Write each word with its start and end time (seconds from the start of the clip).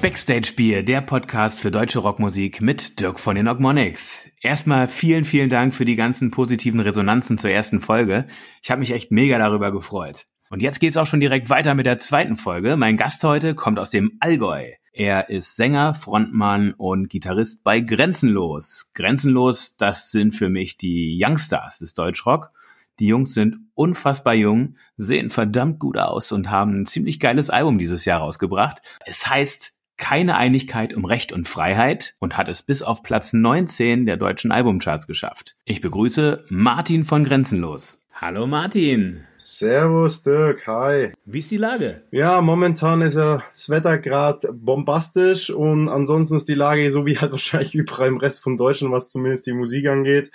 Backstage 0.00 0.54
Bier, 0.56 0.82
der 0.82 1.02
Podcast 1.02 1.60
für 1.60 1.70
deutsche 1.70 1.98
Rockmusik 1.98 2.62
mit 2.62 3.00
Dirk 3.00 3.20
von 3.20 3.36
den 3.36 3.48
Ogmonics. 3.48 4.24
Erstmal 4.40 4.88
vielen, 4.88 5.26
vielen 5.26 5.50
Dank 5.50 5.74
für 5.74 5.84
die 5.84 5.94
ganzen 5.94 6.30
positiven 6.30 6.80
Resonanzen 6.80 7.36
zur 7.36 7.50
ersten 7.50 7.82
Folge. 7.82 8.26
Ich 8.62 8.70
habe 8.70 8.78
mich 8.78 8.92
echt 8.92 9.12
mega 9.12 9.38
darüber 9.38 9.70
gefreut. 9.72 10.24
Und 10.48 10.62
jetzt 10.62 10.80
geht's 10.80 10.96
auch 10.96 11.06
schon 11.06 11.20
direkt 11.20 11.50
weiter 11.50 11.74
mit 11.74 11.84
der 11.84 11.98
zweiten 11.98 12.38
Folge. 12.38 12.78
Mein 12.78 12.96
Gast 12.96 13.22
heute 13.24 13.54
kommt 13.54 13.78
aus 13.78 13.90
dem 13.90 14.16
Allgäu. 14.20 14.70
Er 14.94 15.28
ist 15.28 15.56
Sänger, 15.56 15.92
Frontmann 15.92 16.72
und 16.72 17.10
Gitarrist 17.10 17.62
bei 17.62 17.80
Grenzenlos. 17.80 18.92
Grenzenlos, 18.94 19.76
das 19.76 20.10
sind 20.10 20.34
für 20.34 20.48
mich 20.48 20.78
die 20.78 21.22
Youngstars 21.22 21.80
des 21.80 21.92
Deutschrock. 21.92 22.52
Die 23.00 23.06
Jungs 23.06 23.34
sind 23.34 23.56
unfassbar 23.74 24.34
jung, 24.34 24.76
sehen 24.96 25.28
verdammt 25.28 25.78
gut 25.78 25.98
aus 25.98 26.32
und 26.32 26.50
haben 26.50 26.80
ein 26.80 26.86
ziemlich 26.86 27.20
geiles 27.20 27.50
Album 27.50 27.76
dieses 27.76 28.06
Jahr 28.06 28.20
rausgebracht. 28.20 28.80
Es 29.04 29.28
heißt 29.28 29.79
keine 30.00 30.36
Einigkeit 30.36 30.94
um 30.94 31.04
Recht 31.04 31.32
und 31.32 31.46
Freiheit 31.46 32.14
und 32.18 32.36
hat 32.36 32.48
es 32.48 32.62
bis 32.62 32.82
auf 32.82 33.04
Platz 33.04 33.32
19 33.32 34.06
der 34.06 34.16
deutschen 34.16 34.50
Albumcharts 34.50 35.06
geschafft. 35.06 35.54
Ich 35.64 35.80
begrüße 35.80 36.44
Martin 36.48 37.04
von 37.04 37.24
Grenzenlos. 37.24 38.02
Hallo 38.12 38.48
Martin. 38.48 39.24
Servus 39.36 40.22
Dirk, 40.22 40.66
hi. 40.66 41.12
Wie 41.24 41.38
ist 41.38 41.50
die 41.50 41.56
Lage? 41.56 42.02
Ja, 42.10 42.40
momentan 42.40 43.02
ist 43.02 43.16
ja 43.16 43.42
das 43.52 43.68
Wetter 43.68 43.98
gerade 43.98 44.52
bombastisch 44.52 45.50
und 45.50 45.88
ansonsten 45.88 46.36
ist 46.36 46.48
die 46.48 46.54
Lage 46.54 46.90
so 46.90 47.06
wie 47.06 47.18
halt 47.18 47.32
wahrscheinlich 47.32 47.74
überall 47.74 48.08
im 48.08 48.16
Rest 48.16 48.42
von 48.42 48.56
Deutschland, 48.56 48.92
was 48.92 49.10
zumindest 49.10 49.46
die 49.46 49.52
Musik 49.52 49.86
angeht, 49.86 50.30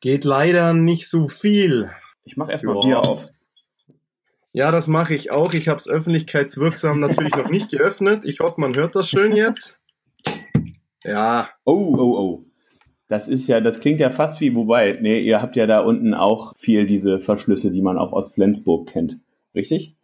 geht 0.00 0.24
leider 0.24 0.72
nicht 0.72 1.08
so 1.08 1.28
viel. 1.28 1.90
Ich 2.24 2.36
mach 2.36 2.48
erstmal 2.48 2.80
Bier 2.80 3.00
auf. 3.00 3.26
Ja, 4.58 4.72
das 4.72 4.88
mache 4.88 5.14
ich 5.14 5.30
auch. 5.30 5.54
Ich 5.54 5.68
habe 5.68 5.78
es 5.78 5.88
öffentlichkeitswirksam 5.88 6.98
natürlich 6.98 7.32
noch 7.36 7.48
nicht 7.48 7.70
geöffnet. 7.70 8.24
Ich 8.24 8.40
hoffe, 8.40 8.60
man 8.60 8.74
hört 8.74 8.96
das 8.96 9.08
schön 9.08 9.36
jetzt. 9.36 9.78
Ja. 11.04 11.50
Oh, 11.64 11.94
oh, 11.96 12.18
oh. 12.18 12.44
Das 13.06 13.28
ist 13.28 13.46
ja, 13.46 13.60
das 13.60 13.78
klingt 13.78 14.00
ja 14.00 14.10
fast 14.10 14.40
wie, 14.40 14.56
wobei, 14.56 14.98
nee, 15.00 15.20
ihr 15.20 15.40
habt 15.40 15.54
ja 15.54 15.68
da 15.68 15.78
unten 15.78 16.12
auch 16.12 16.56
viel 16.56 16.88
diese 16.88 17.20
Verschlüsse, 17.20 17.70
die 17.70 17.82
man 17.82 17.98
auch 17.98 18.12
aus 18.12 18.34
Flensburg 18.34 18.88
kennt. 18.88 19.20
Richtig? 19.54 19.94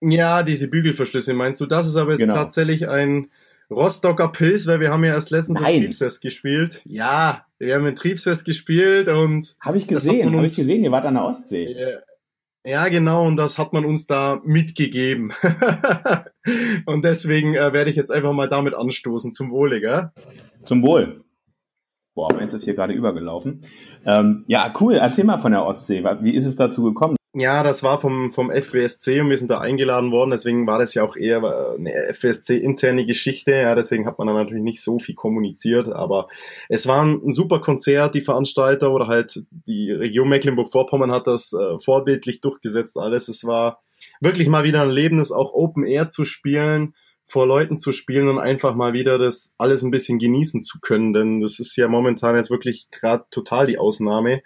Ja, 0.00 0.42
diese 0.42 0.66
Bügelverschlüsse 0.66 1.32
meinst 1.32 1.60
du? 1.60 1.66
Das 1.66 1.86
ist 1.86 1.94
aber 1.94 2.10
jetzt 2.10 2.20
genau. 2.20 2.34
tatsächlich 2.34 2.88
ein 2.88 3.30
Rostocker 3.70 4.26
Pilz, 4.26 4.66
weil 4.66 4.80
wir 4.80 4.90
haben 4.90 5.04
ja 5.04 5.12
erst 5.12 5.30
letztens 5.30 5.60
Nein. 5.60 5.74
in 5.74 5.80
Triebsfest 5.82 6.20
gespielt. 6.20 6.82
Ja, 6.84 7.46
wir 7.60 7.76
haben 7.76 7.86
in 7.86 7.94
Triebsfest 7.94 8.44
gespielt 8.44 9.06
und. 9.06 9.54
Habe 9.60 9.78
ich 9.78 9.86
gesehen, 9.86 10.34
habe 10.34 10.46
ich 10.46 10.56
gesehen, 10.56 10.82
ihr 10.82 10.90
wart 10.90 11.06
an 11.06 11.14
der 11.14 11.26
Ostsee. 11.26 12.00
Ja, 12.66 12.88
genau, 12.88 13.26
und 13.26 13.36
das 13.36 13.58
hat 13.58 13.74
man 13.74 13.84
uns 13.84 14.06
da 14.06 14.40
mitgegeben. 14.42 15.32
und 16.86 17.04
deswegen 17.04 17.54
äh, 17.54 17.74
werde 17.74 17.90
ich 17.90 17.96
jetzt 17.96 18.10
einfach 18.10 18.32
mal 18.32 18.48
damit 18.48 18.74
anstoßen. 18.74 19.32
Zum 19.32 19.50
Wohle, 19.50 19.80
gell? 19.80 20.10
Zum 20.64 20.82
Wohl. 20.82 21.24
Boah, 22.14 22.32
meins 22.32 22.54
ist 22.54 22.64
hier 22.64 22.74
gerade 22.74 22.94
übergelaufen. 22.94 23.60
Ähm, 24.06 24.44
ja, 24.46 24.72
cool. 24.80 24.94
Erzähl 24.94 25.24
mal 25.24 25.40
von 25.40 25.52
der 25.52 25.66
Ostsee. 25.66 26.02
Wie 26.20 26.34
ist 26.34 26.46
es 26.46 26.56
dazu 26.56 26.84
gekommen? 26.84 27.16
Ja, 27.36 27.64
das 27.64 27.82
war 27.82 28.00
vom, 28.00 28.30
vom 28.30 28.52
FWSC 28.52 29.20
und 29.20 29.28
wir 29.28 29.36
sind 29.36 29.50
da 29.50 29.58
eingeladen 29.58 30.12
worden, 30.12 30.30
deswegen 30.30 30.68
war 30.68 30.78
das 30.78 30.94
ja 30.94 31.02
auch 31.02 31.16
eher 31.16 31.38
eine 31.76 31.92
FWSC-interne 32.14 33.06
Geschichte, 33.06 33.50
ja, 33.50 33.74
deswegen 33.74 34.06
hat 34.06 34.18
man 34.18 34.28
dann 34.28 34.36
natürlich 34.36 34.62
nicht 34.62 34.80
so 34.80 35.00
viel 35.00 35.16
kommuniziert, 35.16 35.88
aber 35.88 36.28
es 36.68 36.86
war 36.86 37.04
ein 37.04 37.32
super 37.32 37.60
Konzert, 37.60 38.14
die 38.14 38.20
Veranstalter 38.20 38.92
oder 38.92 39.08
halt 39.08 39.44
die 39.50 39.90
Region 39.90 40.28
Mecklenburg-Vorpommern 40.28 41.10
hat 41.10 41.26
das 41.26 41.52
äh, 41.52 41.80
vorbildlich 41.80 42.40
durchgesetzt. 42.40 42.96
Alles, 42.96 43.26
es 43.26 43.44
war 43.44 43.82
wirklich 44.20 44.46
mal 44.46 44.62
wieder 44.62 44.82
ein 44.82 44.90
Erlebnis, 44.90 45.32
auch 45.32 45.52
Open 45.54 45.84
Air 45.84 46.06
zu 46.06 46.24
spielen, 46.24 46.94
vor 47.26 47.48
Leuten 47.48 47.78
zu 47.78 47.90
spielen 47.90 48.28
und 48.28 48.38
einfach 48.38 48.76
mal 48.76 48.92
wieder 48.92 49.18
das 49.18 49.56
alles 49.58 49.82
ein 49.82 49.90
bisschen 49.90 50.20
genießen 50.20 50.62
zu 50.62 50.78
können, 50.80 51.12
denn 51.12 51.40
das 51.40 51.58
ist 51.58 51.74
ja 51.74 51.88
momentan 51.88 52.36
jetzt 52.36 52.50
wirklich 52.50 52.86
gerade 52.92 53.24
total 53.32 53.66
die 53.66 53.78
Ausnahme 53.78 54.40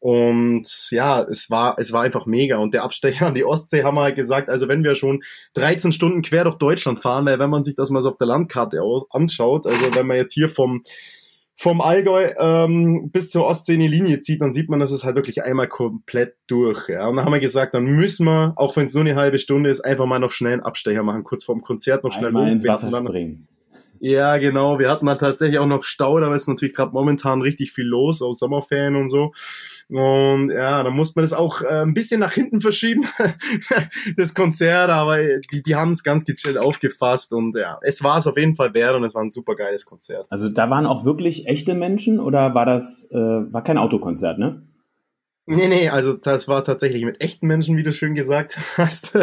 und 0.00 0.66
ja, 0.90 1.22
es 1.22 1.50
war, 1.50 1.76
es 1.78 1.92
war 1.92 2.02
einfach 2.02 2.24
mega. 2.24 2.56
Und 2.56 2.72
der 2.72 2.84
Abstecher 2.84 3.26
an 3.26 3.34
die 3.34 3.44
Ostsee 3.44 3.84
haben 3.84 3.96
wir 3.96 4.02
halt 4.02 4.16
gesagt, 4.16 4.48
also 4.48 4.66
wenn 4.66 4.82
wir 4.82 4.94
schon 4.94 5.22
13 5.54 5.92
Stunden 5.92 6.22
quer 6.22 6.44
durch 6.44 6.56
Deutschland 6.56 6.98
fahren, 6.98 7.26
weil 7.26 7.38
wenn 7.38 7.50
man 7.50 7.62
sich 7.62 7.74
das 7.74 7.90
mal 7.90 8.00
so 8.00 8.08
auf 8.08 8.16
der 8.16 8.26
Landkarte 8.26 8.82
aus, 8.82 9.04
anschaut, 9.10 9.66
also 9.66 9.94
wenn 9.94 10.06
man 10.06 10.16
jetzt 10.16 10.32
hier 10.32 10.48
vom, 10.48 10.82
vom 11.54 11.82
Allgäu 11.82 12.32
ähm, 12.38 13.10
bis 13.12 13.28
zur 13.28 13.44
Ostsee 13.44 13.74
eine 13.74 13.88
Linie 13.88 14.22
zieht, 14.22 14.40
dann 14.40 14.54
sieht 14.54 14.70
man, 14.70 14.80
dass 14.80 14.90
es 14.90 15.04
halt 15.04 15.16
wirklich 15.16 15.42
einmal 15.42 15.68
komplett 15.68 16.36
durch. 16.46 16.88
Ja. 16.88 17.06
Und 17.06 17.16
dann 17.16 17.26
haben 17.26 17.32
wir 17.34 17.40
gesagt, 17.40 17.74
dann 17.74 17.84
müssen 17.84 18.24
wir, 18.24 18.54
auch 18.56 18.76
wenn 18.76 18.86
es 18.86 18.94
nur 18.94 19.04
eine 19.04 19.16
halbe 19.16 19.38
Stunde 19.38 19.68
ist, 19.68 19.82
einfach 19.82 20.06
mal 20.06 20.18
noch 20.18 20.32
schnell 20.32 20.54
einen 20.54 20.62
Abstecher 20.62 21.02
machen, 21.02 21.24
kurz 21.24 21.44
vorm 21.44 21.60
Konzert 21.60 22.04
noch 22.04 22.12
schnell 22.12 22.28
einmal 22.28 22.50
ins 22.50 22.66
Wasser 22.66 22.88
springen. 22.88 23.48
Ja, 24.02 24.38
genau. 24.38 24.78
Wir 24.78 24.90
hatten 24.90 25.04
da 25.04 25.14
tatsächlich 25.16 25.58
auch 25.58 25.66
noch 25.66 25.84
Stau, 25.84 26.18
da 26.20 26.34
ist 26.34 26.48
natürlich 26.48 26.74
gerade 26.74 26.92
momentan 26.92 27.42
richtig 27.42 27.72
viel 27.72 27.84
los, 27.84 28.22
aus 28.22 28.38
Sommerferien 28.38 28.96
und 28.96 29.10
so. 29.10 29.32
Und 29.90 30.50
ja, 30.50 30.82
da 30.82 30.88
musste 30.88 31.18
man 31.18 31.24
das 31.24 31.34
auch 31.34 31.60
äh, 31.60 31.82
ein 31.82 31.92
bisschen 31.92 32.18
nach 32.18 32.32
hinten 32.32 32.62
verschieben, 32.62 33.04
das 34.16 34.34
Konzert, 34.34 34.88
aber 34.88 35.18
die, 35.52 35.62
die 35.62 35.76
haben 35.76 35.90
es 35.90 36.02
ganz 36.02 36.24
gechillt 36.24 36.56
aufgefasst 36.56 37.34
und 37.34 37.54
ja, 37.56 37.78
es 37.82 38.02
war 38.02 38.18
es 38.18 38.26
auf 38.26 38.38
jeden 38.38 38.56
Fall 38.56 38.72
wert 38.72 38.96
und 38.96 39.04
es 39.04 39.14
war 39.14 39.22
ein 39.22 39.30
super 39.30 39.54
geiles 39.54 39.84
Konzert. 39.84 40.26
Also 40.30 40.48
da 40.48 40.70
waren 40.70 40.86
auch 40.86 41.04
wirklich 41.04 41.46
echte 41.46 41.74
Menschen 41.74 42.20
oder 42.20 42.54
war 42.54 42.64
das, 42.64 43.10
äh, 43.10 43.16
war 43.16 43.62
kein 43.62 43.76
Autokonzert, 43.76 44.38
ne? 44.38 44.62
Nee, 45.46 45.66
nee, 45.66 45.88
also 45.88 46.12
das 46.12 46.46
war 46.46 46.62
tatsächlich 46.62 47.04
mit 47.04 47.20
echten 47.20 47.48
Menschen, 47.48 47.76
wie 47.76 47.82
du 47.82 47.92
schön 47.92 48.14
gesagt 48.14 48.56
hast. 48.76 49.18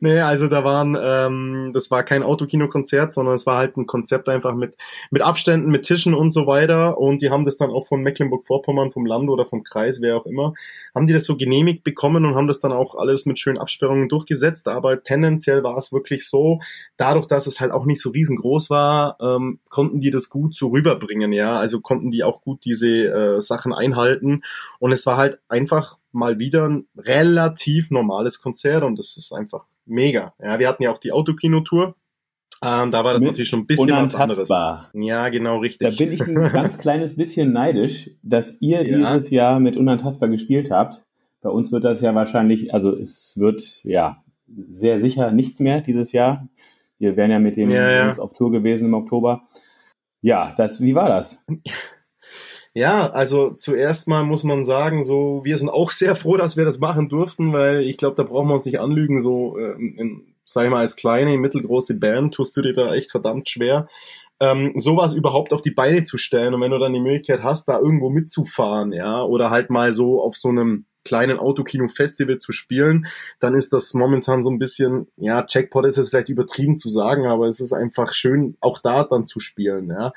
nee, 0.00 0.18
also 0.18 0.48
da 0.48 0.64
waren, 0.64 0.98
ähm, 1.00 1.70
das 1.72 1.90
war 1.90 2.02
kein 2.02 2.22
Autokino-Konzert, 2.22 3.12
sondern 3.12 3.36
es 3.36 3.46
war 3.46 3.56
halt 3.56 3.78
ein 3.78 3.86
Konzept 3.86 4.28
einfach 4.28 4.54
mit, 4.54 4.76
mit 5.10 5.22
Abständen, 5.22 5.70
mit 5.70 5.84
Tischen 5.84 6.12
und 6.14 6.30
so 6.30 6.46
weiter. 6.46 6.98
Und 6.98 7.22
die 7.22 7.30
haben 7.30 7.46
das 7.46 7.56
dann 7.56 7.70
auch 7.70 7.86
von 7.86 8.02
Mecklenburg-Vorpommern, 8.02 8.90
vom 8.90 9.06
Land 9.06 9.30
oder 9.30 9.46
vom 9.46 9.62
Kreis, 9.62 10.02
wer 10.02 10.18
auch 10.18 10.26
immer, 10.26 10.52
haben 10.94 11.06
die 11.06 11.14
das 11.14 11.24
so 11.24 11.36
genehmigt 11.38 11.84
bekommen 11.84 12.26
und 12.26 12.34
haben 12.34 12.48
das 12.48 12.58
dann 12.58 12.72
auch 12.72 12.94
alles 12.94 13.24
mit 13.24 13.38
schönen 13.38 13.58
Absperrungen 13.58 14.10
durchgesetzt. 14.10 14.68
Aber 14.68 15.02
tendenziell 15.02 15.62
war 15.62 15.78
es 15.78 15.90
wirklich 15.90 16.28
so, 16.28 16.60
dadurch, 16.98 17.28
dass 17.28 17.46
es 17.46 17.60
halt 17.60 17.70
auch 17.72 17.86
nicht 17.86 18.02
so 18.02 18.10
riesengroß 18.10 18.68
war, 18.68 19.16
ähm, 19.22 19.60
konnten 19.70 20.00
die 20.00 20.10
das 20.10 20.28
gut 20.28 20.54
so 20.54 20.68
rüberbringen, 20.68 21.32
ja. 21.32 21.58
Also 21.58 21.80
konnten 21.80 22.10
die 22.10 22.24
auch 22.24 22.42
gut 22.42 22.64
diese 22.66 22.88
äh, 22.88 23.40
Sachen 23.40 23.72
einhalten. 23.72 24.42
Und 24.80 24.92
es 24.92 25.06
war 25.06 25.16
halt 25.16 25.38
einfach 25.48 25.96
mal 26.12 26.38
wieder 26.38 26.68
ein 26.68 26.88
relativ 26.96 27.90
normales 27.90 28.40
Konzert 28.40 28.82
und 28.82 28.98
das 28.98 29.16
ist 29.16 29.32
einfach 29.32 29.66
mega. 29.84 30.34
Ja, 30.42 30.58
wir 30.58 30.68
hatten 30.68 30.82
ja 30.82 30.90
auch 30.90 30.98
die 30.98 31.12
Autokino-Tour. 31.12 31.94
Ähm, 32.62 32.90
da 32.90 33.04
war 33.04 33.12
das 33.12 33.20
Mit 33.20 33.30
natürlich 33.30 33.48
schon 33.48 33.60
ein 33.60 33.66
bisschen 33.66 33.90
was 33.90 34.14
anderes. 34.14 34.48
Ja, 34.48 35.28
genau, 35.28 35.58
richtig. 35.58 35.96
Da 35.96 36.04
bin 36.04 36.12
ich 36.12 36.22
ein 36.22 36.34
ganz 36.52 36.78
kleines 36.78 37.16
bisschen 37.16 37.52
neidisch, 37.52 38.10
dass 38.22 38.60
ihr 38.60 38.86
ja. 38.86 38.96
dieses 38.96 39.30
Jahr 39.30 39.60
mit 39.60 39.76
Unantastbar 39.76 40.28
gespielt 40.28 40.70
habt. 40.70 41.04
Bei 41.42 41.50
uns 41.50 41.70
wird 41.70 41.84
das 41.84 42.00
ja 42.00 42.14
wahrscheinlich, 42.14 42.72
also 42.72 42.96
es 42.96 43.34
wird 43.36 43.84
ja 43.84 44.24
sehr 44.46 45.00
sicher 45.00 45.32
nichts 45.32 45.60
mehr 45.60 45.80
dieses 45.80 46.12
Jahr. 46.12 46.48
Wir 46.98 47.16
wären 47.16 47.30
ja 47.30 47.38
mit 47.38 47.56
dem 47.56 47.70
ja, 47.70 47.90
ja. 47.90 48.18
auf 48.18 48.32
Tour 48.32 48.50
gewesen 48.50 48.86
im 48.86 48.94
Oktober. 48.94 49.46
Ja, 50.22 50.54
das, 50.56 50.80
wie 50.80 50.94
war 50.94 51.08
das? 51.08 51.44
Ja, 52.76 53.08
also 53.08 53.54
zuerst 53.56 54.06
mal 54.06 54.22
muss 54.22 54.44
man 54.44 54.62
sagen, 54.62 55.02
so 55.02 55.40
wir 55.44 55.56
sind 55.56 55.70
auch 55.70 55.90
sehr 55.90 56.14
froh, 56.14 56.36
dass 56.36 56.58
wir 56.58 56.66
das 56.66 56.78
machen 56.78 57.08
durften, 57.08 57.54
weil 57.54 57.80
ich 57.80 57.96
glaube, 57.96 58.16
da 58.16 58.22
brauchen 58.22 58.48
wir 58.48 58.54
uns 58.54 58.66
nicht 58.66 58.80
anlügen. 58.80 59.18
So, 59.18 59.56
äh, 59.56 59.72
in, 59.72 60.26
sag 60.44 60.64
ich 60.64 60.70
mal, 60.70 60.80
als 60.80 60.94
kleine, 60.94 61.38
mittelgroße 61.38 61.98
Band 61.98 62.34
tust 62.34 62.54
du 62.54 62.60
dir 62.60 62.74
da 62.74 62.94
echt 62.94 63.10
verdammt 63.10 63.48
schwer, 63.48 63.88
ähm, 64.40 64.74
sowas 64.76 65.14
überhaupt 65.14 65.54
auf 65.54 65.62
die 65.62 65.70
Beine 65.70 66.02
zu 66.02 66.18
stellen. 66.18 66.52
Und 66.52 66.60
wenn 66.60 66.70
du 66.70 66.78
dann 66.78 66.92
die 66.92 67.00
Möglichkeit 67.00 67.42
hast, 67.42 67.66
da 67.66 67.78
irgendwo 67.78 68.10
mitzufahren, 68.10 68.92
ja, 68.92 69.22
oder 69.22 69.48
halt 69.48 69.70
mal 69.70 69.94
so 69.94 70.20
auf 70.20 70.36
so 70.36 70.50
einem 70.50 70.84
kleinen 71.02 71.38
Autokino-Festival 71.38 72.36
zu 72.36 72.52
spielen, 72.52 73.06
dann 73.38 73.54
ist 73.54 73.72
das 73.72 73.94
momentan 73.94 74.42
so 74.42 74.50
ein 74.50 74.58
bisschen, 74.58 75.06
ja, 75.16 75.46
Jackpot 75.48 75.86
ist 75.86 75.96
es 75.96 76.10
vielleicht 76.10 76.28
übertrieben 76.28 76.74
zu 76.74 76.90
sagen, 76.90 77.26
aber 77.26 77.46
es 77.46 77.60
ist 77.60 77.72
einfach 77.72 78.12
schön, 78.12 78.58
auch 78.60 78.80
da 78.80 79.04
dann 79.04 79.24
zu 79.24 79.40
spielen, 79.40 79.88
ja. 79.88 80.12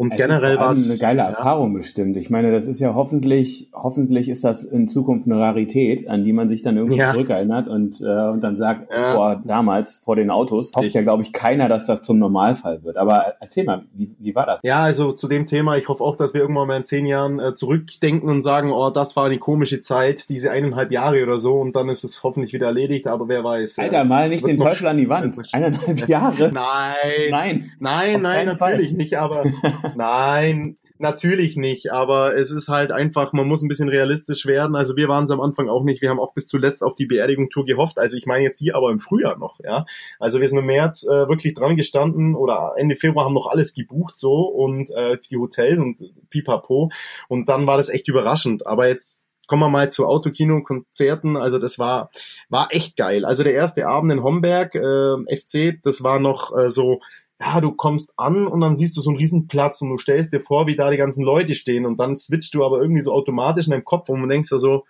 Und 0.00 0.12
es 0.12 0.16
generell 0.16 0.56
war 0.56 0.72
es 0.72 0.88
eine 0.88 0.98
geile 0.98 1.20
Erfahrung 1.28 1.72
ja. 1.72 1.76
bestimmt. 1.76 2.16
Ich 2.16 2.30
meine, 2.30 2.50
das 2.50 2.66
ist 2.66 2.80
ja 2.80 2.94
hoffentlich, 2.94 3.68
hoffentlich 3.74 4.30
ist 4.30 4.44
das 4.44 4.64
in 4.64 4.88
Zukunft 4.88 5.26
eine 5.26 5.38
Rarität, 5.38 6.08
an 6.08 6.24
die 6.24 6.32
man 6.32 6.48
sich 6.48 6.62
dann 6.62 6.78
irgendwie 6.78 6.96
ja. 6.96 7.12
zurückerinnert 7.12 7.68
und, 7.68 8.00
äh, 8.00 8.04
und 8.04 8.40
dann 8.40 8.56
sagt, 8.56 8.90
ja. 8.90 9.14
boah, 9.14 9.42
damals 9.44 10.00
vor 10.02 10.16
den 10.16 10.30
Autos 10.30 10.72
hofft 10.74 10.94
ja, 10.94 11.02
glaube 11.02 11.22
ich, 11.22 11.34
keiner, 11.34 11.68
dass 11.68 11.84
das 11.84 12.02
zum 12.02 12.18
Normalfall 12.18 12.82
wird. 12.82 12.96
Aber 12.96 13.34
erzähl 13.40 13.64
mal, 13.64 13.82
wie, 13.92 14.10
wie 14.18 14.34
war 14.34 14.46
das? 14.46 14.60
Ja, 14.64 14.82
also 14.82 15.12
zu 15.12 15.28
dem 15.28 15.44
Thema, 15.44 15.76
ich 15.76 15.90
hoffe 15.90 16.02
auch, 16.02 16.16
dass 16.16 16.32
wir 16.32 16.40
irgendwann 16.40 16.68
mal 16.68 16.78
in 16.78 16.86
zehn 16.86 17.04
Jahren 17.04 17.38
äh, 17.38 17.52
zurückdenken 17.52 18.30
und 18.30 18.40
sagen, 18.40 18.72
oh, 18.72 18.88
das 18.88 19.16
war 19.16 19.26
eine 19.26 19.36
komische 19.36 19.80
Zeit, 19.80 20.30
diese 20.30 20.50
eineinhalb 20.50 20.92
Jahre 20.92 21.22
oder 21.22 21.36
so, 21.36 21.56
und 21.56 21.76
dann 21.76 21.90
ist 21.90 22.04
es 22.04 22.22
hoffentlich 22.22 22.54
wieder 22.54 22.68
erledigt, 22.68 23.06
aber 23.06 23.28
wer 23.28 23.44
weiß. 23.44 23.78
Alter, 23.78 24.06
mal 24.06 24.30
nicht 24.30 24.46
den 24.46 24.56
Teufel 24.56 24.86
an 24.86 24.96
die 24.96 25.10
Wand. 25.10 25.38
Eineinhalb 25.52 26.08
Jahre? 26.08 26.50
Nein. 26.54 26.94
Nein. 27.30 27.72
Nein, 27.78 28.22
nein, 28.22 28.46
natürlich 28.46 28.88
Fall. 28.88 28.96
nicht, 28.96 29.18
aber 29.18 29.42
Nein, 29.96 30.78
Natürlich 31.00 31.56
nicht, 31.56 31.90
aber 31.92 32.36
es 32.36 32.50
ist 32.50 32.68
halt 32.68 32.92
einfach, 32.92 33.32
man 33.32 33.48
muss 33.48 33.62
ein 33.62 33.68
bisschen 33.68 33.88
realistisch 33.88 34.44
werden. 34.44 34.76
Also 34.76 34.96
wir 34.96 35.08
waren 35.08 35.24
es 35.24 35.30
am 35.30 35.40
Anfang 35.40 35.70
auch 35.70 35.82
nicht. 35.82 36.02
Wir 36.02 36.10
haben 36.10 36.20
auch 36.20 36.34
bis 36.34 36.46
zuletzt 36.46 36.82
auf 36.82 36.94
die 36.94 37.06
Beerdigung-Tour 37.06 37.64
gehofft. 37.64 37.98
Also 37.98 38.18
ich 38.18 38.26
meine 38.26 38.44
jetzt 38.44 38.58
hier 38.58 38.76
aber 38.76 38.90
im 38.90 39.00
Frühjahr 39.00 39.38
noch, 39.38 39.60
ja. 39.64 39.86
Also 40.18 40.42
wir 40.42 40.48
sind 40.48 40.58
im 40.58 40.66
März 40.66 41.04
äh, 41.04 41.26
wirklich 41.26 41.54
dran 41.54 41.74
gestanden 41.74 42.34
oder 42.34 42.74
Ende 42.76 42.96
Februar 42.96 43.24
haben 43.24 43.32
noch 43.32 43.46
alles 43.46 43.72
gebucht 43.72 44.14
so 44.14 44.42
und 44.42 44.90
äh, 44.90 45.16
die 45.30 45.38
Hotels 45.38 45.80
und 45.80 46.02
pipapo. 46.28 46.90
Und 47.28 47.48
dann 47.48 47.66
war 47.66 47.78
das 47.78 47.88
echt 47.88 48.06
überraschend. 48.06 48.66
Aber 48.66 48.86
jetzt 48.86 49.26
kommen 49.46 49.62
wir 49.62 49.70
mal 49.70 49.90
zu 49.90 50.06
Autokino, 50.06 50.62
Konzerten. 50.62 51.38
Also 51.38 51.56
das 51.56 51.78
war, 51.78 52.10
war 52.50 52.68
echt 52.72 52.98
geil. 52.98 53.24
Also 53.24 53.42
der 53.42 53.54
erste 53.54 53.86
Abend 53.86 54.12
in 54.12 54.22
Homberg, 54.22 54.74
äh, 54.74 55.34
FC, 55.34 55.82
das 55.82 56.04
war 56.04 56.20
noch 56.20 56.54
äh, 56.54 56.68
so 56.68 57.00
ja, 57.40 57.60
du 57.60 57.72
kommst 57.72 58.12
an 58.18 58.46
und 58.46 58.60
dann 58.60 58.76
siehst 58.76 58.96
du 58.96 59.00
so 59.00 59.10
einen 59.10 59.18
Riesenplatz 59.18 59.80
und 59.80 59.88
du 59.88 59.96
stellst 59.96 60.32
dir 60.32 60.40
vor, 60.40 60.66
wie 60.66 60.76
da 60.76 60.90
die 60.90 60.98
ganzen 60.98 61.24
Leute 61.24 61.54
stehen 61.54 61.86
und 61.86 61.98
dann 61.98 62.14
switcht 62.14 62.54
du 62.54 62.64
aber 62.64 62.80
irgendwie 62.82 63.00
so 63.00 63.12
automatisch 63.12 63.66
in 63.66 63.70
deinem 63.70 63.84
Kopf 63.84 64.10
und 64.10 64.20
du 64.20 64.28
denkst 64.28 64.50
ja 64.52 64.58
so, 64.58 64.84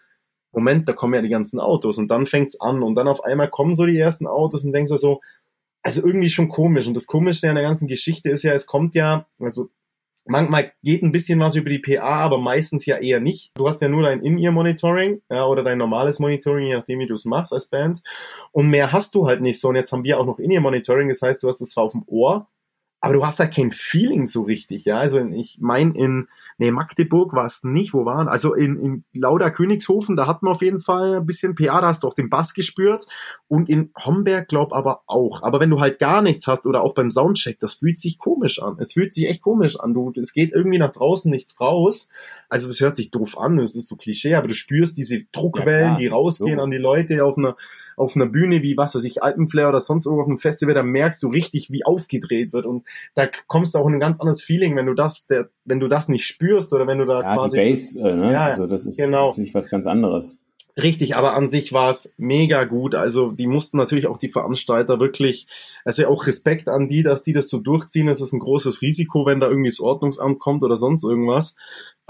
Moment, 0.52 0.88
da 0.88 0.93
kommen 0.93 1.14
ja 1.14 1.23
die 1.23 1.29
ganzen 1.29 1.61
Autos 1.61 1.99
und 1.99 2.11
dann 2.11 2.26
fängt's 2.26 2.61
an 2.61 2.82
und 2.82 2.97
dann 2.97 3.06
auf 3.06 3.23
einmal 3.23 3.49
kommen 3.49 3.73
so 3.73 3.87
die 3.87 3.97
ersten 3.97 4.26
Autos 4.26 4.64
und 4.64 4.73
denkst 4.73 4.91
ja 4.91 4.97
so, 4.97 5.20
also 5.82 6.05
irgendwie 6.05 6.29
schon 6.29 6.49
komisch 6.49 6.88
und 6.88 6.94
das 6.94 7.06
Komische 7.06 7.49
an 7.49 7.55
der 7.55 7.64
ganzen 7.64 7.87
Geschichte 7.87 8.29
ist 8.29 8.43
ja, 8.43 8.52
es 8.52 8.67
kommt 8.67 8.97
ja, 8.97 9.26
also 9.38 9.70
Manchmal 10.30 10.70
geht 10.84 11.02
ein 11.02 11.10
bisschen 11.10 11.40
was 11.40 11.56
über 11.56 11.70
die 11.70 11.80
PA, 11.80 12.20
aber 12.20 12.38
meistens 12.38 12.86
ja 12.86 12.98
eher 12.98 13.18
nicht. 13.18 13.50
Du 13.56 13.66
hast 13.66 13.82
ja 13.82 13.88
nur 13.88 14.04
dein 14.04 14.22
In-Ear-Monitoring 14.22 15.22
ja, 15.28 15.44
oder 15.44 15.64
dein 15.64 15.78
normales 15.78 16.20
Monitoring, 16.20 16.66
je 16.66 16.76
nachdem, 16.76 17.00
wie 17.00 17.08
du 17.08 17.14
es 17.14 17.24
machst 17.24 17.52
als 17.52 17.66
Band. 17.66 18.00
Und 18.52 18.70
mehr 18.70 18.92
hast 18.92 19.16
du 19.16 19.26
halt 19.26 19.40
nicht 19.40 19.58
so. 19.58 19.70
Und 19.70 19.74
jetzt 19.74 19.90
haben 19.90 20.04
wir 20.04 20.20
auch 20.20 20.26
noch 20.26 20.38
In-Ear-Monitoring, 20.38 21.08
das 21.08 21.20
heißt, 21.20 21.42
du 21.42 21.48
hast 21.48 21.60
es 21.60 21.70
zwar 21.70 21.82
auf 21.82 21.92
dem 21.92 22.04
Ohr, 22.06 22.46
aber 23.02 23.14
du 23.14 23.25
hast 23.25 23.41
halt 23.41 23.55
kein 23.55 23.70
Feeling 23.70 24.26
so 24.26 24.43
richtig, 24.43 24.85
ja. 24.85 24.99
Also 24.99 25.19
ich 25.20 25.58
mein 25.61 25.93
in 25.93 26.29
nee, 26.58 26.70
Magdeburg 26.70 27.32
war 27.32 27.47
es 27.47 27.64
nicht, 27.64 27.94
wo 27.94 28.05
waren? 28.05 28.29
Also 28.29 28.55
in, 28.55 28.79
in 28.79 29.05
Lauda 29.14 29.49
Königshofen, 29.49 30.17
da 30.17 30.26
hat 30.26 30.43
man 30.43 30.52
auf 30.52 30.61
jeden 30.61 30.81
Fall 30.81 31.17
ein 31.17 31.26
bisschen 31.26 31.55
PA, 31.55 31.81
da 31.81 31.87
hast 31.88 32.02
du 32.02 32.08
auch 32.08 32.14
den 32.14 32.29
Bass 32.29 32.52
gespürt. 32.52 33.06
Und 33.49 33.70
in 33.70 33.91
Homberg 33.99 34.49
glaub 34.49 34.75
aber 34.75 35.02
auch. 35.06 35.43
Aber 35.43 35.61
wenn 35.61 35.70
du 35.70 35.81
halt 35.81 35.99
gar 35.99 36.20
nichts 36.20 36.47
hast 36.47 36.67
oder 36.67 36.82
auch 36.82 36.93
beim 36.93 37.11
Soundcheck, 37.11 37.58
das 37.58 37.76
fühlt 37.76 37.99
sich 37.99 38.19
komisch 38.19 38.62
an. 38.62 38.76
Es 38.79 38.93
fühlt 38.93 39.14
sich 39.14 39.26
echt 39.26 39.41
komisch 39.41 39.81
an. 39.81 39.94
Du, 39.94 40.12
es 40.20 40.35
geht 40.35 40.52
irgendwie 40.52 40.79
nach 40.79 40.93
draußen 40.93 41.31
nichts 41.31 41.58
raus. 41.58 42.11
Also 42.50 42.69
das 42.69 42.81
hört 42.81 42.97
sich 42.97 43.11
doof 43.11 43.38
an, 43.38 43.56
das 43.56 43.76
ist 43.76 43.87
so 43.87 43.97
Klischee, 43.97 44.35
aber 44.35 44.49
du 44.49 44.55
spürst 44.55 44.99
diese 44.99 45.20
Druckwellen, 45.32 45.93
ja, 45.93 45.97
die 45.99 46.08
rausgehen 46.08 46.56
so. 46.56 46.62
an 46.62 46.70
die 46.70 46.79
Leute 46.79 47.25
auf 47.25 47.38
einer 47.38 47.56
auf 48.00 48.17
einer 48.17 48.26
Bühne 48.26 48.62
wie 48.62 48.76
was 48.76 48.94
weiß 48.94 49.05
ich, 49.05 49.23
Alpenflair 49.23 49.69
oder 49.69 49.81
sonst 49.81 50.06
irgendwo 50.06 50.23
auf 50.23 50.29
einem 50.29 50.38
Festival, 50.38 50.75
da 50.75 50.82
merkst 50.82 51.23
du 51.23 51.29
richtig, 51.29 51.70
wie 51.70 51.85
aufgedreht 51.85 52.52
wird 52.52 52.67
und 52.67 52.87
da 53.14 53.29
kommst 53.47 53.75
du 53.75 53.79
auch 53.79 53.87
in 53.87 53.94
ein 53.94 54.00
ganz 54.00 54.19
anderes 54.19 54.43
Feeling, 54.43 54.76
wenn 54.76 54.87
du 54.87 54.94
das, 54.94 55.26
der, 55.26 55.50
wenn 55.64 55.81
du 55.81 55.88
das 55.88 56.08
nicht 56.08 56.26
spürst 56.26 56.73
oder 56.73 56.87
wenn 56.87 56.99
du 56.99 57.05
da 57.05 57.23
ja, 57.23 57.35
quasi. 57.35 57.62
Die 57.62 57.70
Bass, 57.70 57.97
äh, 57.97 58.17
ne? 58.17 58.32
ja, 58.32 58.47
also 58.47 58.67
das 58.67 58.87
ist 58.87 58.97
genau. 58.97 59.29
natürlich 59.29 59.55
was 59.55 59.69
ganz 59.69 59.87
anderes. 59.87 60.38
Richtig, 60.81 61.17
aber 61.17 61.35
an 61.35 61.49
sich 61.49 61.73
war 61.73 61.91
es 61.91 62.14
mega 62.17 62.64
gut. 62.64 62.94
Also 62.94 63.32
die 63.32 63.47
mussten 63.47 63.76
natürlich 63.76 64.06
auch 64.06 64.19
die 64.19 64.29
Veranstalter 64.29 65.00
wirklich, 65.00 65.47
also 65.85 66.06
auch 66.06 66.26
Respekt 66.26 66.69
an 66.69 66.87
die, 66.87 67.02
dass 67.02 67.23
die 67.23 67.32
das 67.32 67.49
so 67.49 67.58
durchziehen. 67.58 68.08
Es 68.08 68.20
ist 68.20 68.32
ein 68.32 68.38
großes 68.38 68.81
Risiko, 68.81 69.26
wenn 69.26 69.41
da 69.41 69.49
irgendwie 69.49 69.70
das 69.70 69.81
Ordnungsamt 69.81 70.38
kommt 70.38 70.62
oder 70.62 70.76
sonst 70.76 71.05
irgendwas. 71.05 71.56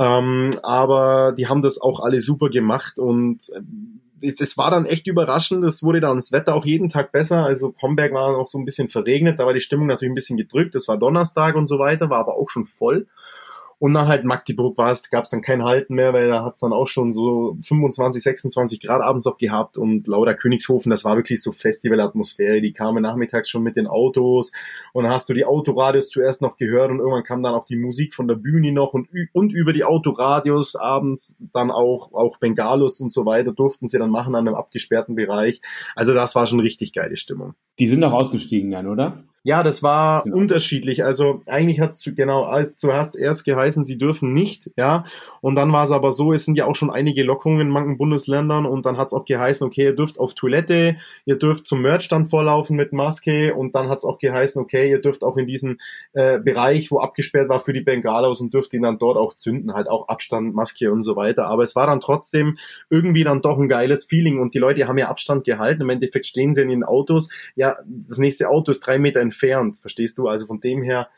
Ähm, 0.00 0.50
aber 0.62 1.34
die 1.36 1.46
haben 1.46 1.60
das 1.60 1.78
auch 1.78 2.00
alle 2.00 2.22
super 2.22 2.48
gemacht 2.48 2.98
und 2.98 3.50
äh, 3.50 4.32
es 4.38 4.56
war 4.56 4.70
dann 4.70 4.86
echt 4.86 5.06
überraschend. 5.06 5.62
Es 5.62 5.82
wurde 5.82 6.00
dann 6.00 6.16
das 6.16 6.32
Wetter 6.32 6.54
auch 6.54 6.64
jeden 6.64 6.88
Tag 6.88 7.12
besser. 7.12 7.44
Also 7.44 7.74
Homberg 7.80 8.12
war 8.12 8.36
auch 8.36 8.46
so 8.46 8.58
ein 8.58 8.64
bisschen 8.64 8.88
verregnet. 8.88 9.38
Da 9.38 9.46
war 9.46 9.54
die 9.54 9.60
Stimmung 9.60 9.86
natürlich 9.86 10.12
ein 10.12 10.14
bisschen 10.14 10.36
gedrückt. 10.36 10.74
Es 10.74 10.88
war 10.88 10.98
Donnerstag 10.98 11.54
und 11.54 11.66
so 11.66 11.78
weiter, 11.78 12.10
war 12.10 12.18
aber 12.18 12.36
auch 12.36 12.48
schon 12.48 12.64
voll. 12.64 13.06
Und 13.80 13.94
dann 13.94 14.08
halt 14.08 14.24
Magdeburg 14.24 14.76
war 14.76 14.90
es, 14.90 15.08
gab 15.08 15.24
es 15.24 15.30
dann 15.30 15.40
kein 15.40 15.64
Halten 15.64 15.94
mehr, 15.94 16.12
weil 16.12 16.28
da 16.28 16.44
hat 16.44 16.52
es 16.52 16.60
dann 16.60 16.74
auch 16.74 16.86
schon 16.86 17.12
so 17.12 17.56
25, 17.62 18.22
26 18.22 18.78
Grad 18.78 19.00
abends 19.00 19.26
auch 19.26 19.38
gehabt 19.38 19.78
und 19.78 20.06
lauter 20.06 20.34
Königshofen, 20.34 20.90
das 20.90 21.02
war 21.06 21.16
wirklich 21.16 21.42
so 21.42 21.50
Festivalatmosphäre. 21.50 22.60
Die 22.60 22.74
kamen 22.74 23.02
nachmittags 23.02 23.48
schon 23.48 23.62
mit 23.62 23.76
den 23.76 23.86
Autos 23.86 24.52
und 24.92 25.08
hast 25.08 25.30
du 25.30 25.32
die 25.32 25.46
Autoradios 25.46 26.10
zuerst 26.10 26.42
noch 26.42 26.56
gehört 26.56 26.90
und 26.90 26.98
irgendwann 26.98 27.24
kam 27.24 27.42
dann 27.42 27.54
auch 27.54 27.64
die 27.64 27.78
Musik 27.78 28.12
von 28.12 28.28
der 28.28 28.34
Bühne 28.34 28.70
noch 28.72 28.92
und, 28.92 29.08
und 29.32 29.50
über 29.50 29.72
die 29.72 29.84
Autoradios 29.84 30.76
abends 30.76 31.38
dann 31.54 31.70
auch, 31.70 32.12
auch 32.12 32.36
Bengalos 32.36 33.00
und 33.00 33.10
so 33.10 33.24
weiter 33.24 33.52
durften 33.52 33.86
sie 33.86 33.98
dann 33.98 34.10
machen 34.10 34.34
an 34.34 34.46
einem 34.46 34.56
abgesperrten 34.56 35.14
Bereich. 35.14 35.62
Also 35.96 36.12
das 36.12 36.34
war 36.34 36.44
schon 36.44 36.60
richtig 36.60 36.92
geile 36.92 37.16
Stimmung. 37.16 37.54
Die 37.78 37.88
sind 37.88 38.02
doch 38.02 38.12
ausgestiegen 38.12 38.70
dann, 38.70 38.88
oder? 38.88 39.24
Ja, 39.42 39.62
das 39.62 39.82
war 39.82 40.22
genau. 40.24 40.36
unterschiedlich. 40.36 41.02
Also 41.02 41.40
eigentlich 41.46 41.80
hat 41.80 41.90
es 41.90 42.06
genau 42.14 42.44
als 42.44 42.74
zuerst 42.74 43.16
erst 43.16 43.46
geheißen, 43.46 43.84
sie 43.84 43.96
dürfen 43.96 44.34
nicht, 44.34 44.70
ja. 44.76 45.04
Und 45.40 45.54
dann 45.54 45.72
war 45.72 45.84
es 45.84 45.92
aber 45.92 46.12
so, 46.12 46.34
es 46.34 46.44
sind 46.44 46.56
ja 46.56 46.66
auch 46.66 46.76
schon 46.76 46.90
einige 46.90 47.22
Lockerungen 47.22 47.62
in 47.62 47.70
manchen 47.70 47.96
Bundesländern 47.96 48.66
und 48.66 48.84
dann 48.84 48.98
hat 48.98 49.06
es 49.08 49.14
auch 49.14 49.24
geheißen, 49.24 49.66
okay, 49.66 49.84
ihr 49.84 49.96
dürft 49.96 50.20
auf 50.20 50.34
Toilette, 50.34 50.96
ihr 51.24 51.38
dürft 51.38 51.64
zum 51.64 51.80
Merchstand 51.80 52.28
vorlaufen 52.28 52.76
mit 52.76 52.92
Maske 52.92 53.54
und 53.54 53.74
dann 53.74 53.88
hat 53.88 53.98
es 54.00 54.04
auch 54.04 54.18
geheißen, 54.18 54.60
okay, 54.60 54.90
ihr 54.90 55.00
dürft 55.00 55.24
auch 55.24 55.38
in 55.38 55.46
diesen 55.46 55.80
äh, 56.12 56.38
Bereich, 56.38 56.90
wo 56.90 56.98
abgesperrt 56.98 57.48
war 57.48 57.60
für 57.60 57.72
die 57.72 57.80
Bengalos 57.80 58.42
und 58.42 58.52
dürft 58.52 58.74
ihn 58.74 58.82
dann 58.82 58.98
dort 58.98 59.16
auch 59.16 59.32
zünden, 59.32 59.72
halt 59.72 59.88
auch 59.88 60.08
Abstand, 60.08 60.54
Maske 60.54 60.92
und 60.92 61.00
so 61.00 61.16
weiter. 61.16 61.46
Aber 61.46 61.62
es 61.62 61.74
war 61.74 61.86
dann 61.86 62.00
trotzdem 62.00 62.58
irgendwie 62.90 63.24
dann 63.24 63.40
doch 63.40 63.58
ein 63.58 63.68
geiles 63.68 64.04
Feeling 64.04 64.38
und 64.38 64.52
die 64.52 64.58
Leute 64.58 64.86
haben 64.86 64.98
ja 64.98 65.08
Abstand 65.08 65.44
gehalten. 65.44 65.80
Im 65.80 65.88
Endeffekt 65.88 66.26
stehen 66.26 66.52
sie 66.52 66.60
in 66.60 66.68
den 66.68 66.84
Autos. 66.84 67.30
Ja, 67.56 67.78
das 67.86 68.18
nächste 68.18 68.50
Auto 68.50 68.70
ist 68.70 68.80
drei 68.80 68.98
Meter 68.98 69.29
entfernt, 69.30 69.78
verstehst 69.78 70.18
du? 70.18 70.28
Also 70.28 70.46
von 70.46 70.60
dem 70.60 70.82
her 70.82 71.08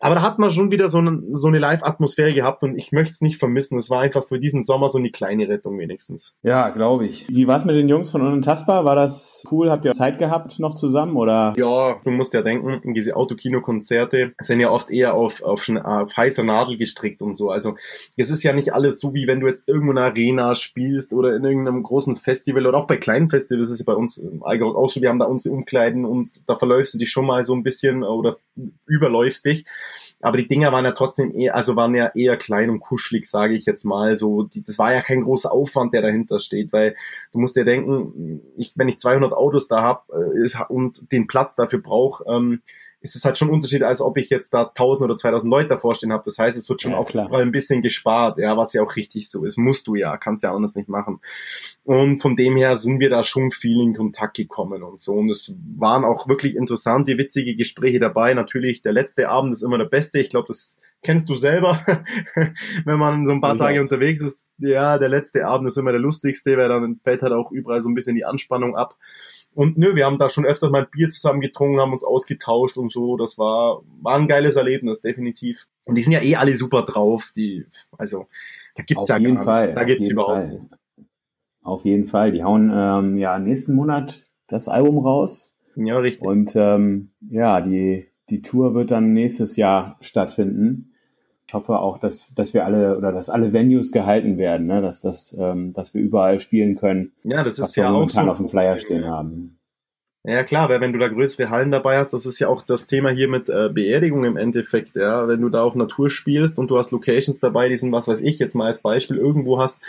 aber 0.00 0.14
da 0.14 0.22
hat 0.22 0.38
man 0.38 0.50
schon 0.50 0.70
wieder 0.70 0.88
so, 0.88 0.98
eine, 0.98 1.22
so 1.32 1.48
eine 1.48 1.58
Live-Atmosphäre 1.58 2.32
gehabt 2.32 2.64
und 2.64 2.74
ich 2.76 2.90
möchte 2.90 3.12
es 3.12 3.20
nicht 3.20 3.38
vermissen. 3.38 3.76
Es 3.76 3.90
war 3.90 4.00
einfach 4.00 4.24
für 4.24 4.38
diesen 4.38 4.62
Sommer 4.62 4.88
so 4.88 4.98
eine 4.98 5.10
kleine 5.10 5.46
Rettung 5.46 5.78
wenigstens. 5.78 6.36
Ja, 6.42 6.70
glaube 6.70 7.06
ich. 7.06 7.28
Wie 7.28 7.46
war 7.46 7.58
es 7.58 7.66
mit 7.66 7.76
den 7.76 7.88
Jungs 7.88 8.08
von 8.08 8.22
Unentastbar? 8.22 8.86
War 8.86 8.96
das 8.96 9.44
cool? 9.50 9.70
Habt 9.70 9.84
ihr 9.84 9.92
Zeit 9.92 10.18
gehabt 10.18 10.58
noch 10.58 10.74
zusammen 10.74 11.16
oder? 11.16 11.52
Ja, 11.58 12.00
du 12.02 12.10
musst 12.10 12.32
ja 12.32 12.40
denken, 12.40 12.94
diese 12.94 13.14
Autokino-Konzerte 13.14 14.32
sind 14.40 14.60
ja 14.60 14.70
oft 14.70 14.90
eher 14.90 15.14
auf, 15.14 15.42
auf, 15.42 15.68
auf 15.68 16.16
heißer 16.16 16.44
Nadel 16.44 16.78
gestrickt 16.78 17.20
und 17.20 17.34
so. 17.34 17.50
Also 17.50 17.76
es 18.16 18.30
ist 18.30 18.42
ja 18.42 18.54
nicht 18.54 18.72
alles 18.72 19.00
so, 19.00 19.12
wie 19.12 19.26
wenn 19.26 19.40
du 19.40 19.48
jetzt 19.48 19.68
irgendwo 19.68 19.92
in 19.92 19.98
einer 19.98 20.06
Arena 20.06 20.54
spielst 20.54 21.12
oder 21.12 21.36
in 21.36 21.44
irgendeinem 21.44 21.82
großen 21.82 22.16
Festival 22.16 22.66
oder 22.66 22.78
auch 22.78 22.86
bei 22.86 22.96
kleinen 22.96 23.28
Festivals 23.28 23.66
ist 23.66 23.72
es 23.72 23.78
ja 23.80 23.84
bei 23.84 23.94
uns 23.94 24.16
im 24.16 24.42
Allgäu 24.42 24.68
auch 24.68 24.88
so. 24.88 25.02
Wir 25.02 25.10
haben 25.10 25.18
da 25.18 25.26
unsere 25.26 25.54
Umkleiden 25.54 26.06
und 26.06 26.30
da 26.46 26.56
verläufst 26.56 26.94
du 26.94 26.98
dich 26.98 27.10
schon 27.10 27.26
mal 27.26 27.44
so 27.44 27.54
ein 27.54 27.62
bisschen 27.62 28.02
oder 28.02 28.36
überläufst 28.86 29.44
dich. 29.44 29.66
Aber 30.20 30.36
die 30.36 30.46
Dinger 30.46 30.70
waren 30.72 30.84
ja 30.84 30.92
trotzdem 30.92 31.32
eher, 31.34 31.54
also 31.54 31.76
waren 31.76 31.94
ja 31.94 32.10
eher 32.14 32.36
klein 32.36 32.68
und 32.70 32.80
kuschelig, 32.80 33.24
sage 33.24 33.54
ich 33.54 33.64
jetzt 33.64 33.84
mal. 33.84 34.16
So, 34.16 34.42
die, 34.42 34.62
das 34.62 34.78
war 34.78 34.92
ja 34.92 35.00
kein 35.00 35.22
großer 35.22 35.50
Aufwand, 35.50 35.94
der 35.94 36.02
dahinter 36.02 36.38
steht, 36.38 36.72
weil 36.72 36.94
du 37.32 37.38
musst 37.38 37.56
dir 37.56 37.64
denken, 37.64 38.42
ich, 38.56 38.72
wenn 38.76 38.88
ich 38.88 38.98
200 38.98 39.32
Autos 39.32 39.68
da 39.68 39.82
habe 39.82 40.02
äh, 40.12 40.64
und 40.68 41.10
den 41.12 41.26
Platz 41.26 41.56
dafür 41.56 41.80
brauche, 41.80 42.24
ähm, 42.28 42.60
ist 43.02 43.16
es 43.16 43.24
halt 43.24 43.38
schon 43.38 43.48
ein 43.48 43.54
Unterschied, 43.54 43.82
als 43.82 44.02
ob 44.02 44.18
ich 44.18 44.28
jetzt 44.28 44.52
da 44.52 44.64
1000 44.64 45.08
oder 45.08 45.16
2000 45.16 45.50
Leute 45.50 45.68
davor 45.68 45.94
stehen 45.94 46.12
habe. 46.12 46.22
Das 46.24 46.38
heißt, 46.38 46.56
es 46.58 46.68
wird 46.68 46.82
schon 46.82 46.92
ja, 46.92 46.98
auch 46.98 47.08
klar. 47.08 47.32
ein 47.32 47.50
bisschen 47.50 47.80
gespart, 47.80 48.36
ja, 48.36 48.56
was 48.56 48.74
ja 48.74 48.82
auch 48.82 48.94
richtig 48.96 49.30
so 49.30 49.44
ist. 49.44 49.56
Musst 49.56 49.86
du 49.86 49.94
ja, 49.94 50.18
kannst 50.18 50.42
ja 50.42 50.54
anders 50.54 50.76
nicht 50.76 50.88
machen. 50.88 51.20
Und 51.84 52.18
von 52.18 52.36
dem 52.36 52.56
her 52.56 52.76
sind 52.76 53.00
wir 53.00 53.08
da 53.08 53.24
schon 53.24 53.50
viel 53.50 53.80
in 53.80 53.94
Kontakt 53.94 54.36
gekommen 54.36 54.82
und 54.82 54.98
so. 54.98 55.14
Und 55.14 55.30
es 55.30 55.54
waren 55.76 56.04
auch 56.04 56.28
wirklich 56.28 56.56
interessante, 56.56 57.16
witzige 57.16 57.56
Gespräche 57.56 58.00
dabei. 58.00 58.34
Natürlich, 58.34 58.82
der 58.82 58.92
letzte 58.92 59.30
Abend 59.30 59.52
ist 59.52 59.62
immer 59.62 59.78
der 59.78 59.86
beste. 59.86 60.20
Ich 60.20 60.28
glaube, 60.28 60.48
das 60.48 60.78
kennst 61.02 61.30
du 61.30 61.34
selber, 61.34 61.82
wenn 62.84 62.98
man 62.98 63.24
so 63.24 63.32
ein 63.32 63.40
paar 63.40 63.56
Tage 63.56 63.80
unterwegs 63.80 64.20
ist. 64.20 64.50
Ja, 64.58 64.98
der 64.98 65.08
letzte 65.08 65.46
Abend 65.46 65.66
ist 65.66 65.78
immer 65.78 65.92
der 65.92 66.00
lustigste, 66.00 66.56
weil 66.56 66.68
dann 66.68 67.00
fällt 67.02 67.22
halt 67.22 67.32
auch 67.32 67.50
überall 67.50 67.80
so 67.80 67.88
ein 67.88 67.94
bisschen 67.94 68.16
die 68.16 68.24
Anspannung 68.24 68.76
ab. 68.76 68.96
Und 69.52 69.76
nö, 69.76 69.94
wir 69.96 70.06
haben 70.06 70.18
da 70.18 70.28
schon 70.28 70.46
öfter 70.46 70.70
mal 70.70 70.82
ein 70.82 70.90
Bier 70.90 71.08
zusammen 71.08 71.40
getrunken, 71.40 71.80
haben 71.80 71.92
uns 71.92 72.04
ausgetauscht 72.04 72.76
und 72.76 72.90
so. 72.90 73.16
Das 73.16 73.36
war, 73.36 73.82
war 74.00 74.16
ein 74.16 74.28
geiles 74.28 74.56
Erlebnis, 74.56 75.00
definitiv. 75.00 75.66
Und 75.86 75.96
die 75.96 76.02
sind 76.02 76.12
ja 76.12 76.22
eh 76.22 76.36
alle 76.36 76.56
super 76.56 76.82
drauf. 76.82 77.32
Die, 77.34 77.66
also, 77.98 78.26
da 78.76 78.82
gibt's 78.82 79.08
ja 79.08 79.18
gar 79.18 79.58
nichts. 79.58 79.74
Da 79.74 79.84
gibt's 79.84 80.08
überhaupt 80.08 80.34
Fall. 80.34 80.48
nichts. 80.48 80.78
Auf 81.62 81.84
jeden 81.84 82.06
Fall. 82.06 82.32
Die 82.32 82.44
hauen 82.44 82.70
ähm, 82.72 83.18
ja 83.18 83.38
nächsten 83.38 83.74
Monat 83.74 84.24
das 84.46 84.68
Album 84.68 84.98
raus. 84.98 85.58
Ja, 85.74 85.98
richtig. 85.98 86.26
Und 86.26 86.52
ähm, 86.54 87.10
ja, 87.28 87.60
die, 87.60 88.08
die 88.28 88.42
Tour 88.42 88.74
wird 88.74 88.90
dann 88.90 89.12
nächstes 89.12 89.56
Jahr 89.56 89.98
stattfinden 90.00 90.89
ich 91.50 91.54
hoffe 91.54 91.80
auch, 91.80 91.98
dass, 91.98 92.32
dass 92.32 92.54
wir 92.54 92.64
alle 92.64 92.96
oder 92.96 93.10
dass 93.10 93.28
alle 93.28 93.52
Venues 93.52 93.90
gehalten 93.90 94.38
werden, 94.38 94.68
ne? 94.68 94.80
dass, 94.80 95.00
das, 95.00 95.36
ähm, 95.36 95.72
dass 95.72 95.94
wir 95.94 96.00
überall 96.00 96.38
spielen 96.38 96.76
können. 96.76 97.10
Ja, 97.24 97.42
das 97.42 97.58
ist 97.58 97.74
ja 97.74 97.90
auch 97.90 98.08
so. 98.08 98.20
auf 98.20 98.36
dem 98.36 98.48
Flyer 98.48 98.78
stehen 98.78 99.04
haben. 99.04 99.58
Ja 100.22 100.44
klar, 100.44 100.68
weil 100.68 100.80
wenn 100.80 100.92
du 100.92 101.00
da 101.00 101.08
größere 101.08 101.50
Hallen 101.50 101.72
dabei 101.72 101.98
hast, 101.98 102.12
das 102.12 102.24
ist 102.24 102.38
ja 102.38 102.46
auch 102.46 102.62
das 102.62 102.86
Thema 102.86 103.10
hier 103.10 103.26
mit 103.26 103.48
äh, 103.48 103.68
Beerdigung 103.68 104.22
im 104.22 104.36
Endeffekt, 104.36 104.94
ja, 104.94 105.26
wenn 105.26 105.40
du 105.40 105.48
da 105.48 105.64
auf 105.64 105.74
Natur 105.74 106.08
spielst 106.08 106.56
und 106.56 106.70
du 106.70 106.78
hast 106.78 106.92
Locations 106.92 107.40
dabei, 107.40 107.68
die 107.68 107.76
sind, 107.76 107.90
was 107.90 108.06
weiß 108.06 108.22
ich, 108.22 108.38
jetzt 108.38 108.54
mal 108.54 108.66
als 108.66 108.78
Beispiel, 108.78 109.16
irgendwo 109.16 109.58
hast, 109.58 109.82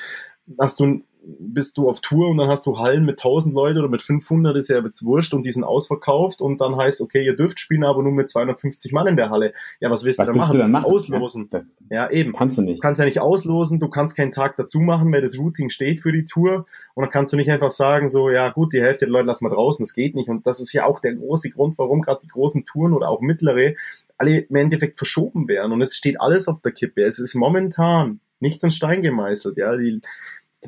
hast 0.60 0.80
du 0.80 1.02
bist 1.24 1.78
du 1.78 1.88
auf 1.88 2.02
Tour 2.02 2.30
und 2.30 2.38
dann 2.38 2.50
hast 2.50 2.66
du 2.66 2.80
Hallen 2.80 3.06
mit 3.06 3.20
1000 3.20 3.54
Leuten 3.54 3.78
oder 3.78 3.90
mit 3.90 4.02
500, 4.02 4.56
ist 4.58 4.70
ja 4.70 4.80
jetzt 4.80 5.06
wurscht 5.06 5.34
und 5.34 5.46
die 5.46 5.52
sind 5.52 5.64
ausverkauft 5.64 6.42
und 6.42 6.60
dann 6.62 6.76
heißt, 6.76 7.02
okay, 7.02 7.24
ihr 7.24 7.36
dürft 7.36 7.60
spielen, 7.60 7.84
aber 7.84 8.02
nur 8.02 8.12
mit 8.12 8.30
250 8.30 8.92
Mann 8.92 9.08
in 9.08 9.16
der 9.16 9.30
Halle. 9.30 9.54
Ja, 9.80 9.92
was 9.92 10.04
willst 10.04 10.20
was 10.20 10.28
du 10.28 10.34
da 10.34 10.40
machen? 10.40 10.54
Du 10.54 10.58
dann 10.60 10.72
machen? 10.72 10.86
Auslosen. 10.86 11.50
Ja, 11.52 11.62
ja, 11.90 12.10
eben. 12.10 12.34
Kannst 12.34 12.58
du 12.58 12.64
nicht. 12.64 12.78
Du 12.78 12.82
kannst 12.82 13.00
ja 13.00 13.06
nicht 13.06 13.20
auslosen, 13.20 13.80
du 13.80 13.88
kannst 13.88 14.18
keinen 14.18 14.32
Tag 14.32 14.58
dazu 14.58 14.80
machen, 14.80 15.12
weil 15.12 15.22
das 15.22 15.38
Routing 15.38 15.70
steht 15.70 16.00
für 16.00 16.12
die 16.12 16.26
Tour 16.26 16.66
und 16.96 17.04
dann 17.04 17.12
kannst 17.12 17.34
du 17.34 17.38
nicht 17.38 17.52
einfach 17.52 17.72
sagen, 17.72 18.08
so, 18.08 18.30
ja 18.30 18.50
gut, 18.50 18.74
die 18.74 18.82
Hälfte 18.82 19.06
der 19.06 19.12
Leute 19.12 19.28
lassen 19.28 19.46
wir 19.46 19.52
draußen, 19.52 19.84
das 19.84 19.94
geht 19.94 20.16
nicht 20.16 20.30
und 20.30 20.48
das 20.48 20.60
ist 20.60 20.74
ja 20.74 20.86
auch 20.86 21.00
der 21.00 21.14
große 21.14 21.52
Grund, 21.52 21.78
warum 21.78 22.02
gerade 22.02 22.22
die 22.24 22.30
großen 22.30 22.66
Touren 22.66 22.94
oder 22.94 23.10
auch 23.10 23.22
mittlere 23.22 23.74
alle 24.18 24.40
im 24.40 24.56
Endeffekt 24.56 24.98
verschoben 24.98 25.48
werden 25.48 25.72
und 25.72 25.82
es 25.82 25.96
steht 25.96 26.22
alles 26.22 26.48
auf 26.48 26.62
der 26.62 26.72
Kippe. 26.72 27.02
Es 27.04 27.20
ist 27.20 27.36
momentan 27.36 28.20
nicht 28.40 28.64
an 28.64 28.72
Stein 28.72 29.02
gemeißelt, 29.02 29.58
ja, 29.58 29.76
die 29.78 30.02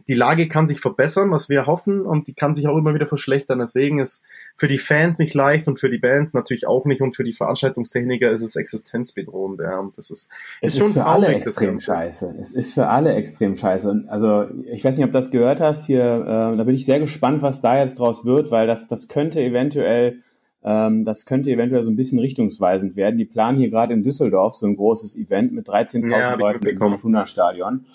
die 0.07 0.15
Lage 0.15 0.47
kann 0.47 0.67
sich 0.67 0.79
verbessern, 0.79 1.29
was 1.29 1.49
wir 1.49 1.67
hoffen, 1.67 2.01
und 2.01 2.27
die 2.27 2.33
kann 2.33 2.53
sich 2.53 2.67
auch 2.67 2.77
immer 2.77 2.95
wieder 2.95 3.05
verschlechtern. 3.05 3.59
Deswegen 3.59 3.99
ist 3.99 4.23
für 4.55 4.67
die 4.67 4.79
Fans 4.79 5.19
nicht 5.19 5.35
leicht 5.35 5.67
und 5.67 5.79
für 5.79 5.89
die 5.89 5.99
Bands 5.99 6.33
natürlich 6.33 6.65
auch 6.67 6.85
nicht 6.85 7.01
und 7.01 7.15
für 7.15 7.23
die 7.23 7.31
Veranstaltungstechniker 7.31 8.31
ist 8.31 8.41
es 8.41 8.55
existenzbedrohend. 8.55 9.61
Ja. 9.61 9.87
Das 9.95 10.09
ist, 10.09 10.31
es 10.61 10.73
ist 10.73 10.79
schon 10.79 10.93
für 10.93 11.05
alle 11.05 11.27
extrem 11.27 11.79
scheiße. 11.79 12.35
Es 12.41 12.53
ist 12.53 12.73
für 12.73 12.87
alle 12.87 13.13
extrem 13.13 13.55
scheiße. 13.55 13.89
Und 13.89 14.09
also 14.09 14.45
ich 14.65 14.83
weiß 14.83 14.97
nicht, 14.97 15.05
ob 15.05 15.11
du 15.11 15.17
das 15.17 15.29
gehört 15.29 15.61
hast 15.61 15.85
hier. 15.85 16.03
Äh, 16.03 16.57
da 16.57 16.63
bin 16.63 16.75
ich 16.75 16.85
sehr 16.85 16.99
gespannt, 16.99 17.43
was 17.43 17.61
da 17.61 17.79
jetzt 17.79 17.99
draus 17.99 18.25
wird, 18.25 18.49
weil 18.49 18.65
das 18.65 18.87
das 18.87 19.07
könnte 19.07 19.41
eventuell 19.41 20.21
ähm, 20.63 21.03
das 21.05 21.25
könnte 21.25 21.51
eventuell 21.51 21.83
so 21.83 21.91
ein 21.91 21.95
bisschen 21.95 22.19
richtungsweisend 22.19 22.95
werden. 22.95 23.17
Die 23.17 23.25
planen 23.25 23.57
hier 23.57 23.69
gerade 23.69 23.93
in 23.93 24.01
Düsseldorf 24.01 24.55
so 24.55 24.65
ein 24.65 24.75
großes 24.75 25.17
Event 25.17 25.51
mit 25.51 25.67
13.000 25.67 26.09
ja, 26.09 26.33
Leuten 26.35 26.65
im 26.65 26.77
Fortuna-Stadion. 26.77 27.85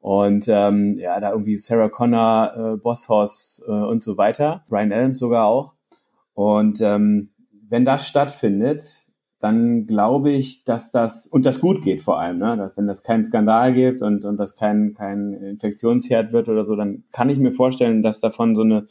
Und 0.00 0.46
ähm, 0.48 0.96
ja, 0.98 1.20
da 1.20 1.32
irgendwie 1.32 1.56
Sarah 1.56 1.88
Connor, 1.88 2.52
äh, 2.56 2.76
Boss 2.76 3.08
Hoss 3.08 3.64
äh, 3.66 3.70
und 3.70 4.02
so 4.02 4.16
weiter, 4.16 4.64
Brian 4.68 4.92
Adams 4.92 5.18
sogar 5.18 5.46
auch. 5.46 5.74
Und 6.34 6.80
ähm, 6.80 7.30
wenn 7.68 7.84
das 7.84 8.06
stattfindet, 8.06 9.08
dann 9.40 9.86
glaube 9.86 10.30
ich, 10.30 10.64
dass 10.64 10.90
das 10.90 11.26
und 11.26 11.46
das 11.46 11.60
gut 11.60 11.82
geht 11.82 12.02
vor 12.02 12.18
allem, 12.18 12.38
ne? 12.38 12.56
Dass, 12.56 12.76
wenn 12.76 12.86
das 12.86 13.02
keinen 13.02 13.24
Skandal 13.24 13.72
gibt 13.72 14.02
und 14.02 14.24
und 14.24 14.36
das 14.36 14.56
kein 14.56 14.94
kein 14.94 15.32
Infektionsherd 15.34 16.32
wird 16.32 16.48
oder 16.48 16.64
so, 16.64 16.74
dann 16.74 17.04
kann 17.12 17.30
ich 17.30 17.38
mir 17.38 17.52
vorstellen, 17.52 18.02
dass 18.02 18.20
davon 18.20 18.56
so 18.56 18.62
eine 18.62 18.86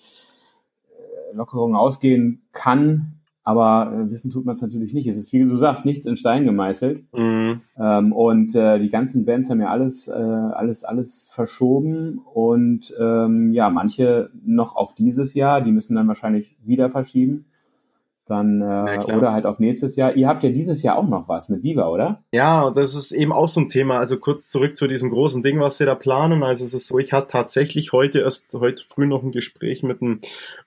äh, 0.90 1.36
Lockerung 1.36 1.76
ausgehen 1.76 2.48
kann, 2.54 3.17
aber 3.48 3.94
äh, 3.94 4.12
wissen 4.12 4.30
tut 4.30 4.44
man 4.44 4.56
es 4.56 4.62
natürlich 4.62 4.94
nicht. 4.94 5.08
Es 5.08 5.16
ist, 5.16 5.32
wie 5.32 5.40
du 5.40 5.56
sagst, 5.56 5.86
nichts 5.86 6.06
in 6.06 6.18
Stein 6.18 6.44
gemeißelt. 6.44 7.06
Mhm. 7.14 7.62
Ähm, 7.80 8.12
und 8.12 8.54
äh, 8.56 8.78
die 8.78 8.90
ganzen 8.90 9.24
Bands 9.24 9.50
haben 9.50 9.62
ja 9.62 9.70
alles, 9.70 10.10
äh, 10.10 10.12
alles, 10.12 10.84
alles 10.84 11.30
verschoben 11.32 12.20
und 12.34 12.94
ähm, 13.00 13.54
ja, 13.54 13.70
manche 13.70 14.32
noch 14.44 14.76
auf 14.76 14.96
dieses 14.96 15.34
Jahr, 15.34 15.62
die 15.62 15.72
müssen 15.72 15.96
dann 15.96 16.10
wahrscheinlich 16.10 16.58
wieder 16.66 16.90
verschieben 16.90 17.46
dann 18.28 18.62
äh, 18.62 19.00
oder 19.14 19.34
halt 19.34 19.46
auf 19.46 19.60
nächstes 19.60 19.96
Jahr. 19.96 20.16
Ihr 20.16 20.28
habt 20.28 20.44
ja 20.44 20.50
dieses 20.50 20.84
Jahr 20.84 20.98
auch 20.98 21.08
noch 21.08 21.28
was 21.28 21.50
mit 21.50 21.64
Viva, 21.64 21.88
oder? 21.88 22.24
Ja, 22.32 22.70
das 22.72 22.96
ist 22.96 23.12
eben 23.12 23.32
auch 23.32 23.48
so 23.48 23.62
ein 23.62 23.70
Thema. 23.70 23.98
Also 23.98 24.18
kurz 24.18 24.50
zurück 24.50 24.76
zu 24.76 24.88
diesem 24.88 25.10
großen 25.10 25.42
Ding, 25.42 25.60
was 25.60 25.78
sie 25.78 25.86
da 25.86 25.96
planen. 25.96 26.44
Also 26.44 26.64
es 26.64 26.74
ist 26.74 26.88
so, 26.88 27.00
ich 27.00 27.14
hatte 27.14 27.28
tatsächlich 27.28 27.92
heute 27.92 28.20
erst 28.20 28.54
heute 28.54 28.84
früh 28.88 29.08
noch 29.08 29.24
ein 29.24 29.32
Gespräch 29.32 29.84
mit 29.84 30.02
einem 30.02 30.22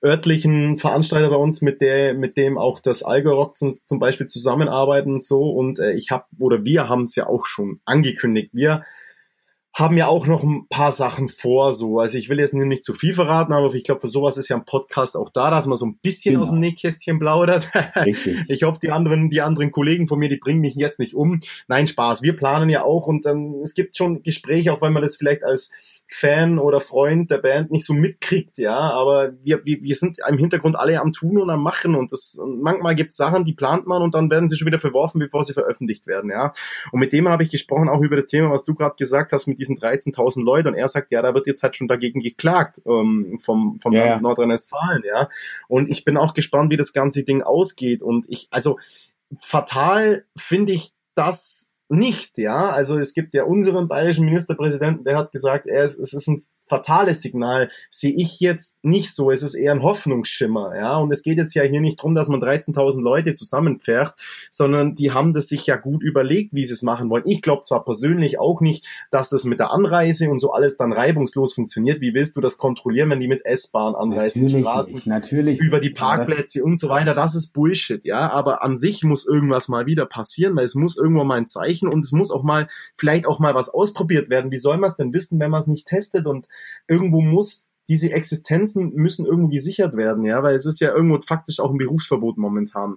örtlichen 0.05 0.79
Veranstalter 0.79 1.31
bei 1.31 1.37
uns, 1.37 1.63
mit 1.63 1.81
der 1.81 2.15
mit 2.15 2.37
dem 2.37 2.59
auch 2.59 2.81
das 2.81 3.03
Algorock 3.03 3.55
zum, 3.57 3.77
zum 3.87 3.99
Beispiel 3.99 4.27
zusammenarbeiten 4.27 5.13
und 5.13 5.23
so. 5.23 5.51
Und 5.51 5.79
äh, 5.79 5.93
ich 5.93 6.11
habe 6.11 6.25
oder 6.39 6.65
wir 6.65 6.89
haben 6.89 7.05
es 7.05 7.15
ja 7.15 7.27
auch 7.27 7.47
schon 7.47 7.81
angekündigt. 7.85 8.51
Wir 8.53 8.85
haben 9.73 9.97
ja 9.97 10.09
auch 10.09 10.27
noch 10.27 10.43
ein 10.43 10.67
paar 10.69 10.91
Sachen 10.91 11.29
vor, 11.29 11.73
so. 11.75 12.01
Also 12.01 12.19
ich 12.19 12.29
will 12.29 12.41
jetzt 12.41 12.55
nicht 12.55 12.85
zu 12.85 12.93
viel 12.93 13.15
verraten, 13.15 13.53
aber 13.53 13.73
ich 13.75 13.85
glaube, 13.85 14.01
für 14.01 14.09
sowas 14.09 14.37
ist 14.37 14.49
ja 14.49 14.57
ein 14.57 14.65
Podcast 14.65 15.17
auch 15.17 15.31
da, 15.31 15.51
dass 15.51 15.67
man 15.67 15.77
so 15.77 15.87
ein 15.87 15.97
bisschen 16.03 16.33
genau. 16.33 16.43
aus 16.43 16.51
dem 16.51 16.59
Nähkästchen 16.59 17.19
plaudert. 17.19 17.69
Richtig. 17.97 18.39
Ich 18.49 18.65
hoffe, 18.65 18.81
die 18.83 18.91
anderen, 18.91 19.31
die 19.31 19.43
anderen 19.43 19.71
Kollegen 19.71 20.09
von 20.09 20.19
mir, 20.19 20.29
die 20.29 20.37
bringen 20.37 20.61
mich 20.61 20.75
jetzt 20.75 20.99
nicht 20.99 21.15
um. 21.15 21.39
Nein, 21.69 21.87
Spaß. 21.87 22.23
Wir 22.23 22.35
planen 22.35 22.69
ja 22.69 22.83
auch 22.83 23.07
und 23.07 23.25
ähm, 23.27 23.61
es 23.63 23.75
gibt 23.75 23.97
schon 23.97 24.23
Gespräche, 24.23 24.73
auch 24.73 24.83
wenn 24.83 24.93
man 24.93 25.03
das 25.03 25.17
vielleicht 25.17 25.45
als 25.45 25.71
Fan 26.09 26.59
oder 26.59 26.81
Freund 26.81 27.31
der 27.31 27.39
Band 27.39 27.71
nicht 27.71 27.87
so 27.87 27.93
mitkriegt, 27.93 28.59
ja. 28.59 28.77
Aber 28.77 29.33
wir, 29.45 29.65
wir, 29.65 29.83
wir 29.83 29.95
sind 29.95 30.19
im 30.29 30.39
Hintergrund 30.39 30.77
alle 30.77 31.01
am 31.01 31.13
Tun 31.13 31.39
und 31.39 31.49
am 31.49 31.63
Machen 31.63 31.95
und 31.95 32.13
das, 32.13 32.39
und 32.43 32.61
manchmal 32.61 32.97
gibt 32.97 33.13
es 33.13 33.17
Sachen, 33.17 33.45
die 33.45 33.53
plant 33.53 33.87
man 33.87 34.03
und 34.03 34.15
dann 34.15 34.31
werden 34.31 34.49
sie 34.49 34.57
schon 34.57 34.67
wieder 34.67 34.81
verworfen, 34.81 35.21
bevor 35.21 35.45
sie 35.45 35.53
veröffentlicht 35.53 36.09
werden, 36.09 36.31
ja. 36.31 36.53
Und 36.91 36.99
mit 36.99 37.13
dem 37.13 37.29
habe 37.29 37.45
ich 37.45 37.51
gesprochen, 37.51 37.89
auch 37.89 38.01
über 38.01 38.17
das 38.17 38.27
Thema, 38.27 38.51
was 38.51 38.65
du 38.65 38.75
gerade 38.75 38.97
gesagt 38.99 39.33
hast, 39.33 39.47
mit 39.47 39.60
diesen 39.61 39.77
13.000 39.77 40.45
Leuten 40.45 40.69
und 40.69 40.75
er 40.75 40.89
sagt, 40.89 41.13
ja, 41.13 41.23
da 41.23 41.35
wird 41.35 41.47
jetzt 41.47 41.63
halt 41.63 41.77
schon 41.77 41.89
dagegen 41.89 42.21
geklagt 42.21 42.81
ähm, 42.87 43.39
vom, 43.41 43.79
vom 43.81 43.93
ja, 43.93 44.21
Nordrhein-Westfalen, 44.21 45.03
ja. 45.07 45.29
Und 45.69 45.91
ich 45.91 46.05
bin 46.05 46.17
auch 46.17 46.35
gespannt, 46.35 46.73
wie 46.73 46.77
das 46.77 46.93
ganze 46.93 47.23
Ding 47.23 47.43
ausgeht 47.43 48.03
und 48.03 48.27
ich, 48.29 48.49
also 48.51 48.79
fatal 49.37 50.25
finde 50.37 50.73
ich 50.73 50.93
das 51.15 51.75
nicht, 51.89 52.39
ja. 52.39 52.71
Also 52.71 52.99
es 52.99 53.15
gibt 53.15 53.35
ja 53.35 53.45
unseren 53.45 53.89
bayerischen 53.89 54.25
Ministerpräsidenten, 54.25 55.05
der 55.05 55.19
hat 55.19 55.33
gesagt, 55.33 55.67
er 55.67 55.85
ist, 55.85 55.99
es 55.99 56.13
ist 56.13 56.29
ein 56.29 56.43
fatales 56.71 57.21
Signal 57.21 57.71
sehe 57.91 58.15
ich 58.17 58.41
jetzt 58.41 58.77
nicht 58.83 59.15
so. 59.15 59.31
Es 59.31 59.43
ist 59.43 59.55
eher 59.55 59.73
ein 59.73 59.83
Hoffnungsschimmer, 59.83 60.75
ja. 60.77 60.97
Und 60.97 61.13
es 61.13 61.23
geht 61.23 61.37
jetzt 61.37 61.55
ja 61.55 61.63
hier 61.65 61.83
nicht 61.83 61.99
darum, 61.99 62.15
dass 62.15 62.29
man 62.29 62.41
13.000 62.41 63.03
Leute 63.03 63.35
zusammenpfercht, 63.35 64.15
sondern 64.51 64.95
die 64.95 65.13
haben 65.13 65.35
das 65.35 65.49
sich 65.49 65.67
ja 65.67 65.77
gut 65.77 66.03
überlegt, 66.03 66.55
wie 66.55 66.65
sie 66.65 66.73
es 66.73 66.83
machen 66.83 67.11
wollen. 67.11 67.25
Ich 67.27 67.43
glaube 67.43 67.63
zwar 67.63 67.85
persönlich 67.85 68.39
auch 68.39 68.63
nicht, 68.63 68.87
dass 69.11 69.29
das 69.29 69.45
mit 69.45 69.59
der 69.59 69.73
Anreise 69.73 70.31
und 70.31 70.39
so 70.39 70.53
alles 70.53 70.79
dann 70.79 70.93
reibungslos 70.93 71.53
funktioniert. 71.53 72.01
Wie 72.01 72.15
willst 72.15 72.37
du 72.37 72.41
das 72.41 72.57
kontrollieren, 72.57 73.11
wenn 73.11 73.21
die 73.21 73.29
mit 73.29 73.45
S-Bahn 73.45 73.95
anreisen, 73.95 74.45
natürlich 74.45 74.65
Straßen, 74.65 74.95
nicht, 74.95 75.07
natürlich 75.07 75.61
über 75.61 75.81
die 75.81 75.91
Parkplätze 75.91 76.65
und 76.65 76.79
so 76.79 76.89
weiter? 76.89 77.15
Das 77.15 77.35
ist 77.35 77.53
Bullshit, 77.53 78.05
ja. 78.05 78.31
Aber 78.31 78.63
an 78.63 78.77
sich 78.77 79.03
muss 79.03 79.27
irgendwas 79.27 79.69
mal 79.69 79.87
wieder 79.87 80.07
passieren, 80.07 80.57
weil 80.57 80.65
es 80.65 80.77
muss 80.77 80.97
irgendwo 80.97 81.25
mal 81.25 81.39
ein 81.39 81.49
Zeichen 81.49 81.89
und 81.89 82.05
es 82.05 82.13
muss 82.13 82.31
auch 82.31 82.45
mal, 82.45 82.69
vielleicht 82.97 83.27
auch 83.27 83.41
mal 83.41 83.55
was 83.55 83.69
ausprobiert 83.69 84.31
werden. 84.31 84.53
Wie 84.53 84.59
soll 84.59 84.79
man 84.79 84.89
es 84.89 84.97
denn 84.97 85.13
wissen, 85.13 85.41
wenn 85.41 85.51
man 85.51 85.61
es 85.61 85.67
nicht 85.67 85.87
testet 85.87 86.27
und 86.27 86.47
irgendwo 86.89 87.21
muss 87.21 87.69
diese 87.89 88.13
Existenzen 88.13 88.93
müssen 88.95 89.27
irgendwo 89.27 89.49
gesichert 89.49 89.97
werden, 89.97 90.25
ja, 90.25 90.43
weil 90.43 90.55
es 90.55 90.67
ist 90.67 90.81
ja 90.81 90.95
irgendwo 90.95 91.21
faktisch 91.21 91.59
auch 91.61 91.71
ein 91.71 91.79
Berufsverbot 91.79 92.39
momentan. 92.39 92.97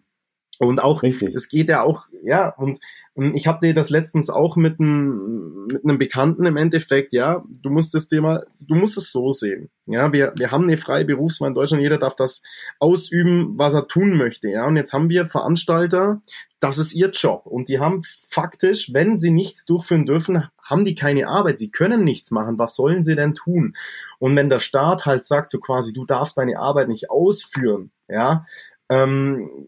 Und 0.59 0.83
auch, 0.83 1.01
es 1.03 1.49
geht 1.49 1.69
ja 1.69 1.81
auch, 1.81 2.05
ja, 2.23 2.49
und 2.49 2.79
ich 3.15 3.45
habe 3.45 3.59
dir 3.65 3.73
das 3.75 3.91
letztens 3.91 4.29
auch 4.31 4.55
mit, 4.55 4.79
einem 4.79 5.67
mit 5.71 5.83
einem 5.83 5.99
Bekannten 5.99 6.47
im 6.47 6.57
Endeffekt, 6.57 7.13
ja, 7.13 7.43
du 7.61 7.69
musst 7.69 7.93
das 7.93 8.07
Thema, 8.07 8.43
du 8.67 8.75
musst 8.75 8.97
es 8.97 9.11
so 9.11 9.29
sehen. 9.29 9.69
Ja, 9.85 10.11
wir, 10.11 10.33
wir 10.35 10.49
haben 10.49 10.63
eine 10.63 10.77
freie 10.77 11.05
Berufswahl 11.05 11.49
in 11.49 11.53
Deutschland, 11.53 11.83
jeder 11.83 11.99
darf 11.99 12.15
das 12.15 12.41
ausüben, 12.79 13.53
was 13.55 13.75
er 13.75 13.87
tun 13.87 14.17
möchte, 14.17 14.49
ja. 14.49 14.65
Und 14.65 14.77
jetzt 14.77 14.93
haben 14.93 15.09
wir 15.09 15.27
Veranstalter, 15.27 16.21
das 16.59 16.79
ist 16.79 16.93
ihr 16.93 17.11
Job. 17.11 17.45
Und 17.45 17.69
die 17.69 17.79
haben 17.79 18.03
faktisch, 18.29 18.93
wenn 18.93 19.15
sie 19.15 19.31
nichts 19.31 19.65
durchführen 19.65 20.05
dürfen, 20.05 20.47
haben 20.63 20.85
die 20.85 20.95
keine 20.95 21.27
Arbeit. 21.27 21.59
Sie 21.59 21.71
können 21.71 22.03
nichts 22.03 22.31
machen. 22.31 22.57
Was 22.57 22.75
sollen 22.75 23.03
sie 23.03 23.15
denn 23.15 23.35
tun? 23.35 23.75
Und 24.17 24.35
wenn 24.35 24.49
der 24.49 24.59
Staat 24.59 25.05
halt 25.05 25.23
sagt, 25.23 25.49
so 25.49 25.59
quasi, 25.59 25.93
du 25.93 26.05
darfst 26.05 26.37
deine 26.37 26.57
Arbeit 26.57 26.87
nicht 26.87 27.11
ausführen, 27.11 27.91
ja, 28.07 28.45
ähm, 28.89 29.67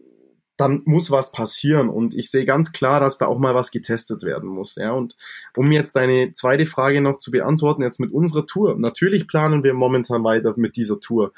dann 0.56 0.82
muss 0.84 1.10
was 1.10 1.32
passieren. 1.32 1.88
Und 1.88 2.14
ich 2.14 2.30
sehe 2.30 2.44
ganz 2.44 2.72
klar, 2.72 3.00
dass 3.00 3.18
da 3.18 3.26
auch 3.26 3.38
mal 3.38 3.54
was 3.54 3.70
getestet 3.70 4.22
werden 4.22 4.48
muss. 4.48 4.76
Ja, 4.76 4.92
und 4.92 5.16
um 5.56 5.70
jetzt 5.70 5.96
deine 5.96 6.32
zweite 6.32 6.66
Frage 6.66 7.00
noch 7.00 7.18
zu 7.18 7.30
beantworten, 7.30 7.82
jetzt 7.82 8.00
mit 8.00 8.12
unserer 8.12 8.46
Tour. 8.46 8.76
Natürlich 8.78 9.28
planen 9.28 9.62
wir 9.62 9.74
momentan 9.74 10.24
weiter 10.24 10.54
mit 10.56 10.76
dieser 10.76 10.98
Tour. 11.00 11.32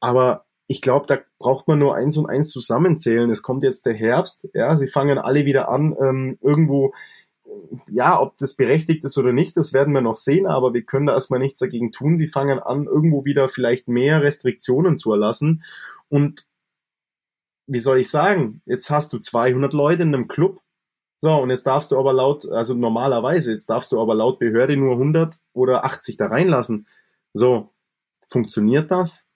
Aber 0.00 0.44
ich 0.66 0.80
glaube, 0.80 1.06
da 1.06 1.18
braucht 1.38 1.68
man 1.68 1.78
nur 1.78 1.94
eins 1.94 2.16
und 2.16 2.26
eins 2.26 2.48
zusammenzählen. 2.48 3.30
Es 3.30 3.42
kommt 3.42 3.62
jetzt 3.62 3.86
der 3.86 3.94
Herbst, 3.94 4.48
ja, 4.54 4.76
sie 4.76 4.88
fangen 4.88 5.18
alle 5.18 5.44
wieder 5.44 5.68
an, 5.68 5.94
ähm, 6.00 6.38
irgendwo, 6.40 6.94
ja, 7.90 8.20
ob 8.20 8.36
das 8.38 8.56
berechtigt 8.56 9.04
ist 9.04 9.18
oder 9.18 9.32
nicht, 9.32 9.56
das 9.56 9.72
werden 9.72 9.94
wir 9.94 10.00
noch 10.00 10.16
sehen, 10.16 10.46
aber 10.46 10.72
wir 10.72 10.82
können 10.82 11.06
da 11.06 11.14
erstmal 11.14 11.38
nichts 11.38 11.58
dagegen 11.58 11.92
tun. 11.92 12.16
Sie 12.16 12.28
fangen 12.28 12.58
an, 12.58 12.86
irgendwo 12.86 13.24
wieder 13.24 13.48
vielleicht 13.48 13.88
mehr 13.88 14.22
Restriktionen 14.22 14.96
zu 14.96 15.12
erlassen. 15.12 15.62
Und 16.08 16.46
wie 17.66 17.78
soll 17.78 17.98
ich 17.98 18.10
sagen, 18.10 18.62
jetzt 18.66 18.90
hast 18.90 19.12
du 19.12 19.18
200 19.18 19.72
Leute 19.72 20.02
in 20.02 20.14
einem 20.14 20.28
Club, 20.28 20.60
so, 21.18 21.32
und 21.36 21.48
jetzt 21.48 21.66
darfst 21.66 21.90
du 21.90 21.98
aber 21.98 22.12
laut, 22.12 22.46
also 22.50 22.74
normalerweise, 22.74 23.52
jetzt 23.52 23.70
darfst 23.70 23.92
du 23.92 24.00
aber 24.00 24.14
laut 24.14 24.38
Behörde 24.38 24.76
nur 24.76 24.92
100 24.92 25.36
oder 25.54 25.84
80 25.84 26.18
da 26.18 26.26
reinlassen. 26.26 26.86
So, 27.32 27.70
funktioniert 28.28 28.90
das? 28.90 29.26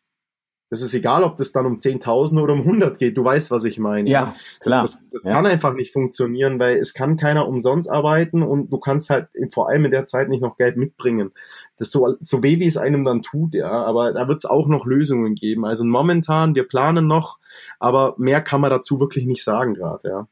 Das 0.71 0.83
ist 0.83 0.93
egal, 0.93 1.25
ob 1.25 1.37
das 1.37 1.53
dann 1.53 1.65
um 1.65 1.79
10.000 1.79 2.43
oder 2.43 2.53
um 2.53 2.61
100 2.61 2.99
geht. 2.99 3.17
Du 3.17 3.25
weißt, 3.25 3.51
was 3.51 3.65
ich 3.65 3.79
meine. 3.79 4.09
Ja, 4.09 4.35
klar. 4.61 4.83
Das, 4.83 4.99
das, 4.99 5.09
das 5.11 5.25
ja. 5.25 5.33
kann 5.33 5.47
einfach 5.47 5.73
nicht 5.75 5.93
funktionieren, 5.93 6.59
weil 6.61 6.77
es 6.77 6.93
kann 6.93 7.17
keiner 7.17 7.49
umsonst 7.49 7.91
arbeiten 7.91 8.43
und 8.43 8.71
du 8.71 8.79
kannst 8.79 9.09
halt 9.09 9.29
vor 9.51 9.71
allem 9.71 9.87
in 9.87 9.91
der 9.91 10.05
Zeit 10.05 10.29
nicht 10.29 10.43
noch 10.43 10.59
Geld 10.59 10.77
mitbringen. 10.77 11.33
Das 11.79 11.91
so, 11.91 12.17
so 12.21 12.43
weh, 12.43 12.61
wie 12.61 12.67
es 12.67 12.77
einem 12.77 13.05
dann 13.05 13.23
tut, 13.23 13.55
ja. 13.55 13.71
Aber 13.71 14.13
da 14.13 14.29
wird 14.29 14.39
es 14.39 14.45
auch 14.45 14.69
noch 14.69 14.85
Lösungen 14.85 15.35
geben. 15.35 15.65
Also 15.65 15.85
momentan, 15.85 16.55
wir 16.55 16.69
planen 16.69 17.07
noch, 17.07 17.39
aber 17.79 18.15
mehr 18.19 18.43
kann 18.43 18.61
man 18.61 18.71
dazu 18.71 19.01
wirklich 19.01 19.25
nicht 19.25 19.43
sagen 19.43 19.75
gerade, 19.75 20.09
ja. 20.09 20.29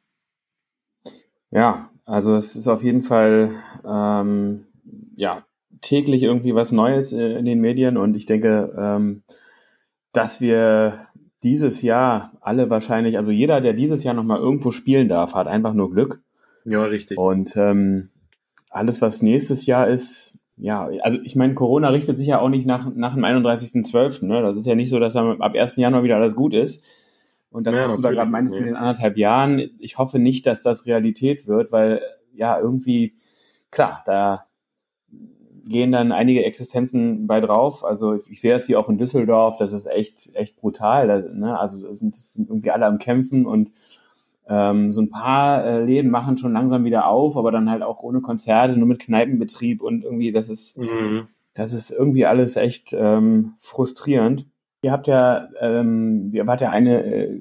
Ja, 1.51 1.91
also 2.05 2.37
es 2.37 2.55
ist 2.57 2.69
auf 2.69 2.83
jeden 2.83 3.03
Fall, 3.03 3.53
ähm, 3.87 4.67
ja, 5.15 5.45
täglich 5.81 6.23
irgendwie 6.23 6.55
was 6.55 6.73
Neues 6.73 7.13
äh, 7.13 7.39
in 7.39 7.45
den 7.45 7.61
Medien 7.61 7.97
und 7.97 8.17
ich 8.17 8.27
denke, 8.27 8.75
ähm, 8.77 9.23
dass 10.17 10.41
wir 10.41 11.09
dieses 11.43 11.83
Jahr 11.83 12.33
alle 12.41 12.71
wahrscheinlich, 12.71 13.19
also 13.19 13.31
jeder, 13.31 13.61
der 13.61 13.75
dieses 13.75 14.03
Jahr 14.03 14.15
nochmal 14.15 14.41
irgendwo 14.41 14.71
spielen 14.71 15.09
darf, 15.09 15.35
hat 15.35 15.47
einfach 15.47 15.75
nur 15.75 15.91
Glück. 15.91 16.23
Ja, 16.65 16.85
richtig. 16.85 17.19
Und 17.19 17.57
ähm, 17.57 18.09
alles, 18.71 19.03
was 19.03 19.23
nächstes 19.23 19.67
Jahr 19.67 19.87
ist, 19.89 20.37
ja, 20.57 20.89
also 21.03 21.19
ich 21.23 21.37
meine, 21.37 21.55
Corona 21.55 21.91
richtet 21.91 22.17
sich 22.17 22.27
ja 22.27 22.41
auch 22.41 22.49
nicht 22.49 22.67
nach, 22.67 22.91
nach 22.95 23.15
dem 23.15 23.25
31.12. 23.25 24.25
Ne? 24.25 24.43
Das 24.43 24.57
ist 24.57 24.67
ja 24.67 24.75
nicht 24.75 24.89
so, 24.89 24.99
dass 24.99 25.13
dann 25.13 25.41
ab 25.43 25.55
1. 25.55 25.77
Januar 25.77 26.03
wieder 26.03 26.17
alles 26.17 26.35
gut 26.35 26.55
ist. 26.55 26.83
Und 27.51 27.67
das, 27.67 27.75
ja, 27.75 27.89
was 27.89 27.97
du 27.97 28.03
da 28.03 28.11
gerade 28.11 28.31
meinst 28.31 28.55
mit 28.55 28.67
den 28.67 28.77
anderthalb 28.77 29.17
Jahren, 29.17 29.71
ich 29.79 29.99
hoffe 29.99 30.19
nicht, 30.19 30.47
dass 30.47 30.63
das 30.63 30.87
Realität 30.87 31.47
wird, 31.47 31.73
weil 31.73 32.01
ja, 32.35 32.59
irgendwie, 32.59 33.15
klar, 33.71 34.03
da 34.05 34.47
gehen 35.67 35.93
dann 35.93 36.13
einige 36.13 36.45
Existenzen 36.45 37.27
bei 37.27 37.41
drauf. 37.41 37.85
Also 37.85 38.21
ich 38.29 38.41
sehe 38.41 38.53
das 38.53 38.67
hier 38.67 38.79
auch 38.79 38.89
in 38.89 38.99
Düsseldorf, 38.99 39.57
das 39.59 39.73
ist 39.73 39.87
echt, 39.87 40.31
echt 40.35 40.57
brutal. 40.57 41.09
Das, 41.09 41.25
ne? 41.33 41.59
Also 41.59 41.93
sind, 41.93 42.17
sind 42.17 42.49
irgendwie 42.49 42.71
alle 42.71 42.87
am 42.87 42.99
Kämpfen 42.99 43.47
und 43.47 43.73
ähm, 44.49 44.93
so 44.93 45.03
ein 45.03 45.11
paar 45.11 45.65
äh, 45.65 45.85
Läden 45.85 46.11
machen 46.11 46.39
schon 46.39 46.53
langsam 46.53 46.85
wieder 46.85 47.09
auf, 47.09 47.37
aber 47.37 47.51
dann 47.51 47.71
halt 47.71 47.83
auch 47.83 48.03
ohne 48.03 48.21
Konzerte, 48.21 48.79
nur 48.79 48.89
mit 48.89 49.01
Kneipenbetrieb 49.01 49.83
und 49.83 50.05
irgendwie, 50.05 50.31
das 50.31 50.49
ist, 50.49 50.79
mhm. 50.79 51.27
das 51.55 51.73
ist 51.73 51.91
irgendwie 51.91 52.27
alles 52.27 52.57
echt 52.57 52.93
ähm, 52.93 53.55
frustrierend. 53.59 54.47
Ihr 54.83 54.93
habt 54.93 55.09
ja, 55.09 55.49
ähm, 55.61 56.31
ihr 56.33 56.47
wart 56.47 56.61
ja 56.61 56.71
eine 56.71 57.03
äh, 57.05 57.41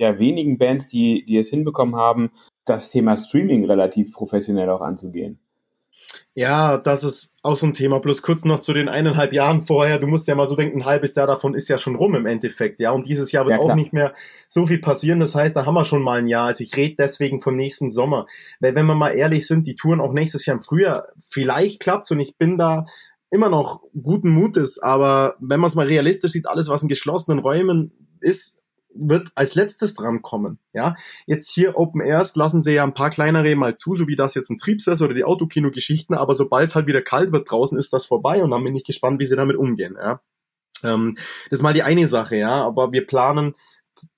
der 0.00 0.18
wenigen 0.18 0.58
Bands, 0.58 0.88
die, 0.88 1.24
die 1.26 1.36
es 1.36 1.50
hinbekommen 1.50 1.94
haben, 1.94 2.30
das 2.64 2.90
Thema 2.90 3.16
Streaming 3.16 3.64
relativ 3.66 4.12
professionell 4.12 4.70
auch 4.70 4.80
anzugehen. 4.80 5.39
Ja, 6.34 6.78
das 6.78 7.04
ist 7.04 7.34
auch 7.42 7.56
so 7.56 7.66
ein 7.66 7.74
Thema. 7.74 7.98
Plus 8.00 8.22
kurz 8.22 8.44
noch 8.44 8.60
zu 8.60 8.72
den 8.72 8.88
eineinhalb 8.88 9.32
Jahren 9.32 9.62
vorher. 9.62 9.98
Du 9.98 10.06
musst 10.06 10.28
ja 10.28 10.34
mal 10.34 10.46
so 10.46 10.56
denken, 10.56 10.80
ein 10.80 10.86
halbes 10.86 11.14
Jahr 11.14 11.26
davon 11.26 11.54
ist 11.54 11.68
ja 11.68 11.76
schon 11.76 11.96
rum 11.96 12.14
im 12.14 12.26
Endeffekt. 12.26 12.80
Ja, 12.80 12.92
und 12.92 13.06
dieses 13.06 13.32
Jahr 13.32 13.46
wird 13.46 13.58
ja, 13.58 13.64
auch 13.64 13.74
nicht 13.74 13.92
mehr 13.92 14.14
so 14.48 14.66
viel 14.66 14.78
passieren. 14.78 15.20
Das 15.20 15.34
heißt, 15.34 15.56
da 15.56 15.66
haben 15.66 15.74
wir 15.74 15.84
schon 15.84 16.02
mal 16.02 16.18
ein 16.18 16.28
Jahr. 16.28 16.46
Also 16.46 16.64
ich 16.64 16.76
rede 16.76 16.96
deswegen 16.98 17.42
von 17.42 17.56
nächsten 17.56 17.90
Sommer. 17.90 18.26
Weil 18.60 18.74
wenn 18.74 18.86
wir 18.86 18.94
mal 18.94 19.10
ehrlich 19.10 19.46
sind, 19.46 19.66
die 19.66 19.74
Touren 19.74 20.00
auch 20.00 20.12
nächstes 20.12 20.46
Jahr 20.46 20.56
im 20.56 20.62
Frühjahr, 20.62 21.08
vielleicht 21.28 21.80
klappt's 21.80 22.10
und 22.10 22.20
ich 22.20 22.36
bin 22.36 22.56
da 22.58 22.86
immer 23.30 23.48
noch 23.48 23.82
guten 24.00 24.30
Mutes. 24.30 24.78
Aber 24.78 25.34
wenn 25.40 25.60
man 25.60 25.68
es 25.68 25.74
mal 25.74 25.86
realistisch 25.86 26.32
sieht, 26.32 26.46
alles, 26.46 26.68
was 26.68 26.82
in 26.82 26.88
geschlossenen 26.88 27.40
Räumen 27.40 27.92
ist, 28.20 28.59
wird 28.94 29.28
als 29.34 29.54
letztes 29.54 29.94
dran 29.94 30.22
kommen. 30.22 30.58
Ja, 30.72 30.96
jetzt 31.26 31.50
hier 31.50 31.76
Open 31.76 32.00
Airs 32.00 32.36
lassen 32.36 32.62
sie 32.62 32.74
ja 32.74 32.84
ein 32.84 32.94
paar 32.94 33.10
kleinere 33.10 33.54
mal 33.56 33.76
zu, 33.76 33.94
so 33.94 34.08
wie 34.08 34.16
das 34.16 34.34
jetzt 34.34 34.50
ein 34.50 34.58
Triebsess 34.58 35.02
oder 35.02 35.14
die 35.14 35.24
Autokino-Geschichten, 35.24 36.14
aber 36.14 36.34
sobald 36.34 36.68
es 36.68 36.74
halt 36.74 36.86
wieder 36.86 37.02
kalt 37.02 37.32
wird 37.32 37.50
draußen, 37.50 37.78
ist 37.78 37.92
das 37.92 38.06
vorbei 38.06 38.42
und 38.42 38.50
dann 38.50 38.64
bin 38.64 38.76
ich 38.76 38.84
gespannt, 38.84 39.20
wie 39.20 39.26
sie 39.26 39.36
damit 39.36 39.56
umgehen. 39.56 39.96
Ja, 40.00 40.20
ähm, 40.82 41.14
das 41.50 41.58
ist 41.58 41.62
mal 41.62 41.74
die 41.74 41.82
eine 41.82 42.06
Sache, 42.06 42.36
ja, 42.36 42.64
aber 42.64 42.92
wir 42.92 43.06
planen 43.06 43.54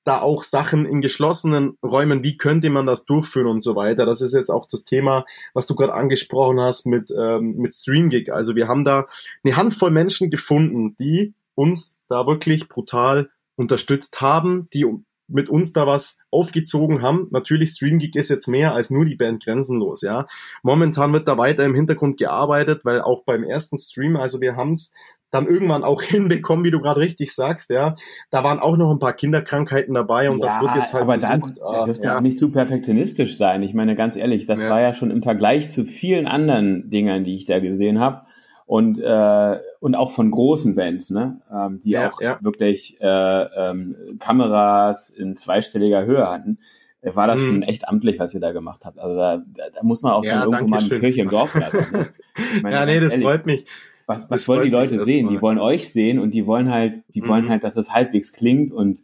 da 0.05 0.21
auch 0.21 0.45
Sachen 0.45 0.87
in 0.87 1.01
geschlossenen 1.01 1.77
Räumen, 1.83 2.23
wie 2.23 2.37
könnte 2.37 2.71
man 2.71 2.87
das 2.87 3.05
durchführen 3.05 3.47
und 3.47 3.61
so 3.61 3.77
weiter. 3.77 4.07
Das 4.07 4.21
ist 4.21 4.35
jetzt 4.35 4.51
auch 4.51 4.67
das 4.71 4.85
Thema, 4.85 5.25
was 5.55 5.67
du 5.67 5.75
gerade 5.75 5.95
angesprochen 5.95 6.61
hast 6.61 6.87
mit, 6.87 7.13
ähm, 7.17 7.57
mit 7.57 7.73
StreamGig. 7.73 8.33
Also 8.33 8.57
wir 8.57 8.69
haben 8.69 8.85
da 8.85 9.07
eine 9.45 9.57
Handvoll 9.57 9.91
Menschen 9.91 10.31
gefunden, 10.31 10.97
die 10.99 11.35
uns 11.55 11.99
da 12.09 12.27
wirklich 12.27 12.69
brutal 12.69 13.31
unterstützt 13.57 14.21
haben, 14.21 14.69
die 14.73 14.87
mit 15.29 15.49
uns 15.49 15.73
da 15.73 15.87
was 15.87 16.19
aufgezogen 16.31 17.03
haben. 17.03 17.29
Natürlich, 17.31 17.71
StreamGeek 17.71 18.17
ist 18.17 18.29
jetzt 18.29 18.49
mehr 18.49 18.75
als 18.75 18.91
nur 18.91 19.05
die 19.05 19.17
Band 19.17 19.45
Grenzenlos, 19.45 20.03
ja. 20.03 20.27
Momentan 20.63 21.13
wird 21.13 21.27
da 21.27 21.39
weiter 21.39 21.65
im 21.65 21.75
Hintergrund 21.75 22.19
gearbeitet, 22.19 22.85
weil 22.85 23.01
auch 23.01 23.25
beim 23.25 23.43
ersten 23.43 23.77
Stream, 23.77 24.17
also 24.17 24.41
wir 24.41 24.57
haben 24.57 24.73
es 24.73 24.93
dann 25.31 25.47
irgendwann 25.47 25.83
auch 25.83 26.03
hinbekommen, 26.03 26.65
wie 26.65 26.71
du 26.71 26.81
gerade 26.81 27.01
richtig 27.01 27.35
sagst, 27.35 27.71
ja. 27.71 27.95
Da 28.31 28.45
waren 28.45 28.59
auch 28.59 28.77
noch 28.77 28.91
ein 28.91 28.99
paar 28.99 29.15
Kinderkrankheiten 29.15 29.95
dabei 29.95 30.31
und 30.31 30.41
ja, 30.41 30.47
das 30.47 30.61
wird 30.61 30.77
jetzt 30.77 30.93
halt 30.93 31.03
aber 31.03 31.15
besucht. 31.15 31.59
da 31.59 31.65
ah, 31.65 31.85
dürfte 31.87 32.07
ja. 32.07 32.17
auch 32.17 32.21
nicht 32.21 32.39
zu 32.39 32.51
perfektionistisch 32.51 33.39
sein. 33.39 33.63
Ich 33.63 33.75
meine, 33.75 33.97
ganz 33.97 34.17
ehrlich, 34.17 34.47
das 34.47 34.63
ja. 34.63 34.71
war 34.71 34.81
ja 34.81 34.93
schon 34.93 35.11
im 35.11 35.23
Vergleich 35.23 35.71
zu 35.71 35.85
vielen 35.85 36.27
anderen 36.27 36.91
Dingern, 36.91 37.25
die 37.25 37.35
ich 37.35 37.47
da 37.47 37.59
gesehen 37.59 37.99
habe, 37.99 38.23
und 38.73 38.99
äh, 38.99 39.59
und 39.81 39.95
auch 39.95 40.13
von 40.13 40.31
großen 40.31 40.75
Bands, 40.75 41.11
ne, 41.11 41.43
ähm, 41.53 41.81
die 41.81 41.91
ja, 41.91 42.11
auch 42.11 42.23
ja. 42.23 42.39
wirklich 42.41 42.97
äh, 43.03 43.07
ähm, 43.07 44.17
Kameras 44.19 45.11
in 45.11 45.37
zweistelliger 45.37 46.07
Höhe 46.07 46.27
hatten, 46.27 46.57
äh, 47.03 47.15
war 47.15 47.27
das 47.27 47.41
hm. 47.41 47.47
schon 47.47 47.63
echt 47.65 47.87
amtlich, 47.87 48.19
was 48.19 48.33
ihr 48.33 48.41
da 48.41 48.53
gemacht 48.53 48.87
habt. 48.87 48.99
Also 48.99 49.15
da, 49.15 49.37
da, 49.37 49.65
da 49.75 49.83
muss 49.83 50.01
man 50.01 50.13
auch 50.13 50.25
ja, 50.25 50.41
dann 50.41 50.55
irgendwo 50.55 50.69
mal 50.69 50.81
eine 50.81 51.01
Kirche 51.01 51.21
im 51.21 51.29
Dorf 51.29 51.55
lassen. 51.55 51.87
Ne? 51.93 52.09
Meine, 52.63 52.77
ja, 52.77 52.87
nee, 52.87 52.99
das 52.99 53.13
ehrlich, 53.13 53.29
freut 53.29 53.45
mich. 53.45 53.67
Was, 54.07 54.31
was 54.31 54.49
wollen 54.49 54.65
die 54.65 54.71
Leute 54.71 54.95
mich, 54.95 55.05
sehen? 55.05 55.29
Die 55.29 55.43
wollen 55.43 55.59
euch 55.59 55.93
sehen 55.93 56.19
und 56.19 56.31
die 56.31 56.47
wollen 56.47 56.71
halt, 56.71 57.03
die 57.15 57.21
mhm. 57.21 57.29
wollen 57.29 57.49
halt, 57.51 57.65
dass 57.65 57.77
es 57.77 57.93
halbwegs 57.93 58.33
klingt 58.33 58.73
und 58.73 59.03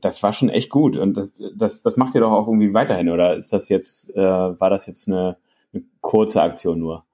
das 0.00 0.22
war 0.22 0.32
schon 0.32 0.48
echt 0.48 0.70
gut 0.70 0.96
und 0.96 1.18
das, 1.18 1.34
das, 1.54 1.82
das 1.82 1.98
macht 1.98 2.14
ihr 2.14 2.22
doch 2.22 2.32
auch 2.32 2.46
irgendwie 2.46 2.72
weiterhin 2.72 3.10
oder 3.10 3.36
ist 3.36 3.52
das 3.52 3.68
jetzt, 3.68 4.08
äh, 4.16 4.18
war 4.22 4.70
das 4.70 4.86
jetzt 4.86 5.06
eine, 5.06 5.36
eine 5.74 5.82
kurze 6.00 6.40
Aktion 6.40 6.78
nur? 6.78 7.04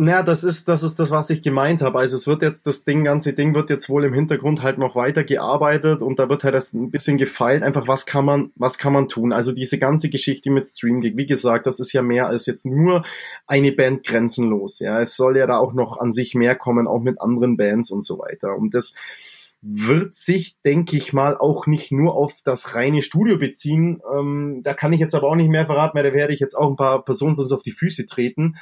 Naja, 0.00 0.22
das 0.22 0.44
ist, 0.44 0.68
das 0.68 0.84
ist 0.84 1.00
das, 1.00 1.10
was 1.10 1.28
ich 1.28 1.42
gemeint 1.42 1.82
habe. 1.82 1.98
Also 1.98 2.14
es 2.14 2.28
wird 2.28 2.42
jetzt, 2.42 2.68
das 2.68 2.84
Ding, 2.84 3.02
ganze 3.02 3.32
Ding 3.32 3.54
wird 3.56 3.68
jetzt 3.68 3.88
wohl 3.88 4.04
im 4.04 4.14
Hintergrund 4.14 4.62
halt 4.62 4.78
noch 4.78 4.94
weiter 4.94 5.24
gearbeitet 5.24 6.02
und 6.02 6.20
da 6.20 6.28
wird 6.28 6.44
halt 6.44 6.54
das 6.54 6.72
ein 6.72 6.92
bisschen 6.92 7.18
gefeilt. 7.18 7.64
Einfach, 7.64 7.88
was 7.88 8.06
kann 8.06 8.24
man, 8.24 8.52
was 8.54 8.78
kann 8.78 8.92
man 8.92 9.08
tun? 9.08 9.32
Also 9.32 9.50
diese 9.50 9.76
ganze 9.76 10.08
Geschichte 10.08 10.50
mit 10.50 10.66
StreamGig, 10.66 11.16
wie 11.16 11.26
gesagt, 11.26 11.66
das 11.66 11.80
ist 11.80 11.92
ja 11.92 12.02
mehr 12.02 12.28
als 12.28 12.46
jetzt 12.46 12.64
nur 12.64 13.04
eine 13.48 13.72
Band 13.72 14.04
grenzenlos. 14.04 14.78
Ja, 14.78 15.00
es 15.02 15.16
soll 15.16 15.36
ja 15.36 15.48
da 15.48 15.58
auch 15.58 15.72
noch 15.72 15.98
an 15.98 16.12
sich 16.12 16.36
mehr 16.36 16.54
kommen, 16.54 16.86
auch 16.86 17.00
mit 17.00 17.20
anderen 17.20 17.56
Bands 17.56 17.90
und 17.90 18.04
so 18.04 18.20
weiter. 18.20 18.56
Und 18.56 18.74
das, 18.74 18.94
wird 19.60 20.14
sich, 20.14 20.60
denke 20.62 20.96
ich 20.96 21.12
mal, 21.12 21.36
auch 21.36 21.66
nicht 21.66 21.90
nur 21.90 22.14
auf 22.14 22.40
das 22.44 22.74
reine 22.74 23.02
Studio 23.02 23.38
beziehen. 23.38 24.00
Ähm, 24.16 24.60
da 24.62 24.72
kann 24.74 24.92
ich 24.92 25.00
jetzt 25.00 25.14
aber 25.14 25.28
auch 25.28 25.34
nicht 25.34 25.50
mehr 25.50 25.66
verraten, 25.66 25.96
weil 25.96 26.04
da 26.04 26.12
werde 26.12 26.32
ich 26.32 26.40
jetzt 26.40 26.54
auch 26.54 26.70
ein 26.70 26.76
paar 26.76 27.04
Personen 27.04 27.34
sonst 27.34 27.52
auf 27.52 27.62
die 27.62 27.72
Füße 27.72 28.06
treten. 28.06 28.54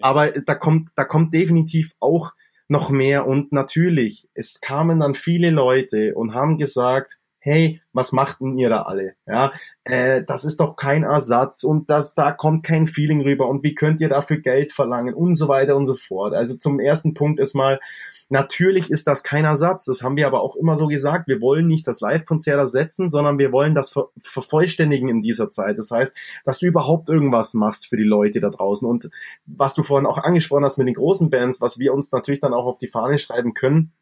Aber 0.00 0.28
da 0.28 0.54
kommt, 0.54 0.90
da 0.94 1.04
kommt 1.04 1.34
definitiv 1.34 1.94
auch 1.98 2.32
noch 2.68 2.90
mehr. 2.90 3.26
Und 3.26 3.52
natürlich, 3.52 4.28
es 4.34 4.60
kamen 4.60 5.00
dann 5.00 5.14
viele 5.14 5.50
Leute 5.50 6.14
und 6.14 6.34
haben 6.34 6.56
gesagt, 6.56 7.18
hey, 7.44 7.82
was 7.92 8.12
machten 8.12 8.56
ihr 8.56 8.70
da 8.70 8.82
alle? 8.82 9.14
Ja, 9.26 9.52
äh, 9.84 10.24
das 10.24 10.46
ist 10.46 10.60
doch 10.60 10.76
kein 10.76 11.02
Ersatz 11.02 11.62
und 11.62 11.90
das, 11.90 12.14
da 12.14 12.32
kommt 12.32 12.64
kein 12.64 12.86
Feeling 12.86 13.20
rüber 13.20 13.48
und 13.48 13.62
wie 13.62 13.74
könnt 13.74 14.00
ihr 14.00 14.08
dafür 14.08 14.38
Geld 14.38 14.72
verlangen 14.72 15.12
und 15.12 15.34
so 15.34 15.46
weiter 15.46 15.76
und 15.76 15.84
so 15.84 15.94
fort. 15.94 16.34
Also 16.34 16.56
zum 16.56 16.80
ersten 16.80 17.12
Punkt 17.12 17.38
ist 17.38 17.54
mal, 17.54 17.78
Natürlich 18.30 18.90
ist 18.90 19.06
das 19.06 19.22
kein 19.22 19.44
Ersatz. 19.44 19.84
Das 19.84 20.02
haben 20.02 20.16
wir 20.16 20.26
aber 20.26 20.40
auch 20.42 20.56
immer 20.56 20.76
so 20.76 20.86
gesagt. 20.86 21.28
Wir 21.28 21.40
wollen 21.40 21.66
nicht 21.66 21.86
das 21.86 22.00
Live-Konzert 22.00 22.58
ersetzen, 22.58 23.10
sondern 23.10 23.38
wir 23.38 23.52
wollen 23.52 23.74
das 23.74 23.90
ver 23.90 24.08
vervollständigen 24.18 25.08
in 25.08 25.20
dieser 25.20 25.50
Zeit. 25.50 25.78
Das 25.78 25.90
heißt, 25.90 26.16
dass 26.44 26.58
du 26.58 26.66
überhaupt 26.66 27.08
irgendwas 27.08 27.54
machst 27.54 27.86
für 27.86 27.96
die 27.96 28.02
Leute 28.02 28.40
da 28.40 28.48
draußen. 28.48 28.88
Und 28.88 29.10
was 29.46 29.74
du 29.74 29.82
vorhin 29.82 30.06
auch 30.06 30.18
angesprochen 30.18 30.64
hast 30.64 30.78
mit 30.78 30.86
den 30.86 30.94
großen 30.94 31.30
Bands, 31.30 31.60
was 31.60 31.78
wir 31.78 31.92
uns 31.92 32.12
natürlich 32.12 32.40
dann 32.40 32.54
auch 32.54 32.64
auf 32.64 32.78
die 32.78 32.88
Fahne 32.88 33.18
schreiben 33.18 33.52
können, 33.54 33.92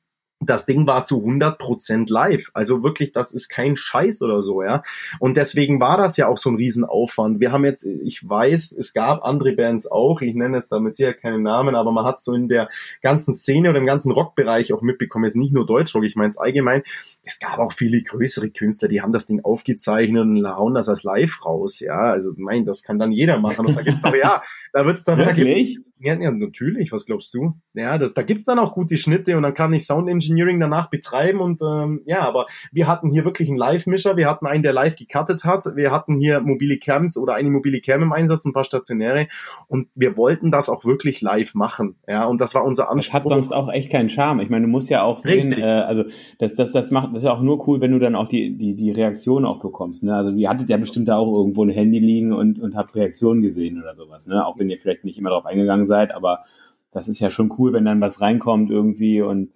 das 0.49 0.67
Ding 0.67 0.87
war 0.87 1.05
zu 1.05 1.25
100% 1.25 2.13
live. 2.13 2.51
Also 2.55 2.83
wirklich, 2.83 3.13
das 3.13 3.33
ist 3.33 3.49
kein 3.49 3.77
Scheiß 3.77 4.23
oder 4.23 4.43
so, 4.43 4.63
ja. 4.63 4.83
Und 5.19 5.37
deswegen 5.37 5.81
war 5.81 5.97
das 5.97 6.17
ja 6.17 6.29
auch 6.29 6.39
so 6.39 6.51
ein 6.51 6.57
Riesenaufwand. 6.57 7.41
Wir 7.41 7.53
haben 7.53 7.65
jetzt, 7.65 7.85
ich 7.85 8.29
weiß, 8.29 8.73
es 8.73 8.93
gab 8.93 9.25
andere 9.25 9.53
Bands 9.53 9.91
auch, 9.91 10.21
ich 10.21 10.35
nenne 10.35 10.57
es 10.57 10.69
damit 10.69 10.97
sicher 10.97 11.15
keinen 11.15 11.43
Namen, 11.43 11.75
aber 11.75 11.93
man 11.93 12.05
hat 12.05 12.21
so 12.21 12.35
in 12.35 12.49
der 12.49 12.69
ganzen 13.01 13.35
Szene 13.35 13.71
oder 13.71 13.79
im 13.79 13.87
ganzen 13.87 14.13
Rockbereich 14.13 14.73
auch 14.73 14.83
mitbekommen, 14.83 15.25
jetzt 15.25 15.37
nicht 15.37 15.53
nur 15.53 15.67
Deutschrock, 15.67 16.05
ich 16.05 16.17
meine 16.17 16.29
es 16.29 16.39
allgemein, 16.39 16.83
es 17.25 17.39
gab 17.39 17.59
auch 17.59 17.73
viele 17.73 18.03
größere 18.03 18.51
Künstler, 18.51 18.89
die 18.89 19.01
haben 19.01 19.13
das 19.13 19.27
Ding 19.27 19.45
aufgezeichnet 19.45 20.23
und 20.23 20.47
hauen 20.47 20.75
das 20.75 20.89
als 20.89 21.03
live 21.05 21.45
raus, 21.45 21.81
ja. 21.81 21.99
Also, 21.99 22.33
mein, 22.37 22.65
das 22.65 22.83
kann 22.83 22.99
dann 22.99 23.13
jeder 23.13 23.39
machen. 23.39 23.67
Und 23.67 23.77
da 23.77 23.83
gibt's 23.83 24.05
aber 24.05 24.19
ja, 24.19 24.43
da 24.73 24.85
wird's 24.87 25.05
dann, 25.05 25.19
Wirklich? 25.27 25.79
Ja, 26.05 26.19
ja, 26.21 26.33
natürlich, 26.33 26.91
was 26.91 27.07
glaubst 27.07 27.33
du? 27.33 27.55
Ja, 27.75 27.97
das, 27.97 28.13
da 28.13 28.23
gibt's 28.23 28.45
dann 28.45 28.59
auch 28.59 28.73
gute 28.73 28.97
Schnitte 28.97 29.37
und 29.37 29.45
dann 29.45 29.55
kann 29.55 29.73
ich 29.73 29.87
Sound 29.87 30.09
Engineering 30.09 30.59
danach 30.59 30.91
betreiben 30.91 31.39
und 31.39 31.63
ähm, 31.63 32.03
ja, 32.07 32.23
aber 32.23 32.47
wir 32.73 32.89
hatten 32.89 33.09
hier 33.09 33.25
wirklich 33.25 33.49
einen 33.49 33.57
Live-Mischer, 33.57 34.17
wir 34.17 34.29
hatten 34.29 34.47
einen, 34.47 34.65
der 34.65 34.73
live 34.73 34.97
gecuttet 34.97 35.45
hat, 35.45 35.65
wir 35.77 35.93
hatten 35.93 36.17
hier 36.17 36.41
mobile 36.41 36.79
Cams 36.79 37.17
oder 37.17 37.35
eine 37.35 37.51
mobile 37.51 37.81
Cam 37.81 38.03
im 38.03 38.13
Einsatz, 38.13 38.45
ein 38.45 38.53
paar 38.53 38.65
stationäre 38.65 39.29
und 39.69 39.89
wir 39.95 40.17
wollten 40.17 40.51
das 40.51 40.69
auch 40.69 40.85
wirklich 40.85 41.21
live 41.21 41.55
machen, 41.55 41.95
ja, 42.09 42.25
und 42.25 42.41
das 42.41 42.57
war 42.57 42.65
unser 42.65 42.91
Anspruch. 42.91 43.13
Das 43.13 43.23
hat 43.23 43.29
sonst 43.29 43.53
auch 43.53 43.73
echt 43.73 43.93
keinen 43.93 44.09
Charme. 44.09 44.41
Ich 44.41 44.51
meine, 44.51 44.67
du 44.67 44.71
musst 44.71 44.91
ja 44.91 45.03
auch 45.05 45.19
sehen, 45.19 45.53
äh, 45.53 45.63
also 45.63 46.03
das, 46.41 46.57
das, 46.57 46.73
das 46.73 46.91
macht, 46.91 47.15
das 47.15 47.23
ist 47.23 47.31
auch 47.31 47.43
nur 47.43 47.69
cool, 47.69 47.81
wenn 47.81 47.93
du 47.93 48.01
dann 48.01 48.17
auch 48.17 48.29
die, 48.29 48.57
die, 48.59 48.75
die 48.75 48.91
Reaktion 48.91 49.45
auch 49.45 49.61
bekommst, 49.61 50.03
ne? 50.03 50.17
Also 50.17 50.33
ihr 50.33 50.49
hattet 50.49 50.69
ja 50.69 50.79
bestimmt 50.79 51.07
da 51.07 51.17
auch 51.17 51.33
irgendwo 51.33 51.65
ein 51.65 51.71
Handy 51.71 52.01
liegen 52.01 52.33
und, 52.33 52.59
und 52.59 52.75
habt 52.75 52.97
Reaktionen 52.97 53.41
gesehen 53.41 53.81
oder 53.81 53.95
sowas, 53.95 54.27
ne? 54.27 54.45
Auch 54.45 54.59
wenn 54.59 54.69
ihr 54.69 54.79
vielleicht 54.79 55.05
nicht 55.05 55.17
immer 55.17 55.31
darauf 55.31 55.47
eingegangen 55.47 55.87
seid, 55.87 55.92
aber 55.95 56.45
das 56.91 57.09
ist 57.09 57.21
ja 57.21 57.31
schon 57.31 57.53
cool, 57.59 57.73
wenn 57.73 57.85
dann 57.85 58.01
was 58.01 58.21
reinkommt 58.21 58.71
irgendwie 58.71 59.23
und, 59.23 59.51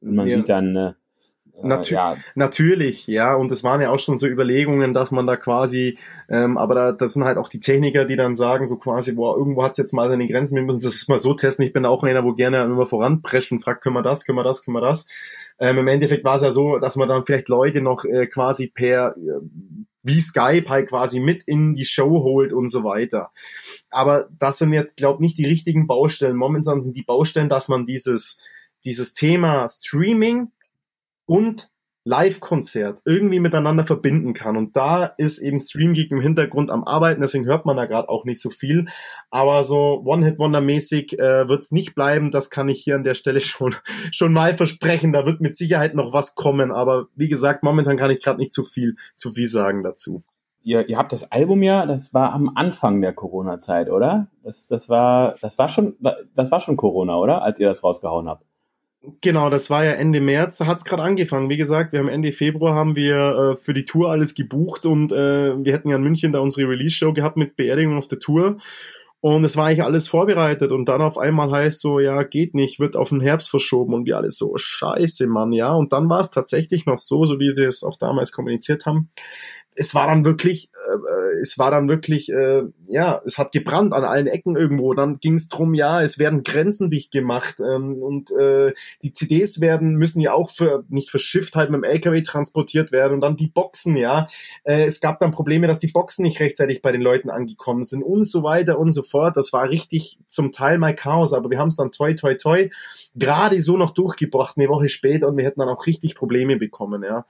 und 0.00 0.14
man 0.14 0.26
ja. 0.26 0.38
sieht 0.38 0.48
dann, 0.48 0.76
äh, 0.76 0.92
Natu 1.62 1.94
ja. 1.94 2.16
Natürlich, 2.34 3.06
ja. 3.06 3.34
Und 3.34 3.50
es 3.52 3.64
waren 3.64 3.80
ja 3.80 3.90
auch 3.90 3.98
schon 3.98 4.18
so 4.18 4.26
Überlegungen, 4.26 4.94
dass 4.94 5.10
man 5.10 5.26
da 5.26 5.36
quasi, 5.36 5.98
ähm, 6.28 6.58
aber 6.58 6.74
da, 6.74 6.92
das 6.92 7.14
sind 7.14 7.24
halt 7.24 7.38
auch 7.38 7.48
die 7.48 7.60
Techniker, 7.60 8.04
die 8.04 8.16
dann 8.16 8.36
sagen, 8.36 8.66
so 8.66 8.76
quasi, 8.76 9.12
boah, 9.12 9.36
irgendwo 9.36 9.62
hat's 9.62 9.78
jetzt 9.78 9.92
mal 9.92 10.08
seine 10.08 10.26
Grenzen, 10.26 10.56
wir 10.56 10.62
müssen 10.62 10.84
das 10.84 11.08
mal 11.08 11.18
so 11.18 11.34
testen. 11.34 11.64
Ich 11.64 11.72
bin 11.72 11.86
auch 11.86 12.02
einer, 12.02 12.24
wo 12.24 12.32
gerne 12.32 12.62
immer 12.64 12.86
voranprescht 12.86 13.52
und 13.52 13.60
fragt, 13.60 13.82
können 13.82 13.96
wir 13.96 14.02
das, 14.02 14.24
können 14.24 14.38
wir 14.38 14.44
das, 14.44 14.64
können 14.64 14.76
wir 14.76 14.80
das. 14.80 15.06
Ähm, 15.58 15.78
Im 15.78 15.88
Endeffekt 15.88 16.24
war 16.24 16.36
es 16.36 16.42
ja 16.42 16.52
so, 16.52 16.78
dass 16.78 16.96
man 16.96 17.08
dann 17.08 17.24
vielleicht 17.24 17.48
Leute 17.48 17.80
noch 17.80 18.04
äh, 18.04 18.26
quasi 18.26 18.68
per 18.68 19.14
äh, 19.16 19.40
wie 20.02 20.20
Skype 20.20 20.68
halt 20.68 20.88
quasi 20.88 21.20
mit 21.20 21.44
in 21.44 21.74
die 21.74 21.84
Show 21.84 22.22
holt 22.22 22.52
und 22.52 22.68
so 22.68 22.84
weiter. 22.84 23.30
Aber 23.90 24.28
das 24.38 24.58
sind 24.58 24.72
jetzt, 24.72 24.96
glaube 24.96 25.22
nicht 25.22 25.38
die 25.38 25.46
richtigen 25.46 25.86
Baustellen. 25.86 26.36
Momentan 26.36 26.82
sind 26.82 26.96
die 26.96 27.04
Baustellen, 27.04 27.48
dass 27.48 27.68
man 27.68 27.86
dieses, 27.86 28.38
dieses 28.84 29.14
Thema 29.14 29.68
Streaming 29.68 30.50
und 31.32 31.70
Live-Konzert 32.04 33.00
irgendwie 33.06 33.40
miteinander 33.40 33.86
verbinden 33.86 34.34
kann. 34.34 34.58
Und 34.58 34.76
da 34.76 35.06
ist 35.16 35.38
eben 35.38 35.58
StreamGeek 35.58 36.10
im 36.10 36.20
Hintergrund 36.20 36.70
am 36.70 36.84
Arbeiten, 36.84 37.22
deswegen 37.22 37.46
hört 37.46 37.64
man 37.64 37.78
da 37.78 37.86
gerade 37.86 38.10
auch 38.10 38.26
nicht 38.26 38.38
so 38.38 38.50
viel. 38.50 38.84
Aber 39.30 39.64
so 39.64 40.02
One-Hit-Wonder-mäßig 40.04 41.18
äh, 41.18 41.48
wird 41.48 41.62
es 41.62 41.72
nicht 41.72 41.94
bleiben, 41.94 42.30
das 42.30 42.50
kann 42.50 42.68
ich 42.68 42.82
hier 42.82 42.96
an 42.96 43.04
der 43.04 43.14
Stelle 43.14 43.40
schon, 43.40 43.74
schon 44.10 44.34
mal 44.34 44.54
versprechen. 44.54 45.14
Da 45.14 45.24
wird 45.24 45.40
mit 45.40 45.56
Sicherheit 45.56 45.94
noch 45.94 46.12
was 46.12 46.34
kommen. 46.34 46.70
Aber 46.70 47.06
wie 47.16 47.30
gesagt, 47.30 47.62
momentan 47.62 47.96
kann 47.96 48.10
ich 48.10 48.22
gerade 48.22 48.40
nicht 48.40 48.52
zu 48.52 48.64
viel, 48.64 48.96
zu 49.16 49.30
viel 49.30 49.48
sagen 49.48 49.82
dazu. 49.82 50.22
Ihr, 50.60 50.86
ihr 50.90 50.98
habt 50.98 51.14
das 51.14 51.32
Album 51.32 51.62
ja, 51.62 51.86
das 51.86 52.12
war 52.12 52.34
am 52.34 52.52
Anfang 52.56 53.00
der 53.00 53.14
Corona-Zeit, 53.14 53.88
oder? 53.88 54.28
Das, 54.42 54.68
das 54.68 54.90
war, 54.90 55.36
das 55.40 55.56
war 55.56 55.70
schon, 55.70 55.96
das 56.34 56.50
war 56.50 56.60
schon 56.60 56.76
Corona, 56.76 57.16
oder? 57.16 57.42
Als 57.42 57.58
ihr 57.58 57.68
das 57.68 57.82
rausgehauen 57.82 58.28
habt. 58.28 58.44
Genau, 59.20 59.50
das 59.50 59.68
war 59.68 59.84
ja 59.84 59.92
Ende 59.92 60.20
März, 60.20 60.58
da 60.58 60.66
hat's 60.66 60.84
gerade 60.84 61.02
angefangen. 61.02 61.50
Wie 61.50 61.56
gesagt, 61.56 61.92
wir 61.92 61.98
haben 61.98 62.08
Ende 62.08 62.30
Februar 62.30 62.76
haben 62.76 62.94
wir 62.94 63.16
äh, 63.16 63.56
für 63.56 63.74
die 63.74 63.84
Tour 63.84 64.10
alles 64.10 64.34
gebucht 64.34 64.86
und 64.86 65.10
äh, 65.10 65.56
wir 65.64 65.72
hätten 65.72 65.88
ja 65.88 65.96
in 65.96 66.04
München 66.04 66.30
da 66.30 66.38
unsere 66.38 66.68
Release-Show 66.68 67.12
gehabt 67.12 67.36
mit 67.36 67.56
Beerdigung 67.56 67.98
auf 67.98 68.06
der 68.06 68.20
Tour. 68.20 68.58
Und 69.20 69.44
es 69.44 69.56
war 69.56 69.66
eigentlich 69.66 69.82
alles 69.84 70.08
vorbereitet 70.08 70.72
und 70.72 70.86
dann 70.88 71.00
auf 71.00 71.16
einmal 71.18 71.50
heißt 71.50 71.80
so, 71.80 72.00
ja, 72.00 72.22
geht 72.24 72.54
nicht, 72.54 72.80
wird 72.80 72.96
auf 72.96 73.10
den 73.10 73.20
Herbst 73.20 73.50
verschoben 73.50 73.94
und 73.94 74.06
wir 74.06 74.16
alles 74.16 74.36
so, 74.36 74.52
scheiße, 74.56 75.26
Mann, 75.28 75.52
ja. 75.52 75.72
Und 75.72 75.92
dann 75.92 76.08
war 76.08 76.20
es 76.20 76.30
tatsächlich 76.30 76.86
noch 76.86 76.98
so, 76.98 77.24
so 77.24 77.40
wie 77.40 77.56
wir 77.56 77.68
es 77.68 77.84
auch 77.84 77.96
damals 77.96 78.32
kommuniziert 78.32 78.84
haben, 78.86 79.10
es 79.74 79.94
war 79.94 80.06
dann 80.06 80.24
wirklich, 80.24 80.70
äh, 80.86 80.94
äh, 80.94 81.40
es 81.40 81.58
war 81.58 81.70
dann 81.70 81.88
wirklich, 81.88 82.30
äh, 82.30 82.64
ja, 82.88 83.22
es 83.24 83.38
hat 83.38 83.52
gebrannt 83.52 83.94
an 83.94 84.04
allen 84.04 84.26
Ecken 84.26 84.56
irgendwo. 84.56 84.92
Dann 84.94 85.18
ging 85.18 85.34
es 85.34 85.48
drum, 85.48 85.74
ja, 85.74 86.02
es 86.02 86.18
werden 86.18 86.42
Grenzen 86.42 86.90
dicht 86.90 87.10
gemacht 87.10 87.60
ähm, 87.60 87.94
und 87.94 88.30
äh, 88.32 88.72
die 89.02 89.12
CDs 89.12 89.60
werden 89.60 89.96
müssen 89.96 90.20
ja 90.20 90.34
auch 90.34 90.50
für 90.50 90.84
nicht 90.88 91.10
verschifft 91.10 91.56
halt 91.56 91.70
mit 91.70 91.78
dem 91.78 91.84
LKW 91.84 92.22
transportiert 92.22 92.92
werden 92.92 93.14
und 93.14 93.20
dann 93.20 93.36
die 93.36 93.48
Boxen, 93.48 93.96
ja. 93.96 94.26
Äh, 94.64 94.84
es 94.84 95.00
gab 95.00 95.18
dann 95.20 95.30
Probleme, 95.30 95.66
dass 95.66 95.78
die 95.78 95.88
Boxen 95.88 96.22
nicht 96.24 96.40
rechtzeitig 96.40 96.82
bei 96.82 96.92
den 96.92 97.02
Leuten 97.02 97.30
angekommen 97.30 97.82
sind 97.82 98.02
und 98.02 98.24
so 98.24 98.42
weiter 98.42 98.78
und 98.78 98.92
so 98.92 99.02
fort. 99.02 99.36
Das 99.36 99.52
war 99.52 99.68
richtig 99.68 100.18
zum 100.26 100.52
Teil 100.52 100.78
mal 100.78 100.94
Chaos, 100.94 101.32
aber 101.32 101.50
wir 101.50 101.58
haben 101.58 101.68
es 101.68 101.76
dann 101.76 101.90
toi 101.90 102.12
toi 102.14 102.34
toi 102.34 102.68
gerade 103.14 103.60
so 103.60 103.76
noch 103.76 103.90
durchgebracht 103.90 104.56
eine 104.56 104.68
Woche 104.68 104.88
später 104.88 105.28
und 105.28 105.36
wir 105.36 105.44
hätten 105.44 105.60
dann 105.60 105.68
auch 105.68 105.86
richtig 105.86 106.14
Probleme 106.14 106.56
bekommen, 106.56 107.02
ja. 107.02 107.24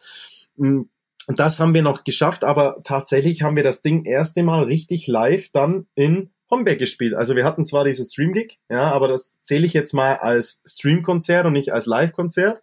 Mm, 0.56 0.82
und 1.26 1.38
das 1.38 1.60
haben 1.60 1.74
wir 1.74 1.82
noch 1.82 2.04
geschafft, 2.04 2.44
aber 2.44 2.80
tatsächlich 2.84 3.42
haben 3.42 3.56
wir 3.56 3.62
das 3.62 3.82
Ding 3.82 4.04
erste 4.04 4.42
Mal 4.42 4.64
richtig 4.64 5.06
live 5.06 5.48
dann 5.52 5.86
in 5.94 6.30
Homberg 6.50 6.78
gespielt. 6.78 7.14
Also 7.14 7.36
wir 7.36 7.44
hatten 7.44 7.64
zwar 7.64 7.84
dieses 7.84 8.12
Stream-Gig, 8.12 8.58
ja, 8.70 8.92
aber 8.92 9.08
das 9.08 9.40
zähle 9.40 9.66
ich 9.66 9.72
jetzt 9.72 9.94
mal 9.94 10.16
als 10.16 10.62
Stream-Konzert 10.66 11.46
und 11.46 11.54
nicht 11.54 11.72
als 11.72 11.86
Live-Konzert. 11.86 12.62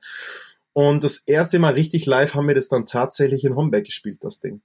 Und 0.73 1.03
das 1.03 1.17
erste 1.25 1.57
Mal 1.59 1.73
richtig 1.73 2.05
live 2.05 2.35
haben 2.35 2.47
wir 2.47 2.55
das 2.55 2.69
dann 2.69 2.85
tatsächlich 2.85 3.43
in 3.43 3.55
Homberg 3.55 3.85
gespielt, 3.85 4.23
das 4.23 4.39
Ding. 4.39 4.61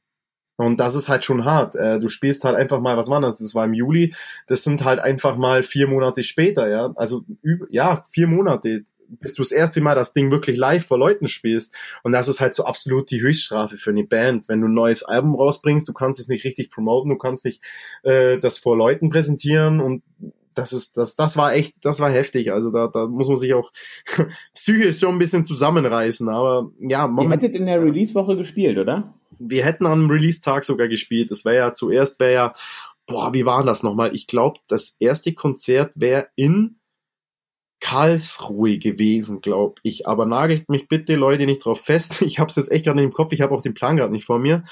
Und 0.56 0.78
das 0.78 0.94
ist 0.94 1.08
halt 1.08 1.24
schon 1.24 1.44
hart. 1.44 1.74
Äh, 1.74 1.98
du 1.98 2.08
spielst 2.08 2.44
halt 2.44 2.56
einfach 2.56 2.80
mal, 2.80 2.96
was 2.96 3.10
war 3.10 3.20
das? 3.20 3.38
Das 3.38 3.54
war 3.54 3.64
im 3.64 3.74
Juli. 3.74 4.14
Das 4.46 4.62
sind 4.62 4.84
halt 4.84 5.00
einfach 5.00 5.36
mal 5.36 5.62
vier 5.62 5.88
Monate 5.88 6.22
später, 6.22 6.68
ja. 6.68 6.92
Also, 6.94 7.24
ja, 7.68 8.04
vier 8.10 8.28
Monate 8.28 8.84
bis 9.20 9.34
du 9.34 9.42
das 9.42 9.52
erste 9.52 9.80
Mal 9.80 9.94
das 9.94 10.12
Ding 10.12 10.30
wirklich 10.30 10.56
live 10.56 10.86
vor 10.86 10.98
Leuten 10.98 11.28
spielst. 11.28 11.74
Und 12.02 12.12
das 12.12 12.28
ist 12.28 12.40
halt 12.40 12.54
so 12.54 12.64
absolut 12.64 13.10
die 13.10 13.20
Höchststrafe 13.20 13.76
für 13.76 13.90
eine 13.90 14.04
Band. 14.04 14.48
Wenn 14.48 14.60
du 14.60 14.68
ein 14.68 14.74
neues 14.74 15.02
Album 15.02 15.34
rausbringst, 15.34 15.88
du 15.88 15.92
kannst 15.92 16.20
es 16.20 16.28
nicht 16.28 16.44
richtig 16.44 16.70
promoten, 16.70 17.10
du 17.10 17.16
kannst 17.16 17.44
nicht 17.44 17.62
äh, 18.02 18.38
das 18.38 18.58
vor 18.58 18.76
Leuten 18.76 19.08
präsentieren 19.08 19.80
und 19.80 20.02
das 20.54 20.72
ist, 20.72 20.96
das, 20.96 21.16
das 21.16 21.36
war 21.36 21.52
echt, 21.54 21.74
das 21.82 22.00
war 22.00 22.10
heftig. 22.10 22.52
Also 22.52 22.70
da, 22.70 22.88
da 22.88 23.06
muss 23.06 23.28
man 23.28 23.36
sich 23.36 23.54
auch 23.54 23.72
psychisch 24.54 25.00
schon 25.00 25.14
ein 25.14 25.18
bisschen 25.18 25.44
zusammenreißen. 25.44 26.28
Aber 26.28 26.70
ja, 26.80 27.06
Moment. 27.06 27.42
Ihr 27.42 27.48
hättet 27.48 27.60
in 27.60 27.66
der 27.66 27.82
Release-Woche 27.82 28.36
gespielt, 28.36 28.78
oder? 28.78 29.14
Wir 29.38 29.64
hätten 29.64 29.86
am 29.86 30.08
Release-Tag 30.08 30.64
sogar 30.64 30.88
gespielt. 30.88 31.30
Das 31.30 31.44
wäre 31.44 31.56
ja 31.56 31.72
zuerst 31.72 32.20
wäre 32.20 32.32
ja, 32.32 32.54
boah, 33.06 33.32
wie 33.34 33.44
war 33.44 33.64
das 33.64 33.82
nochmal? 33.82 34.14
Ich 34.14 34.26
glaube, 34.26 34.60
das 34.68 34.96
erste 35.00 35.34
Konzert 35.34 35.92
wäre 35.96 36.28
in 36.36 36.76
Karlsruhe 37.84 38.78
gewesen, 38.78 39.42
glaube 39.42 39.74
ich. 39.82 40.08
Aber 40.08 40.24
nagelt 40.24 40.70
mich 40.70 40.88
bitte, 40.88 41.16
Leute, 41.16 41.44
nicht 41.44 41.62
drauf 41.62 41.82
fest. 41.82 42.22
Ich 42.24 42.38
habe 42.38 42.48
es 42.48 42.56
jetzt 42.56 42.72
echt 42.72 42.86
gerade 42.86 42.96
nicht 42.96 43.04
im 43.04 43.12
Kopf. 43.12 43.32
Ich 43.32 43.42
habe 43.42 43.54
auch 43.54 43.60
den 43.60 43.74
Plan 43.74 43.96
gerade 43.96 44.12
nicht 44.12 44.24
vor 44.24 44.38
mir. 44.38 44.64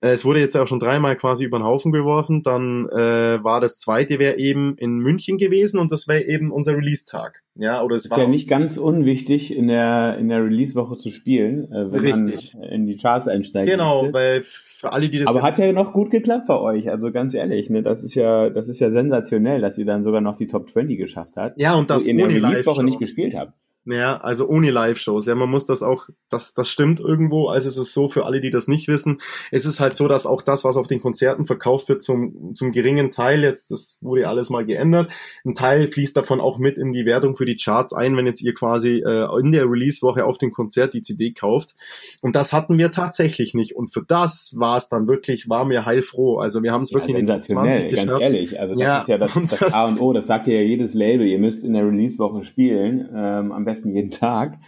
Äh, 0.00 0.10
es 0.10 0.24
wurde 0.24 0.40
jetzt 0.40 0.56
auch 0.56 0.66
schon 0.66 0.80
dreimal 0.80 1.16
quasi 1.16 1.44
über 1.44 1.58
den 1.58 1.64
Haufen 1.64 1.92
geworfen. 1.92 2.42
Dann 2.42 2.88
äh, 2.88 3.42
war 3.42 3.60
das 3.60 3.78
zweite 3.78 4.18
wäre 4.18 4.38
eben 4.38 4.76
in 4.76 4.98
München 4.98 5.38
gewesen 5.38 5.78
und 5.78 5.92
das 5.92 6.08
wäre 6.08 6.24
eben 6.24 6.50
unser 6.50 6.76
Release-Tag. 6.76 7.42
Ja, 7.56 7.82
oder 7.82 7.96
es 7.96 8.06
ist 8.06 8.10
war 8.10 8.20
ja 8.20 8.26
nicht 8.26 8.48
ganz 8.48 8.78
unwichtig 8.78 9.54
in 9.54 9.68
der 9.68 10.16
in 10.18 10.28
der 10.28 10.42
Release-Woche 10.42 10.96
zu 10.96 11.10
spielen, 11.10 11.70
äh, 11.70 11.92
wenn 11.92 12.28
Richtig. 12.28 12.54
man 12.54 12.62
in 12.64 12.86
die 12.86 12.96
Charts 12.96 13.28
einsteigt. 13.28 13.68
Genau, 13.68 14.08
weil 14.12 14.42
für 14.42 14.92
alle, 14.92 15.08
die 15.08 15.18
das. 15.18 15.28
Aber 15.28 15.42
hat 15.42 15.58
ja 15.58 15.72
noch 15.72 15.92
gut 15.92 16.10
geklappt 16.10 16.46
bei 16.46 16.58
euch. 16.58 16.90
Also 16.90 17.12
ganz 17.12 17.34
ehrlich, 17.34 17.68
ne, 17.68 17.82
das 17.82 18.02
ist 18.02 18.14
ja 18.14 18.48
das 18.48 18.68
ist 18.68 18.80
ja 18.80 18.90
sensationell, 18.90 19.60
dass 19.60 19.76
ihr 19.76 19.84
dann 19.84 20.02
sogar 20.02 20.20
noch 20.20 20.36
die 20.36 20.46
Top 20.46 20.70
20 20.70 20.96
geschafft 20.96 21.36
habt. 21.36 21.60
Ja, 21.60 21.74
und 21.74 21.90
das 21.90 22.06
in 22.06 22.16
der 22.16 22.28
Release-Woche 22.28 22.84
nicht 22.84 22.98
gespielt 22.98 23.34
habt. 23.34 23.58
Ja, 23.90 24.18
also 24.18 24.48
ohne 24.48 24.70
Live-Shows. 24.70 25.26
Ja, 25.26 25.34
man 25.34 25.50
muss 25.50 25.66
das 25.66 25.82
auch, 25.82 26.08
das, 26.28 26.54
das 26.54 26.68
stimmt 26.68 27.00
irgendwo. 27.00 27.48
Also 27.48 27.68
es 27.68 27.76
ist 27.76 27.92
so, 27.92 28.08
für 28.08 28.24
alle, 28.24 28.40
die 28.40 28.50
das 28.50 28.68
nicht 28.68 28.88
wissen, 28.88 29.20
es 29.50 29.66
ist 29.66 29.80
halt 29.80 29.94
so, 29.94 30.08
dass 30.08 30.26
auch 30.26 30.42
das, 30.42 30.64
was 30.64 30.76
auf 30.76 30.86
den 30.86 31.00
Konzerten 31.00 31.46
verkauft 31.46 31.88
wird, 31.88 32.02
zum, 32.02 32.54
zum 32.54 32.72
geringen 32.72 33.10
Teil, 33.10 33.42
jetzt, 33.42 33.70
das 33.70 33.98
wurde 34.02 34.28
alles 34.28 34.50
mal 34.50 34.64
geändert, 34.64 35.12
ein 35.44 35.54
Teil 35.54 35.86
fließt 35.86 36.16
davon 36.16 36.40
auch 36.40 36.58
mit 36.58 36.78
in 36.78 36.92
die 36.92 37.06
Wertung 37.06 37.36
für 37.36 37.46
die 37.46 37.56
Charts 37.56 37.92
ein, 37.92 38.16
wenn 38.16 38.26
jetzt 38.26 38.42
ihr 38.42 38.54
quasi 38.54 39.02
äh, 39.04 39.26
in 39.40 39.52
der 39.52 39.64
Release-Woche 39.64 40.24
auf 40.24 40.38
dem 40.38 40.52
Konzert 40.52 40.94
die 40.94 41.02
CD 41.02 41.32
kauft. 41.32 41.74
Und 42.20 42.36
das 42.36 42.52
hatten 42.52 42.78
wir 42.78 42.90
tatsächlich 42.90 43.54
nicht. 43.54 43.76
Und 43.76 43.92
für 43.92 44.02
das 44.06 44.54
war 44.56 44.76
es 44.76 44.88
dann 44.88 45.08
wirklich, 45.08 45.48
war 45.48 45.64
mir 45.64 45.84
heilfroh. 45.84 46.38
Also 46.38 46.62
wir 46.62 46.72
haben 46.72 46.82
es 46.82 46.90
ja, 46.90 46.98
wirklich 46.98 47.16
in 47.16 47.24
den 47.24 47.40
20 47.40 47.88
geschafft. 47.88 48.08
Ganz 48.08 48.20
ehrlich, 48.20 48.60
also 48.60 48.74
das 48.74 48.82
ja, 48.82 49.00
ist 49.00 49.08
ja 49.08 49.18
das, 49.18 49.32
das, 49.34 49.58
das 49.58 49.74
A 49.74 49.86
und 49.86 50.00
O, 50.00 50.12
das 50.12 50.26
sagt 50.26 50.46
ja 50.46 50.60
jedes 50.60 50.94
Label, 50.94 51.26
ihr 51.26 51.38
müsst 51.38 51.64
in 51.64 51.72
der 51.72 51.86
Release-Woche 51.86 52.44
spielen. 52.44 53.08
Ähm, 53.14 53.52
am 53.52 53.64
besten 53.64 53.79
jeden 53.88 54.10
Tag. 54.10 54.58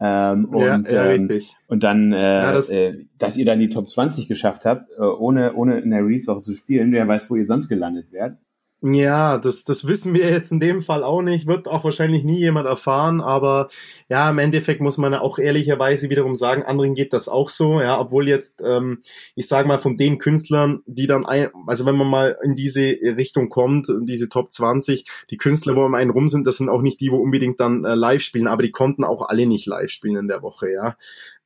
Ähm, 0.00 0.46
und, 0.46 0.88
ja, 0.88 1.04
ja, 1.04 1.10
ähm, 1.10 1.28
und 1.66 1.82
dann, 1.82 2.12
äh, 2.12 2.16
ja, 2.16 2.52
das, 2.52 2.70
äh, 2.70 3.04
dass 3.18 3.36
ihr 3.36 3.44
dann 3.44 3.58
die 3.60 3.68
Top 3.68 3.90
20 3.90 4.28
geschafft 4.28 4.64
habt, 4.64 4.90
äh, 4.98 5.02
ohne, 5.02 5.54
ohne 5.54 5.78
in 5.80 5.90
der 5.90 6.00
Release-Woche 6.00 6.40
zu 6.40 6.54
spielen, 6.54 6.92
wer 6.92 7.06
weiß, 7.06 7.28
wo 7.28 7.36
ihr 7.36 7.44
sonst 7.44 7.68
gelandet 7.68 8.10
wärt. 8.10 8.38
Ja, 8.82 9.36
das, 9.36 9.64
das 9.64 9.86
wissen 9.86 10.14
wir 10.14 10.30
jetzt 10.30 10.52
in 10.52 10.58
dem 10.58 10.80
Fall 10.80 11.04
auch 11.04 11.20
nicht, 11.20 11.46
wird 11.46 11.68
auch 11.68 11.84
wahrscheinlich 11.84 12.24
nie 12.24 12.38
jemand 12.38 12.66
erfahren, 12.66 13.20
aber 13.20 13.68
ja, 14.08 14.30
im 14.30 14.38
Endeffekt 14.38 14.80
muss 14.80 14.96
man 14.96 15.12
auch 15.12 15.38
ehrlicherweise 15.38 16.08
wiederum 16.08 16.34
sagen, 16.34 16.62
anderen 16.62 16.94
geht 16.94 17.12
das 17.12 17.28
auch 17.28 17.50
so, 17.50 17.82
ja, 17.82 18.00
obwohl 18.00 18.26
jetzt, 18.26 18.62
ähm, 18.64 19.02
ich 19.34 19.48
sage 19.48 19.68
mal, 19.68 19.80
von 19.80 19.98
den 19.98 20.16
Künstlern, 20.16 20.80
die 20.86 21.06
dann, 21.06 21.26
ein, 21.26 21.50
also 21.66 21.84
wenn 21.84 21.96
man 21.96 22.06
mal 22.06 22.38
in 22.42 22.54
diese 22.54 22.80
Richtung 22.80 23.50
kommt, 23.50 23.90
in 23.90 24.06
diese 24.06 24.30
Top 24.30 24.50
20, 24.50 25.04
die 25.28 25.36
Künstler, 25.36 25.76
wo 25.76 25.84
am 25.84 25.94
einen 25.94 26.10
rum 26.10 26.28
sind, 26.28 26.46
das 26.46 26.56
sind 26.56 26.70
auch 26.70 26.80
nicht 26.80 27.00
die, 27.00 27.10
wo 27.12 27.16
unbedingt 27.18 27.60
dann 27.60 27.84
äh, 27.84 27.94
live 27.94 28.22
spielen, 28.22 28.46
aber 28.46 28.62
die 28.62 28.70
konnten 28.70 29.04
auch 29.04 29.28
alle 29.28 29.44
nicht 29.44 29.66
live 29.66 29.90
spielen 29.90 30.16
in 30.16 30.28
der 30.28 30.40
Woche, 30.40 30.72
ja. 30.72 30.96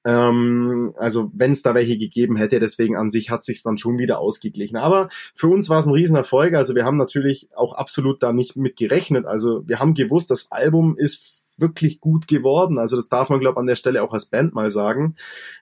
Ähm, 0.04 0.94
also 0.96 1.30
wenn 1.34 1.52
es 1.52 1.62
da 1.62 1.74
welche 1.74 1.96
gegeben 1.96 2.36
hätte, 2.36 2.60
deswegen 2.60 2.96
an 2.96 3.10
sich 3.10 3.30
hat 3.30 3.42
sich 3.42 3.62
dann 3.62 3.78
schon 3.78 3.98
wieder 3.98 4.18
ausgeglichen. 4.18 4.76
Aber 4.76 5.08
für 5.34 5.48
uns 5.48 5.68
war 5.68 5.78
es 5.78 5.86
ein 5.86 5.94
Riesenerfolg. 5.94 6.54
Also 6.54 6.74
wir 6.74 6.84
haben 6.84 6.96
natürlich 6.96 7.48
auch 7.56 7.74
absolut 7.74 8.22
da 8.22 8.32
nicht 8.32 8.56
mit 8.56 8.76
gerechnet. 8.76 9.26
Also 9.26 9.66
wir 9.66 9.78
haben 9.78 9.94
gewusst, 9.94 10.30
das 10.30 10.50
Album 10.52 10.96
ist 10.96 11.42
wirklich 11.56 12.00
gut 12.00 12.28
geworden. 12.28 12.78
Also 12.78 12.96
das 12.96 13.08
darf 13.08 13.30
man, 13.30 13.40
glaube 13.40 13.60
an 13.60 13.66
der 13.66 13.76
Stelle 13.76 14.02
auch 14.02 14.12
als 14.12 14.26
Band 14.26 14.54
mal 14.54 14.70
sagen. 14.70 15.14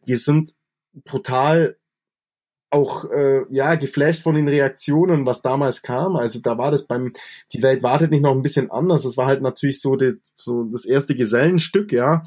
Wir 0.04 0.18
sind 0.18 0.54
brutal 1.04 1.76
auch 2.70 3.04
äh, 3.10 3.42
ja 3.50 3.74
geflasht 3.74 4.22
von 4.22 4.34
den 4.34 4.48
Reaktionen, 4.48 5.26
was 5.26 5.42
damals 5.42 5.82
kam. 5.82 6.16
Also 6.16 6.40
da 6.40 6.56
war 6.56 6.70
das 6.70 6.86
beim 6.86 7.12
Die 7.52 7.62
Welt 7.62 7.82
wartet 7.82 8.10
nicht 8.10 8.22
noch 8.22 8.32
ein 8.32 8.42
bisschen 8.42 8.70
anders. 8.70 9.02
Das 9.02 9.16
war 9.16 9.26
halt 9.26 9.42
natürlich 9.42 9.80
so, 9.80 9.94
die, 9.94 10.14
so 10.34 10.64
das 10.64 10.86
erste 10.86 11.14
Gesellenstück, 11.14 11.92
ja. 11.92 12.22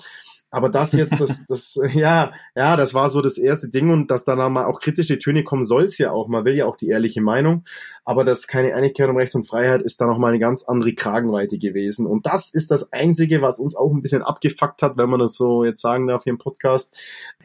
Aber 0.56 0.70
das 0.70 0.94
jetzt, 0.94 1.20
das, 1.20 1.46
das, 1.50 1.78
ja, 1.94 2.32
ja, 2.56 2.78
das 2.78 2.94
war 2.94 3.10
so 3.10 3.22
das 3.22 3.38
erste 3.38 3.68
Ding 3.68 3.90
und 3.90 4.10
dass 4.10 4.24
dann 4.24 4.38
mal 4.54 4.64
auch 4.64 4.80
kritische 4.80 5.20
Töne 5.20 5.44
kommen, 5.44 5.66
soll's 5.66 5.98
ja 5.98 6.12
auch. 6.12 6.30
Man 6.30 6.46
will 6.46 6.56
ja 6.56 6.66
auch 6.66 6.78
die 6.78 6.88
ehrliche 6.88 7.22
Meinung. 7.22 7.64
Aber 8.06 8.24
das 8.24 8.48
keine 8.48 8.74
Einigkeit 8.74 9.10
um 9.10 9.18
Recht 9.18 9.36
und 9.36 9.46
Freiheit 9.46 9.82
ist 9.82 10.00
dann 10.00 10.08
noch 10.08 10.18
mal 10.18 10.30
eine 10.30 10.40
ganz 10.40 10.64
andere 10.64 10.94
Kragenweite 10.94 11.58
gewesen. 11.58 12.06
Und 12.06 12.26
das 12.26 12.54
ist 12.54 12.72
das 12.72 12.94
Einzige, 12.94 13.42
was 13.42 13.60
uns 13.60 13.76
auch 13.76 13.92
ein 13.92 14.02
bisschen 14.02 14.22
abgefuckt 14.22 14.82
hat, 14.82 14.98
wenn 14.98 15.10
man 15.10 15.20
das 15.20 15.36
so 15.36 15.66
jetzt 15.66 15.82
sagen 15.82 16.08
darf 16.08 16.24
hier 16.24 16.32
im 16.32 16.38
Podcast. 16.38 16.98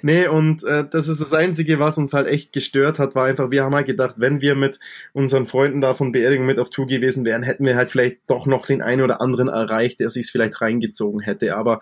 Nee, 0.03 0.29
und 0.29 0.63
äh, 0.63 0.85
das 0.89 1.09
ist 1.09 1.21
das 1.21 1.35
Einzige, 1.35 1.81
was 1.81 1.99
uns 1.99 2.13
halt 2.13 2.29
echt 2.29 2.53
gestört 2.53 3.01
hat, 3.01 3.17
war 3.17 3.25
einfach, 3.25 3.51
wir 3.51 3.65
haben 3.65 3.75
halt 3.75 3.87
gedacht, 3.87 4.15
wenn 4.19 4.41
wir 4.41 4.55
mit 4.55 4.79
unseren 5.15 5.47
Freunden 5.49 5.81
da 5.81 5.95
von 5.95 6.13
Beerdigung 6.13 6.47
mit 6.47 6.61
auf 6.61 6.71
Tour 6.71 6.87
gewesen 6.87 7.25
wären, 7.25 7.43
hätten 7.43 7.67
wir 7.67 7.75
halt 7.75 7.91
vielleicht 7.91 8.19
doch 8.29 8.47
noch 8.47 8.67
den 8.67 8.83
einen 8.83 9.03
oder 9.03 9.21
anderen 9.21 9.49
erreicht, 9.49 9.99
der 9.99 10.11
sich's 10.11 10.31
vielleicht 10.31 10.61
reingezogen 10.61 11.21
hätte. 11.21 11.57
Aber 11.57 11.81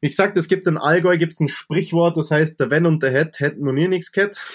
wie 0.00 0.08
gesagt, 0.08 0.36
es 0.36 0.48
gibt 0.48 0.66
in 0.66 0.78
Allgäu 0.78 1.16
gibt's 1.16 1.40
ein 1.40 1.48
Sprichwort, 1.48 2.16
das 2.16 2.30
heißt, 2.30 2.60
der 2.60 2.70
Wenn 2.70 2.86
und 2.86 3.02
der 3.02 3.10
Het 3.10 3.40
hätten 3.40 3.64
noch 3.64 3.72
nie 3.72 3.88
nichts 3.88 4.12
gehabt. 4.12 4.46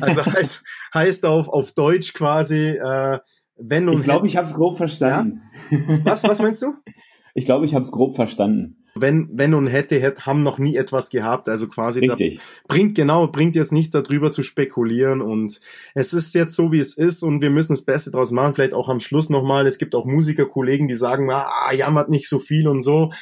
Also 0.00 0.24
heißt, 0.26 0.62
heißt 0.94 1.26
auf, 1.26 1.48
auf 1.48 1.72
Deutsch 1.72 2.14
quasi, 2.14 2.70
äh, 2.70 3.18
wenn 3.56 3.88
und. 3.88 4.00
Ich 4.00 4.04
glaube, 4.04 4.26
ich 4.26 4.36
habe 4.36 4.46
es 4.46 4.54
grob 4.54 4.76
verstanden. 4.76 5.42
Ja? 5.70 5.78
Was, 6.04 6.24
was 6.24 6.40
meinst 6.40 6.62
du? 6.62 6.74
Ich 7.32 7.44
glaube, 7.44 7.64
ich 7.64 7.74
habe 7.74 7.84
es 7.84 7.92
grob 7.92 8.16
verstanden. 8.16 8.84
Wenn, 8.96 9.28
wenn 9.32 9.54
und 9.54 9.68
hätte, 9.68 10.00
hätte, 10.00 10.26
haben 10.26 10.42
noch 10.42 10.58
nie 10.58 10.74
etwas 10.74 11.10
gehabt. 11.10 11.48
Also 11.48 11.68
quasi 11.68 12.00
Richtig. 12.00 12.40
bringt 12.66 12.96
genau, 12.96 13.28
bringt 13.28 13.54
jetzt 13.54 13.72
nichts 13.72 13.92
darüber 13.92 14.32
zu 14.32 14.42
spekulieren. 14.42 15.20
Und 15.20 15.60
es 15.94 16.12
ist 16.12 16.34
jetzt 16.34 16.56
so, 16.56 16.72
wie 16.72 16.80
es 16.80 16.96
ist, 16.98 17.22
und 17.22 17.40
wir 17.40 17.50
müssen 17.50 17.72
das 17.72 17.84
Beste 17.84 18.10
draus 18.10 18.32
machen. 18.32 18.54
Vielleicht 18.54 18.74
auch 18.74 18.88
am 18.88 18.98
Schluss 18.98 19.30
nochmal. 19.30 19.68
Es 19.68 19.78
gibt 19.78 19.94
auch 19.94 20.06
Musikerkollegen, 20.06 20.88
die 20.88 20.96
sagen, 20.96 21.30
ah, 21.30 21.72
jammert 21.72 22.10
nicht 22.10 22.28
so 22.28 22.40
viel 22.40 22.66
und 22.66 22.82
so. 22.82 23.12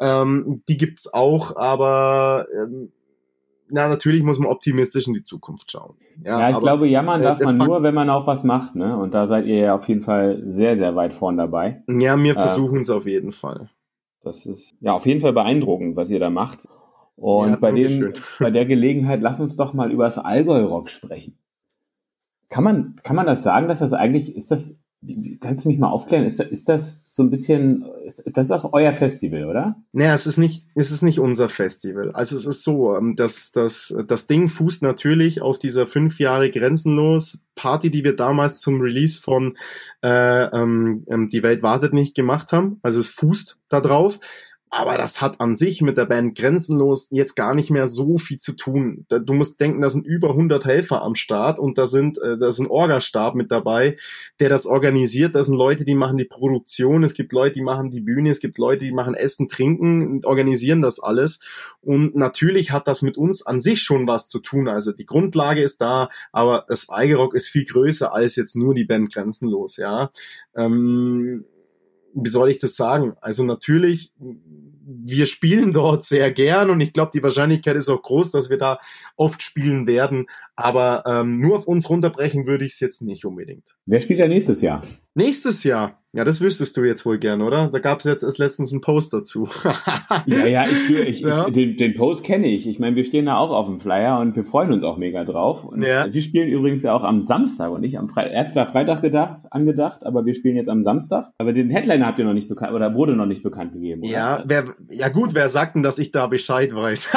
Ähm, 0.00 0.62
die 0.68 0.76
gibt's 0.76 1.12
auch, 1.12 1.56
aber 1.56 2.46
ähm, 2.54 2.92
na, 3.70 3.88
natürlich 3.88 4.22
muss 4.22 4.38
man 4.38 4.50
optimistisch 4.50 5.06
in 5.08 5.14
die 5.14 5.22
Zukunft 5.22 5.70
schauen. 5.70 5.96
Ja, 6.24 6.40
ja 6.40 6.48
ich 6.50 6.56
aber, 6.56 6.64
glaube, 6.64 6.88
jammern 6.88 7.20
äh, 7.20 7.24
darf 7.24 7.40
man 7.40 7.58
nur, 7.58 7.82
wenn 7.82 7.94
man 7.94 8.08
auch 8.10 8.26
was 8.26 8.44
macht, 8.44 8.74
ne? 8.74 8.96
Und 8.96 9.12
da 9.12 9.26
seid 9.26 9.46
ihr 9.46 9.56
ja 9.56 9.74
auf 9.74 9.88
jeden 9.88 10.02
Fall 10.02 10.42
sehr, 10.46 10.76
sehr 10.76 10.96
weit 10.96 11.14
vorn 11.14 11.36
dabei. 11.36 11.82
Ja, 11.88 12.16
wir 12.16 12.32
äh, 12.32 12.34
versuchen 12.34 12.80
es 12.80 12.90
auf 12.90 13.06
jeden 13.06 13.32
Fall. 13.32 13.68
Das 14.22 14.46
ist 14.46 14.74
ja 14.80 14.92
auf 14.92 15.06
jeden 15.06 15.20
Fall 15.20 15.32
beeindruckend, 15.32 15.96
was 15.96 16.10
ihr 16.10 16.20
da 16.20 16.30
macht. 16.30 16.66
Und 17.16 17.50
ja, 17.50 17.56
bei 17.56 17.72
dem, 17.72 18.12
bei 18.38 18.50
der 18.50 18.64
Gelegenheit, 18.64 19.20
lass 19.20 19.40
uns 19.40 19.56
doch 19.56 19.74
mal 19.74 19.90
über 19.90 20.04
das 20.04 20.18
Allgäu-Rock 20.18 20.88
sprechen. 20.88 21.38
Kann 22.48 22.64
man, 22.64 22.96
kann 23.02 23.16
man 23.16 23.26
das 23.26 23.42
sagen, 23.42 23.68
dass 23.68 23.80
das 23.80 23.92
eigentlich, 23.92 24.34
ist 24.34 24.50
das 24.50 24.78
Kannst 25.40 25.64
du 25.64 25.68
mich 25.68 25.78
mal 25.78 25.90
aufklären? 25.90 26.26
Ist, 26.26 26.40
ist 26.40 26.68
das 26.68 27.14
so 27.14 27.22
ein 27.22 27.30
bisschen, 27.30 27.84
ist, 28.04 28.24
das 28.26 28.46
ist 28.46 28.52
auch 28.52 28.72
euer 28.72 28.92
Festival, 28.94 29.44
oder? 29.44 29.76
Naja, 29.92 30.12
es 30.12 30.26
ist 30.26 30.38
nicht, 30.38 30.66
es 30.74 30.90
ist 30.90 31.02
nicht 31.02 31.20
unser 31.20 31.48
Festival. 31.48 32.10
Also 32.12 32.34
es 32.34 32.46
ist 32.46 32.64
so, 32.64 32.96
ähm, 32.96 33.14
dass 33.14 33.52
das, 33.52 33.94
das 34.08 34.26
Ding 34.26 34.48
fußt 34.48 34.82
natürlich 34.82 35.40
auf 35.40 35.58
dieser 35.58 35.86
fünf 35.86 36.18
Jahre 36.18 36.50
grenzenlos 36.50 37.44
Party, 37.54 37.90
die 37.90 38.02
wir 38.02 38.16
damals 38.16 38.60
zum 38.60 38.80
Release 38.80 39.20
von 39.20 39.56
äh, 40.02 40.44
ähm, 40.46 41.04
ähm 41.08 41.28
Die 41.28 41.44
Welt 41.44 41.62
wartet 41.62 41.92
nicht 41.92 42.16
gemacht 42.16 42.52
haben. 42.52 42.80
Also 42.82 42.98
es 42.98 43.08
fußt 43.08 43.58
da 43.68 43.80
drauf. 43.80 44.18
Aber 44.70 44.98
das 44.98 45.20
hat 45.20 45.40
an 45.40 45.56
sich 45.56 45.80
mit 45.80 45.96
der 45.96 46.04
Band 46.04 46.36
Grenzenlos 46.36 47.08
jetzt 47.10 47.36
gar 47.36 47.54
nicht 47.54 47.70
mehr 47.70 47.88
so 47.88 48.18
viel 48.18 48.38
zu 48.38 48.52
tun. 48.54 49.06
Du 49.08 49.32
musst 49.32 49.60
denken, 49.60 49.80
da 49.80 49.88
sind 49.88 50.06
über 50.06 50.30
100 50.30 50.64
Helfer 50.64 51.02
am 51.02 51.14
Start 51.14 51.58
und 51.58 51.78
da 51.78 51.86
sind, 51.86 52.18
äh, 52.18 52.36
da 52.38 52.48
ist 52.48 52.58
ein 52.58 52.66
Orgastab 52.66 53.34
mit 53.34 53.50
dabei, 53.50 53.96
der 54.40 54.48
das 54.48 54.66
organisiert. 54.66 55.34
Da 55.34 55.42
sind 55.42 55.56
Leute, 55.56 55.84
die 55.84 55.94
machen 55.94 56.18
die 56.18 56.24
Produktion. 56.24 57.02
Es 57.02 57.14
gibt 57.14 57.32
Leute, 57.32 57.54
die 57.54 57.62
machen 57.62 57.90
die 57.90 58.00
Bühne. 58.00 58.30
Es 58.30 58.40
gibt 58.40 58.58
Leute, 58.58 58.84
die 58.84 58.92
machen 58.92 59.14
Essen, 59.14 59.48
Trinken, 59.48 60.24
organisieren 60.24 60.82
das 60.82 61.00
alles. 61.00 61.40
Und 61.80 62.14
natürlich 62.14 62.70
hat 62.70 62.88
das 62.88 63.02
mit 63.02 63.16
uns 63.16 63.46
an 63.46 63.60
sich 63.60 63.82
schon 63.82 64.06
was 64.06 64.28
zu 64.28 64.38
tun. 64.38 64.68
Also 64.68 64.92
die 64.92 65.06
Grundlage 65.06 65.62
ist 65.62 65.80
da, 65.80 66.10
aber 66.32 66.66
das 66.68 66.90
Eigerock 66.90 67.34
ist 67.34 67.48
viel 67.48 67.64
größer 67.64 68.12
als 68.12 68.36
jetzt 68.36 68.56
nur 68.56 68.74
die 68.74 68.84
Band 68.84 69.12
Grenzenlos, 69.12 69.76
ja. 69.78 70.10
Ähm, 70.54 71.44
wie 72.14 72.30
soll 72.30 72.50
ich 72.50 72.58
das 72.58 72.76
sagen? 72.76 73.14
Also 73.20 73.44
natürlich, 73.44 74.12
wir 74.18 75.26
spielen 75.26 75.72
dort 75.72 76.04
sehr 76.04 76.32
gern 76.32 76.70
und 76.70 76.80
ich 76.80 76.92
glaube, 76.92 77.10
die 77.12 77.22
Wahrscheinlichkeit 77.22 77.76
ist 77.76 77.88
auch 77.88 78.02
groß, 78.02 78.30
dass 78.30 78.50
wir 78.50 78.58
da 78.58 78.78
oft 79.16 79.42
spielen 79.42 79.86
werden. 79.86 80.26
Aber 80.56 81.04
ähm, 81.06 81.40
nur 81.40 81.56
auf 81.56 81.66
uns 81.68 81.88
runterbrechen 81.88 82.46
würde 82.46 82.64
ich 82.64 82.72
es 82.72 82.80
jetzt 82.80 83.02
nicht 83.02 83.24
unbedingt. 83.24 83.76
Wer 83.86 84.00
spielt 84.00 84.18
ja 84.18 84.28
nächstes 84.28 84.60
Jahr? 84.60 84.82
Nächstes 85.14 85.62
Jahr. 85.64 85.97
Ja, 86.14 86.24
das 86.24 86.40
wüsstest 86.40 86.74
du 86.78 86.84
jetzt 86.84 87.04
wohl 87.04 87.18
gern, 87.18 87.42
oder? 87.42 87.68
Da 87.68 87.80
gab 87.80 87.98
es 87.98 88.06
jetzt 88.06 88.22
erst 88.22 88.38
letztens 88.38 88.72
einen 88.72 88.80
Post 88.80 89.12
dazu. 89.12 89.46
ja, 90.26 90.46
ja, 90.46 90.64
ich, 90.64 90.90
ich, 90.90 91.20
ja. 91.20 91.46
ich 91.46 91.52
den, 91.52 91.76
den, 91.76 91.94
Post 91.94 92.24
kenne 92.24 92.48
ich. 92.48 92.66
Ich 92.66 92.78
meine, 92.78 92.96
wir 92.96 93.04
stehen 93.04 93.26
da 93.26 93.36
auch 93.36 93.50
auf 93.50 93.66
dem 93.66 93.78
Flyer 93.78 94.18
und 94.18 94.34
wir 94.34 94.42
freuen 94.42 94.72
uns 94.72 94.84
auch 94.84 94.96
mega 94.96 95.24
drauf. 95.24 95.64
Und 95.64 95.82
ja. 95.82 96.10
Wir 96.10 96.22
spielen 96.22 96.48
übrigens 96.48 96.82
ja 96.82 96.94
auch 96.94 97.04
am 97.04 97.20
Samstag 97.20 97.70
und 97.70 97.82
nicht 97.82 97.98
am 97.98 98.08
Freitag. 98.08 98.32
Erst 98.32 98.56
war 98.56 98.72
Freitag 98.72 99.02
gedacht, 99.02 99.42
angedacht, 99.50 100.06
aber 100.06 100.24
wir 100.24 100.34
spielen 100.34 100.56
jetzt 100.56 100.70
am 100.70 100.82
Samstag. 100.82 101.28
Aber 101.36 101.52
den 101.52 101.68
Headliner 101.68 102.06
habt 102.06 102.18
ihr 102.18 102.24
noch 102.24 102.32
nicht 102.32 102.48
bekannt 102.48 102.72
oder 102.72 102.94
wurde 102.94 103.14
noch 103.14 103.26
nicht 103.26 103.42
bekannt 103.42 103.74
gegeben. 103.74 104.00
Oder? 104.00 104.10
Ja, 104.10 104.44
wer, 104.46 104.64
ja 104.90 105.10
gut, 105.10 105.34
wer 105.34 105.50
sagt 105.50 105.74
denn, 105.74 105.82
dass 105.82 105.98
ich 105.98 106.10
da 106.10 106.26
Bescheid 106.26 106.74
weiß? 106.74 107.06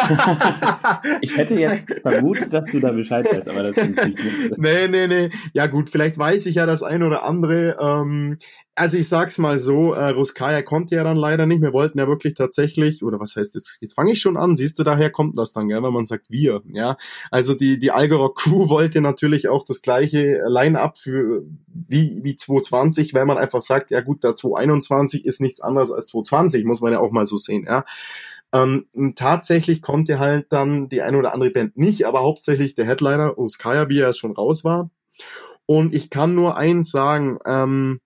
ich 1.21 1.37
hätte 1.37 1.55
jetzt 1.55 2.01
vermutet, 2.01 2.51
dass 2.51 2.65
du 2.65 2.81
da 2.81 2.91
Bescheid 2.91 3.25
weißt, 3.25 3.47
aber 3.47 3.71
das 3.71 3.77
ist 3.77 4.05
nicht. 4.05 4.57
Nee, 4.57 4.89
nee, 4.89 5.07
nee. 5.07 5.29
Ja 5.53 5.67
gut, 5.67 5.89
vielleicht 5.89 6.17
weiß 6.17 6.45
ich 6.45 6.55
ja 6.55 6.65
das 6.65 6.83
ein 6.83 7.03
oder 7.03 7.23
andere. 7.23 7.77
Ähm, 7.79 8.37
also 8.75 8.97
ich 8.97 9.09
sag's 9.09 9.37
mal 9.37 9.59
so, 9.59 9.93
äh, 9.93 10.09
Ruskaya 10.09 10.61
konnte 10.61 10.95
ja 10.95 11.03
dann 11.03 11.17
leider 11.17 11.45
nicht. 11.45 11.61
Wir 11.61 11.73
wollten 11.73 11.99
ja 11.99 12.07
wirklich 12.07 12.35
tatsächlich, 12.35 13.03
oder 13.03 13.19
was 13.19 13.35
heißt 13.35 13.53
jetzt, 13.55 13.79
jetzt 13.81 13.95
fange 13.95 14.13
ich 14.13 14.21
schon 14.21 14.37
an, 14.37 14.55
siehst 14.55 14.79
du, 14.79 14.83
daher 14.83 15.09
kommt 15.09 15.37
das 15.37 15.51
dann, 15.51 15.67
gell, 15.67 15.83
wenn 15.83 15.93
man 15.93 16.05
sagt 16.05 16.29
wir, 16.29 16.61
ja. 16.71 16.95
Also 17.31 17.53
die, 17.53 17.79
die 17.79 17.91
Algorok 17.91 18.37
Crew 18.37 18.69
wollte 18.69 19.01
natürlich 19.01 19.49
auch 19.49 19.63
das 19.65 19.81
gleiche 19.81 20.41
Line-Up 20.47 20.97
für 20.97 21.43
wie, 21.67 22.19
wie 22.23 22.35
220, 22.35 23.13
weil 23.13 23.25
man 23.25 23.37
einfach 23.37 23.61
sagt, 23.61 23.91
ja 23.91 24.01
gut, 24.01 24.23
der 24.23 24.35
221 24.35 25.25
ist 25.25 25.41
nichts 25.41 25.59
anderes 25.59 25.91
als 25.91 26.07
220, 26.07 26.63
muss 26.63 26.81
man 26.81 26.93
ja 26.93 26.99
auch 26.99 27.11
mal 27.11 27.25
so 27.25 27.37
sehen, 27.37 27.65
ja. 27.67 27.83
Ähm, 28.53 28.87
tatsächlich 29.15 29.81
konnte 29.81 30.19
halt 30.19 30.47
dann 30.49 30.89
die 30.89 31.01
eine 31.01 31.17
oder 31.17 31.33
andere 31.33 31.51
Band 31.51 31.77
nicht, 31.77 32.05
aber 32.05 32.21
hauptsächlich 32.21 32.75
der 32.75 32.85
Headliner 32.85 33.29
Ruskaya, 33.29 33.87
wie 33.87 33.99
er 33.99 34.11
schon 34.11 34.33
raus 34.33 34.65
war. 34.65 34.89
Und 35.65 35.93
ich 35.93 36.09
kann 36.09 36.35
nur 36.35 36.57
eins 36.57 36.91
sagen, 36.91 37.39
ähm, 37.45 38.01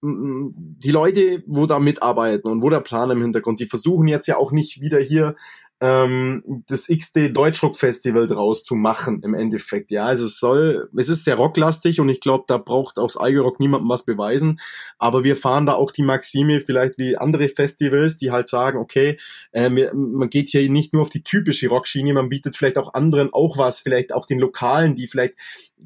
die 0.00 0.90
Leute, 0.90 1.42
wo 1.46 1.66
da 1.66 1.78
mitarbeiten 1.78 2.50
und 2.50 2.62
wo 2.62 2.70
der 2.70 2.80
Plan 2.80 3.10
im 3.10 3.22
Hintergrund, 3.22 3.60
die 3.60 3.66
versuchen 3.66 4.06
jetzt 4.06 4.28
ja 4.28 4.36
auch 4.36 4.52
nicht 4.52 4.80
wieder 4.80 5.00
hier 5.00 5.34
ähm, 5.80 6.64
das 6.66 6.88
XD 6.88 7.36
Deutschrock 7.36 7.76
Festival 7.76 8.26
draus 8.26 8.64
zu 8.64 8.74
machen 8.74 9.22
im 9.22 9.34
Endeffekt. 9.34 9.90
Ja, 9.90 10.06
also 10.06 10.24
es 10.26 10.40
soll, 10.40 10.88
es 10.96 11.08
ist 11.08 11.24
sehr 11.24 11.36
rocklastig 11.36 12.00
und 12.00 12.08
ich 12.08 12.20
glaube, 12.20 12.44
da 12.48 12.58
braucht 12.58 12.98
aufs 12.98 13.16
Rock 13.16 13.60
niemandem 13.60 13.88
was 13.88 14.04
beweisen. 14.04 14.58
Aber 14.98 15.22
wir 15.22 15.36
fahren 15.36 15.66
da 15.66 15.74
auch 15.74 15.92
die 15.92 16.02
Maxime 16.02 16.60
vielleicht 16.60 16.98
wie 16.98 17.16
andere 17.16 17.48
Festivals, 17.48 18.16
die 18.16 18.32
halt 18.32 18.48
sagen, 18.48 18.78
okay, 18.78 19.18
äh, 19.52 19.68
man 19.70 20.30
geht 20.30 20.48
hier 20.48 20.68
nicht 20.68 20.92
nur 20.92 21.02
auf 21.02 21.10
die 21.10 21.22
typische 21.22 21.68
Rockschiene, 21.68 22.12
man 22.12 22.28
bietet 22.28 22.56
vielleicht 22.56 22.78
auch 22.78 22.94
anderen 22.94 23.32
auch 23.32 23.56
was, 23.56 23.80
vielleicht 23.80 24.12
auch 24.12 24.26
den 24.26 24.40
Lokalen, 24.40 24.96
die 24.96 25.06
vielleicht 25.06 25.34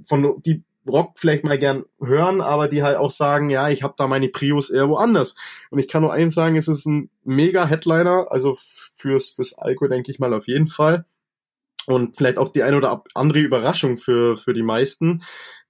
von 0.04 0.40
die 0.44 0.62
Rock 0.86 1.18
vielleicht 1.18 1.44
mal 1.44 1.58
gern 1.58 1.84
hören, 2.00 2.40
aber 2.40 2.68
die 2.68 2.82
halt 2.82 2.96
auch 2.96 3.10
sagen, 3.10 3.50
ja, 3.50 3.68
ich 3.68 3.82
habe 3.82 3.94
da 3.96 4.06
meine 4.06 4.28
Prius 4.28 4.70
eher 4.70 4.88
woanders. 4.88 5.34
Und 5.70 5.78
ich 5.78 5.88
kann 5.88 6.02
nur 6.02 6.12
eins 6.12 6.34
sagen, 6.34 6.56
es 6.56 6.68
ist 6.68 6.86
ein 6.86 7.10
mega 7.24 7.66
Headliner, 7.66 8.26
also 8.30 8.56
fürs, 8.96 9.30
fürs 9.30 9.54
Alko 9.54 9.88
denke 9.88 10.10
ich 10.10 10.18
mal 10.18 10.34
auf 10.34 10.48
jeden 10.48 10.68
Fall. 10.68 11.04
Und 11.86 12.16
vielleicht 12.16 12.38
auch 12.38 12.52
die 12.52 12.62
eine 12.62 12.76
oder 12.76 13.04
andere 13.14 13.40
Überraschung 13.40 13.96
für, 13.96 14.36
für 14.36 14.54
die 14.54 14.62
meisten. 14.62 15.22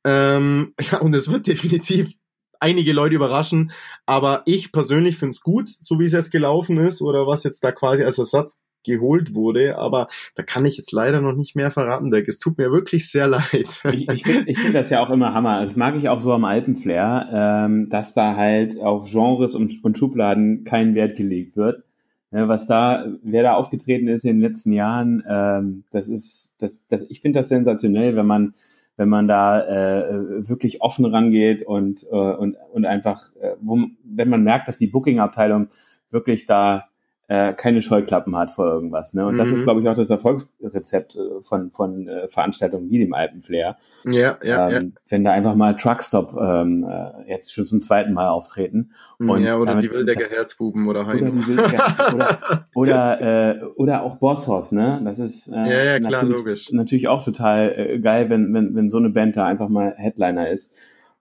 Ähm, 0.04 0.74
ja, 0.90 0.98
und 0.98 1.14
es 1.14 1.30
wird 1.30 1.46
definitiv 1.46 2.14
einige 2.60 2.92
Leute 2.92 3.16
überraschen, 3.16 3.72
aber 4.06 4.42
ich 4.46 4.70
persönlich 4.70 5.16
finde 5.16 5.32
es 5.32 5.40
gut, 5.40 5.68
so 5.68 5.98
wie 5.98 6.04
es 6.04 6.12
jetzt 6.12 6.30
gelaufen 6.30 6.78
ist 6.78 7.02
oder 7.02 7.26
was 7.26 7.42
jetzt 7.42 7.64
da 7.64 7.72
quasi 7.72 8.04
als 8.04 8.18
Ersatz 8.18 8.62
geholt 8.84 9.34
wurde, 9.34 9.78
aber 9.78 10.08
da 10.34 10.42
kann 10.42 10.64
ich 10.64 10.76
jetzt 10.76 10.92
leider 10.92 11.20
noch 11.20 11.34
nicht 11.34 11.56
mehr 11.56 11.70
verraten, 11.70 12.10
Dirk. 12.10 12.28
Es 12.28 12.38
tut 12.38 12.58
mir 12.58 12.70
wirklich 12.72 13.10
sehr 13.10 13.26
leid. 13.26 13.82
Ich, 13.92 14.08
ich 14.08 14.24
finde 14.24 14.54
find 14.54 14.74
das 14.74 14.90
ja 14.90 15.04
auch 15.04 15.10
immer 15.10 15.34
Hammer. 15.34 15.62
Das 15.62 15.76
mag 15.76 15.96
ich 15.96 16.08
auch 16.08 16.20
so 16.20 16.32
am 16.32 16.44
Alpenflair, 16.44 17.28
ähm, 17.32 17.88
dass 17.88 18.14
da 18.14 18.36
halt 18.36 18.78
auf 18.80 19.10
Genres 19.10 19.54
und, 19.54 19.84
und 19.84 19.98
Schubladen 19.98 20.64
kein 20.64 20.94
Wert 20.94 21.16
gelegt 21.16 21.56
wird. 21.56 21.84
Ja, 22.32 22.48
was 22.48 22.66
da, 22.66 23.06
wer 23.22 23.42
da 23.42 23.54
aufgetreten 23.54 24.08
ist 24.08 24.24
in 24.24 24.38
den 24.38 24.40
letzten 24.40 24.72
Jahren, 24.72 25.22
ähm, 25.28 25.84
das 25.90 26.08
ist, 26.08 26.54
das, 26.58 26.86
das, 26.88 27.02
ich 27.10 27.20
finde 27.20 27.40
das 27.40 27.48
sensationell, 27.48 28.16
wenn 28.16 28.26
man, 28.26 28.54
wenn 28.96 29.10
man 29.10 29.28
da 29.28 29.60
äh, 29.60 30.48
wirklich 30.48 30.80
offen 30.80 31.04
rangeht 31.04 31.66
und, 31.66 32.04
äh, 32.04 32.16
und, 32.16 32.56
und 32.72 32.86
einfach, 32.86 33.30
äh, 33.36 33.56
wo, 33.60 33.78
wenn 34.04 34.30
man 34.30 34.42
merkt, 34.42 34.66
dass 34.68 34.78
die 34.78 34.86
Booking-Abteilung 34.86 35.68
wirklich 36.10 36.46
da 36.46 36.88
äh, 37.32 37.54
keine 37.54 37.80
Scheuklappen 37.80 38.36
hat 38.36 38.50
vor 38.50 38.66
irgendwas. 38.66 39.14
Ne? 39.14 39.24
Und 39.24 39.34
mhm. 39.34 39.38
das 39.38 39.48
ist, 39.48 39.60
mhm. 39.60 39.64
glaube 39.64 39.80
ich, 39.80 39.88
auch 39.88 39.94
das 39.94 40.10
Erfolgsrezept 40.10 41.16
äh, 41.16 41.40
von, 41.42 41.70
von 41.70 42.06
äh, 42.06 42.28
Veranstaltungen 42.28 42.90
wie 42.90 42.98
dem 42.98 43.14
Alpenflair. 43.14 43.78
Ja, 44.04 44.36
ja, 44.44 44.68
ähm, 44.68 44.92
ja. 44.94 45.00
Wenn 45.08 45.24
da 45.24 45.32
einfach 45.32 45.54
mal 45.54 45.74
Truckstop 45.74 46.36
ähm, 46.38 46.84
äh, 46.84 47.30
jetzt 47.30 47.54
schon 47.54 47.64
zum 47.64 47.80
zweiten 47.80 48.12
Mal 48.12 48.28
auftreten. 48.28 48.90
Mhm, 49.18 49.30
und 49.30 49.42
ja, 49.44 49.56
oder 49.56 49.76
die 49.76 49.90
Wildecker 49.90 50.28
Herzbuben 50.28 50.86
oder 50.86 51.06
Heino. 51.06 51.30
Oder, 51.30 51.46
Wildecker, 51.46 52.14
oder, 52.14 52.66
oder, 52.74 53.20
äh, 53.22 53.64
oder 53.76 54.02
auch 54.02 54.16
Bosshaus, 54.16 54.72
ne? 54.72 55.00
Das 55.02 55.18
ist 55.18 55.48
äh, 55.48 55.54
ja, 55.54 55.84
ja, 55.84 56.00
klar, 56.00 56.24
natürlich, 56.24 56.36
logisch. 56.36 56.72
natürlich 56.72 57.08
auch 57.08 57.24
total 57.24 57.72
äh, 57.74 57.98
geil, 57.98 58.28
wenn, 58.28 58.52
wenn, 58.52 58.74
wenn 58.74 58.90
so 58.90 58.98
eine 58.98 59.08
Band 59.08 59.38
da 59.38 59.46
einfach 59.46 59.70
mal 59.70 59.94
Headliner 59.96 60.50
ist. 60.50 60.70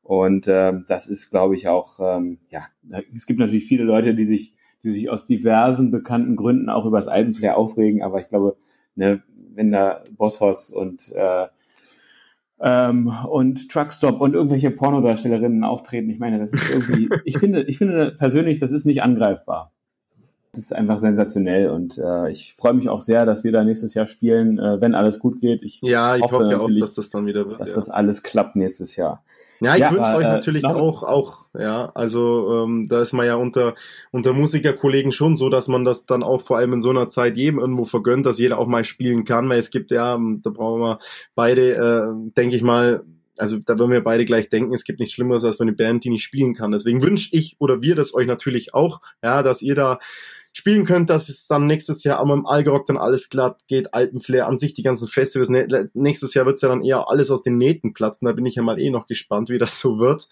Und 0.03 0.45
äh, 0.47 0.73
das 0.89 1.07
ist, 1.07 1.29
glaube 1.29 1.55
ich, 1.55 1.69
auch, 1.69 2.01
ähm, 2.01 2.39
ja, 2.49 2.63
es 3.15 3.25
gibt 3.25 3.39
natürlich 3.39 3.63
viele 3.63 3.85
Leute, 3.85 4.13
die 4.13 4.25
sich 4.25 4.53
die 4.83 4.91
sich 4.91 5.09
aus 5.09 5.25
diversen 5.25 5.91
bekannten 5.91 6.35
Gründen 6.35 6.69
auch 6.69 6.85
über 6.85 6.97
das 6.97 7.07
Alpenflair 7.07 7.57
aufregen, 7.57 8.03
aber 8.03 8.19
ich 8.21 8.29
glaube, 8.29 8.57
ne, 8.95 9.21
wenn 9.53 9.71
da 9.71 10.03
Bosshaus 10.17 10.69
und 10.69 11.11
äh, 11.13 11.47
ähm, 12.63 13.11
und 13.27 13.69
Truckstop 13.69 14.21
und 14.21 14.35
irgendwelche 14.35 14.71
Pornodarstellerinnen 14.71 15.63
auftreten, 15.63 16.09
ich 16.09 16.19
meine, 16.19 16.39
das 16.39 16.53
ist 16.53 16.69
irgendwie, 16.69 17.09
ich 17.25 17.37
finde, 17.39 17.63
ich 17.63 17.77
finde 17.77 18.11
persönlich, 18.17 18.59
das 18.59 18.71
ist 18.71 18.85
nicht 18.85 19.01
angreifbar. 19.01 19.71
Das 20.53 20.65
ist 20.65 20.75
einfach 20.75 20.99
sensationell 20.99 21.69
und 21.69 21.97
äh, 21.97 22.29
ich 22.29 22.55
freue 22.55 22.73
mich 22.73 22.89
auch 22.89 22.99
sehr, 22.99 23.25
dass 23.25 23.45
wir 23.45 23.51
da 23.51 23.63
nächstes 23.63 23.93
Jahr 23.93 24.05
spielen, 24.05 24.59
äh, 24.59 24.81
wenn 24.81 24.95
alles 24.95 25.17
gut 25.17 25.39
geht. 25.39 25.63
Ich 25.63 25.81
ja, 25.81 26.17
ich 26.17 26.23
hoffe, 26.23 26.39
hoffe 26.39 26.51
ja 26.51 26.59
auch, 26.59 26.69
dass 26.79 26.93
das 26.95 27.09
dann 27.09 27.25
wieder 27.25 27.47
wird. 27.47 27.61
Dass 27.61 27.69
ja. 27.69 27.75
das 27.75 27.89
alles 27.89 28.21
klappt 28.21 28.57
nächstes 28.57 28.97
Jahr. 28.97 29.23
Ja, 29.63 29.75
ich 29.75 29.81
ja, 29.81 29.91
wünsche 29.91 30.15
euch 30.15 30.25
äh, 30.25 30.31
natürlich 30.31 30.65
auch, 30.65 31.03
auch, 31.03 31.45
ja, 31.57 31.91
also 31.93 32.63
ähm, 32.63 32.87
da 32.89 32.99
ist 32.99 33.13
man 33.13 33.27
ja 33.27 33.35
unter, 33.35 33.75
unter 34.09 34.33
Musikerkollegen 34.33 35.11
schon 35.11 35.37
so, 35.37 35.49
dass 35.49 35.67
man 35.67 35.85
das 35.85 36.07
dann 36.07 36.23
auch 36.23 36.41
vor 36.41 36.57
allem 36.57 36.73
in 36.73 36.81
so 36.81 36.89
einer 36.89 37.07
Zeit 37.09 37.37
jedem 37.37 37.59
irgendwo 37.59 37.85
vergönnt, 37.85 38.25
dass 38.25 38.39
jeder 38.39 38.57
auch 38.57 38.65
mal 38.65 38.83
spielen 38.83 39.23
kann, 39.23 39.47
weil 39.49 39.59
es 39.59 39.69
gibt 39.69 39.91
ja, 39.91 40.17
da 40.41 40.49
brauchen 40.49 40.81
wir 40.81 40.99
beide, 41.35 41.75
äh, 41.75 42.31
denke 42.35 42.55
ich 42.55 42.63
mal, 42.63 43.03
also 43.37 43.57
da 43.59 43.77
würden 43.77 43.91
wir 43.91 44.03
beide 44.03 44.25
gleich 44.25 44.49
denken, 44.49 44.73
es 44.73 44.83
gibt 44.83 44.99
nichts 44.99 45.13
Schlimmeres 45.13 45.45
als 45.45 45.59
eine 45.59 45.73
Band, 45.73 46.03
die 46.03 46.09
nicht 46.09 46.23
spielen 46.23 46.55
kann. 46.55 46.71
Deswegen 46.71 47.03
wünsche 47.03 47.29
ich 47.31 47.55
oder 47.59 47.83
wir 47.83 47.95
das 47.95 48.15
euch 48.15 48.27
natürlich 48.27 48.73
auch, 48.73 48.99
ja, 49.23 49.43
dass 49.43 49.61
ihr 49.61 49.75
da 49.75 49.99
spielen 50.53 50.85
könnt, 50.85 51.09
dass 51.09 51.29
es 51.29 51.47
dann 51.47 51.67
nächstes 51.67 52.03
Jahr 52.03 52.19
am 52.19 52.45
Algerock 52.45 52.85
dann 52.85 52.97
alles 52.97 53.29
glatt 53.29 53.61
geht, 53.67 53.93
Alpenflair 53.93 54.47
an 54.47 54.57
sich, 54.57 54.73
die 54.73 54.83
ganzen 54.83 55.07
Festivals. 55.07 55.49
Nächstes 55.93 56.33
Jahr 56.33 56.45
wird's 56.45 56.61
ja 56.61 56.69
dann 56.69 56.83
eher 56.83 57.09
alles 57.09 57.31
aus 57.31 57.41
den 57.41 57.57
Nähten 57.57 57.93
platzen. 57.93 58.25
Da 58.25 58.33
bin 58.33 58.45
ich 58.45 58.55
ja 58.55 58.63
mal 58.63 58.79
eh 58.79 58.89
noch 58.89 59.07
gespannt, 59.07 59.49
wie 59.49 59.57
das 59.57 59.79
so 59.79 59.99
wird. 59.99 60.27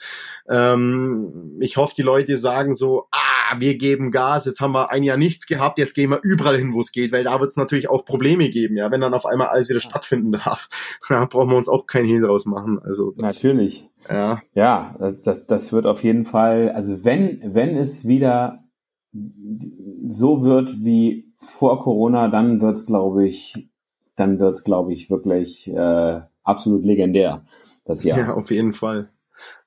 Ähm, 0.49 1.57
ich 1.59 1.77
hoffe, 1.77 1.93
die 1.95 2.01
Leute 2.01 2.37
sagen 2.37 2.73
so, 2.73 3.07
ah, 3.11 3.55
wir 3.57 3.77
geben 3.77 4.11
Gas, 4.11 4.45
jetzt 4.45 4.59
haben 4.59 4.73
wir 4.73 4.91
ein 4.91 5.03
Jahr 5.03 5.17
nichts 5.17 5.47
gehabt, 5.47 5.79
jetzt 5.79 5.95
gehen 5.95 6.11
wir 6.11 6.19
überall 6.23 6.57
hin, 6.57 6.73
wo 6.73 6.81
es 6.81 6.91
geht, 6.91 7.11
weil 7.11 7.23
da 7.23 7.39
wird's 7.39 7.55
natürlich 7.55 7.89
auch 7.89 8.05
Probleme 8.05 8.49
geben, 8.49 8.77
ja, 8.77 8.91
wenn 8.91 9.01
dann 9.01 9.13
auf 9.13 9.25
einmal 9.25 9.47
alles 9.47 9.69
wieder 9.69 9.79
stattfinden 9.79 10.31
darf. 10.31 10.67
Da 11.09 11.25
brauchen 11.25 11.49
wir 11.49 11.57
uns 11.57 11.69
auch 11.69 11.87
keinen 11.87 12.05
Hehl 12.05 12.21
draus 12.21 12.45
machen. 12.45 12.79
Also 12.83 13.11
das, 13.11 13.35
Natürlich. 13.35 13.89
Ja. 14.09 14.41
Ja, 14.53 14.95
das, 14.99 15.21
das, 15.21 15.45
das 15.47 15.73
wird 15.73 15.85
auf 15.85 16.03
jeden 16.03 16.25
Fall, 16.25 16.71
also 16.71 17.03
wenn, 17.03 17.41
wenn 17.53 17.77
es 17.77 18.07
wieder 18.07 18.63
so 19.11 20.43
wird 20.43 20.83
wie 20.83 21.31
vor 21.37 21.79
Corona, 21.81 22.27
dann 22.27 22.61
wird's, 22.61 22.85
glaube 22.85 23.27
ich, 23.27 23.69
dann 24.15 24.39
wird's, 24.39 24.63
glaube 24.63 24.93
ich, 24.93 25.09
wirklich 25.09 25.67
äh, 25.67 26.21
absolut 26.43 26.83
legendär. 26.83 27.45
Das 27.85 28.03
Jahr. 28.03 28.19
Ja, 28.19 28.33
auf 28.33 28.51
jeden 28.51 28.73
Fall. 28.73 29.09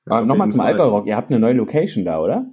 Ja, 0.07 0.16
Aber 0.16 0.26
nochmal 0.26 0.50
zum 0.50 0.61
Alperock. 0.61 1.07
Ihr 1.07 1.16
habt 1.16 1.31
eine 1.31 1.40
neue 1.40 1.55
Location 1.55 2.05
da, 2.05 2.20
oder? 2.20 2.46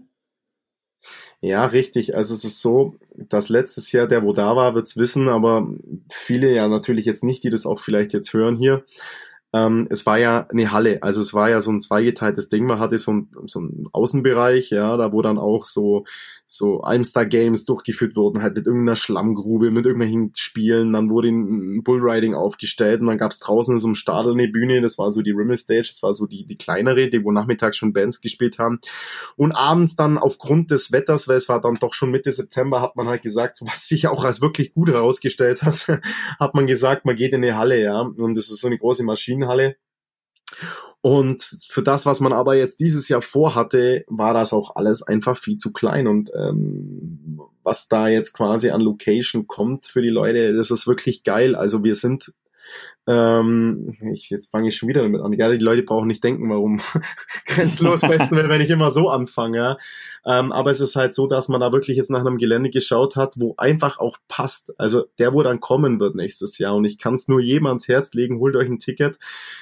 Ja, 1.42 1.66
richtig. 1.66 2.18
Also 2.18 2.34
es 2.34 2.44
ist 2.44 2.62
so, 2.62 2.96
dass 3.16 3.50
letztes 3.50 3.92
Jahr 3.92 4.08
der, 4.08 4.24
wo 4.24 4.34
da 4.34 4.56
war, 4.56 4.76
wird's 4.76 4.98
wissen, 4.98 5.30
aber 5.30 5.72
viele 6.12 6.54
ja 6.54 6.68
natürlich 6.68 7.06
jetzt 7.06 7.24
nicht, 7.24 7.44
die 7.44 7.50
das 7.50 7.66
auch 7.66 7.80
vielleicht 7.80 8.14
jetzt 8.14 8.34
hören 8.34 8.58
hier. 8.58 8.84
Ähm, 9.54 9.88
es 9.90 10.06
war 10.06 10.20
ja 10.20 10.48
eine 10.50 10.72
Halle, 10.72 11.02
also 11.02 11.22
es 11.22 11.34
war 11.34 11.50
ja 11.50 11.60
so 11.60 11.72
ein 11.72 11.80
zweigeteiltes 11.80 12.50
Ding. 12.50 12.66
Man 12.66 12.80
hatte 12.80 12.98
so 12.98 13.12
ein, 13.12 13.32
so 13.46 13.62
ein 13.62 13.86
Außenbereich, 13.92 14.70
ja, 14.70 14.96
da 14.98 15.12
wo 15.12 15.22
dann 15.22 15.40
auch 15.40 15.66
so 15.66 16.06
so 16.52 16.82
Almstar 16.82 17.28
Games 17.28 17.66
durchgeführt 17.66 18.16
wurden, 18.16 18.42
halt 18.42 18.56
mit 18.56 18.66
irgendeiner 18.66 18.96
Schlammgrube, 18.96 19.70
mit 19.70 19.86
irgendwelchen 19.86 20.32
Spielen. 20.36 20.94
Dann 20.94 21.12
wurde 21.12 21.30
ein 21.30 21.84
Bullriding 21.84 22.34
aufgestellt 22.34 23.02
und 23.02 23.08
dann 23.08 23.20
gab's 23.20 23.38
draußen 23.38 23.78
so 23.78 23.88
einem 23.88 23.94
Stadel 23.94 24.34
eine 24.34 24.48
Bühne, 24.48 24.82
das 24.82 24.98
war 24.98 25.14
so 25.14 25.22
die 25.22 25.30
Rimmel 25.32 25.58
Stage, 25.58 25.90
das 25.90 26.02
war 26.02 26.16
so 26.16 26.26
die, 26.26 26.48
die 26.48 26.56
kleinere, 26.56 27.08
die 27.08 27.24
wo 27.24 27.32
nachmittags 27.32 27.78
schon 27.78 27.94
Bands 27.94 28.20
gespielt 28.20 28.58
haben. 28.58 28.80
Und 29.36 29.52
abends 29.52 29.96
dann 29.96 30.18
aufgrund 30.18 30.72
des 30.72 30.92
Wetters, 30.92 31.28
weil 31.28 31.38
es 31.38 31.50
war 31.50 31.62
dann 31.62 31.76
doch 31.76 31.94
schon 31.94 32.10
Mitte 32.10 32.32
September, 32.32 32.82
hat 32.82 32.96
man 32.96 33.08
halt 33.08 33.22
gesagt, 33.22 33.60
was 33.62 33.88
sich 33.88 34.08
auch 34.08 34.24
als 34.24 34.42
wirklich 34.42 34.74
gut 34.74 34.90
herausgestellt 34.90 35.62
hat, 35.62 35.88
hat 36.40 36.56
man 36.56 36.66
gesagt, 36.66 37.06
man 37.06 37.16
geht 37.16 37.34
in 37.34 37.44
eine 37.44 37.58
Halle, 37.58 37.80
ja. 37.80 38.02
Und 38.02 38.36
das 38.36 38.50
ist 38.50 38.62
so 38.62 38.68
eine 38.68 38.80
große 38.80 39.04
Maschine 39.04 39.39
Maschinenhalle. 39.40 39.76
Und 41.02 41.42
für 41.70 41.82
das, 41.82 42.06
was 42.06 42.20
man 42.20 42.34
aber 42.34 42.56
jetzt 42.56 42.80
dieses 42.82 43.08
Jahr 43.08 43.22
vorhatte, 43.22 44.04
war 44.08 44.34
das 44.34 44.52
auch 44.52 44.76
alles 44.76 45.02
einfach 45.02 45.38
viel 45.38 45.56
zu 45.56 45.72
klein. 45.72 46.08
Und 46.08 46.30
ähm, 46.36 47.40
was 47.64 47.88
da 47.88 48.10
jetzt 48.10 48.34
quasi 48.34 48.70
an 48.72 48.82
Location 48.82 49.48
kommt 49.48 49.86
für 49.86 50.02
die 50.02 50.10
Leute, 50.10 50.54
das 50.54 50.72
ist 50.72 50.88
wirklich 50.88 51.24
geil. 51.24 51.56
Also 51.56 51.84
wir 51.84 51.96
sind 51.96 52.34
ähm, 53.10 53.98
ich, 54.14 54.30
jetzt 54.30 54.52
fange 54.52 54.70
ich 54.70 54.78
schon 54.78 54.88
wieder 54.88 55.02
damit 55.02 55.22
an. 55.22 55.34
Ja, 55.34 55.50
die 55.50 55.58
Leute 55.58 55.82
brauchen 55.82 56.08
nicht 56.08 56.24
denken, 56.24 56.48
warum 56.48 56.80
grenzenlos 57.48 58.02
besten 58.02 58.36
will, 58.36 58.50
wenn 58.50 58.62
ich 58.62 58.70
immer 58.70 58.92
so 58.92 59.10
anfange. 59.10 59.58
Ja. 59.58 59.78
Ähm, 60.28 60.52
aber 60.52 60.70
es 60.70 60.80
ist 60.80 60.96
halt 60.96 61.16
so, 61.16 61.26
dass 61.26 61.48
man 61.48 61.60
da 61.60 61.72
wirklich 61.72 61.98
jetzt 61.98 62.12
nach 62.12 62.20
einem 62.20 62.38
Gelände 62.38 62.70
geschaut 62.70 63.16
hat, 63.16 63.34
wo 63.38 63.56
einfach 63.58 63.98
auch 63.98 64.18
passt. 64.28 64.80
Also 64.80 65.06
der, 65.18 65.34
wo 65.34 65.42
dann 65.42 65.60
kommen 65.60 66.00
wird 66.00 66.14
nächstes 66.14 66.60
Jahr. 66.60 66.76
Und 66.76 66.86
ich 66.86 67.00
kann 67.00 67.16
es 67.16 67.28
nur 67.28 67.42
jedem 67.42 67.66
ans 67.66 67.88
Herz 67.88 68.14
legen, 68.14 68.40
holt 68.40 68.56
euch 68.56 68.70
ein 68.70 68.78
Ticket, 68.78 69.18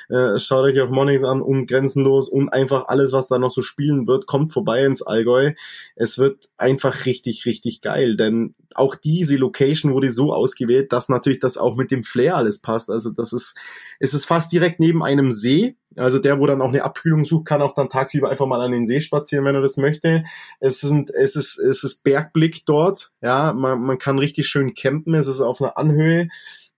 äh, 0.09 0.37
schaut 0.39 0.65
euch 0.65 0.81
auch 0.81 0.89
Mornings 0.89 1.23
an 1.23 1.41
und 1.41 1.67
grenzenlos 1.67 2.27
und 2.27 2.49
einfach 2.49 2.89
alles, 2.89 3.13
was 3.13 3.29
da 3.29 3.39
noch 3.39 3.51
so 3.51 3.61
spielen 3.61 4.07
wird, 4.07 4.27
kommt 4.27 4.51
vorbei 4.51 4.83
ins 4.83 5.01
Allgäu. 5.01 5.53
Es 5.95 6.17
wird 6.17 6.49
einfach 6.57 7.05
richtig, 7.05 7.45
richtig 7.45 7.79
geil. 7.79 8.17
Denn 8.17 8.55
auch 8.75 8.95
diese 8.95 9.37
Location 9.37 9.93
wurde 9.93 10.11
so 10.11 10.33
ausgewählt, 10.33 10.91
dass 10.91 11.09
natürlich 11.09 11.39
das 11.39 11.57
auch 11.57 11.75
mit 11.75 11.91
dem 11.91 12.03
Flair 12.03 12.35
alles 12.35 12.59
passt. 12.59 12.89
Also 12.89 13.09
das 13.11 13.33
ist, 13.33 13.36
es 13.99 14.13
ist 14.13 14.25
fast 14.25 14.51
direkt 14.51 14.79
neben 14.79 15.03
einem 15.03 15.31
See. 15.31 15.75
Also 15.95 16.19
der, 16.19 16.39
wo 16.39 16.45
dann 16.45 16.61
auch 16.61 16.67
eine 16.67 16.83
Abkühlung 16.83 17.25
sucht, 17.25 17.45
kann 17.45 17.61
auch 17.61 17.73
dann 17.73 17.89
tagsüber 17.89 18.29
einfach 18.29 18.45
mal 18.45 18.61
an 18.61 18.71
den 18.71 18.85
See 18.85 19.01
spazieren, 19.01 19.45
wenn 19.45 19.55
er 19.55 19.61
das 19.61 19.77
möchte. 19.77 20.23
Es 20.59 20.79
sind, 20.81 21.09
es 21.09 21.35
ist, 21.35 21.57
es 21.57 21.83
ist 21.83 22.03
Bergblick 22.03 22.65
dort. 22.65 23.11
Ja, 23.21 23.53
man, 23.53 23.81
man 23.81 23.97
kann 23.97 24.19
richtig 24.19 24.47
schön 24.47 24.73
campen. 24.75 25.15
Es 25.15 25.27
ist 25.27 25.41
auf 25.41 25.61
einer 25.61 25.77
Anhöhe. 25.77 26.27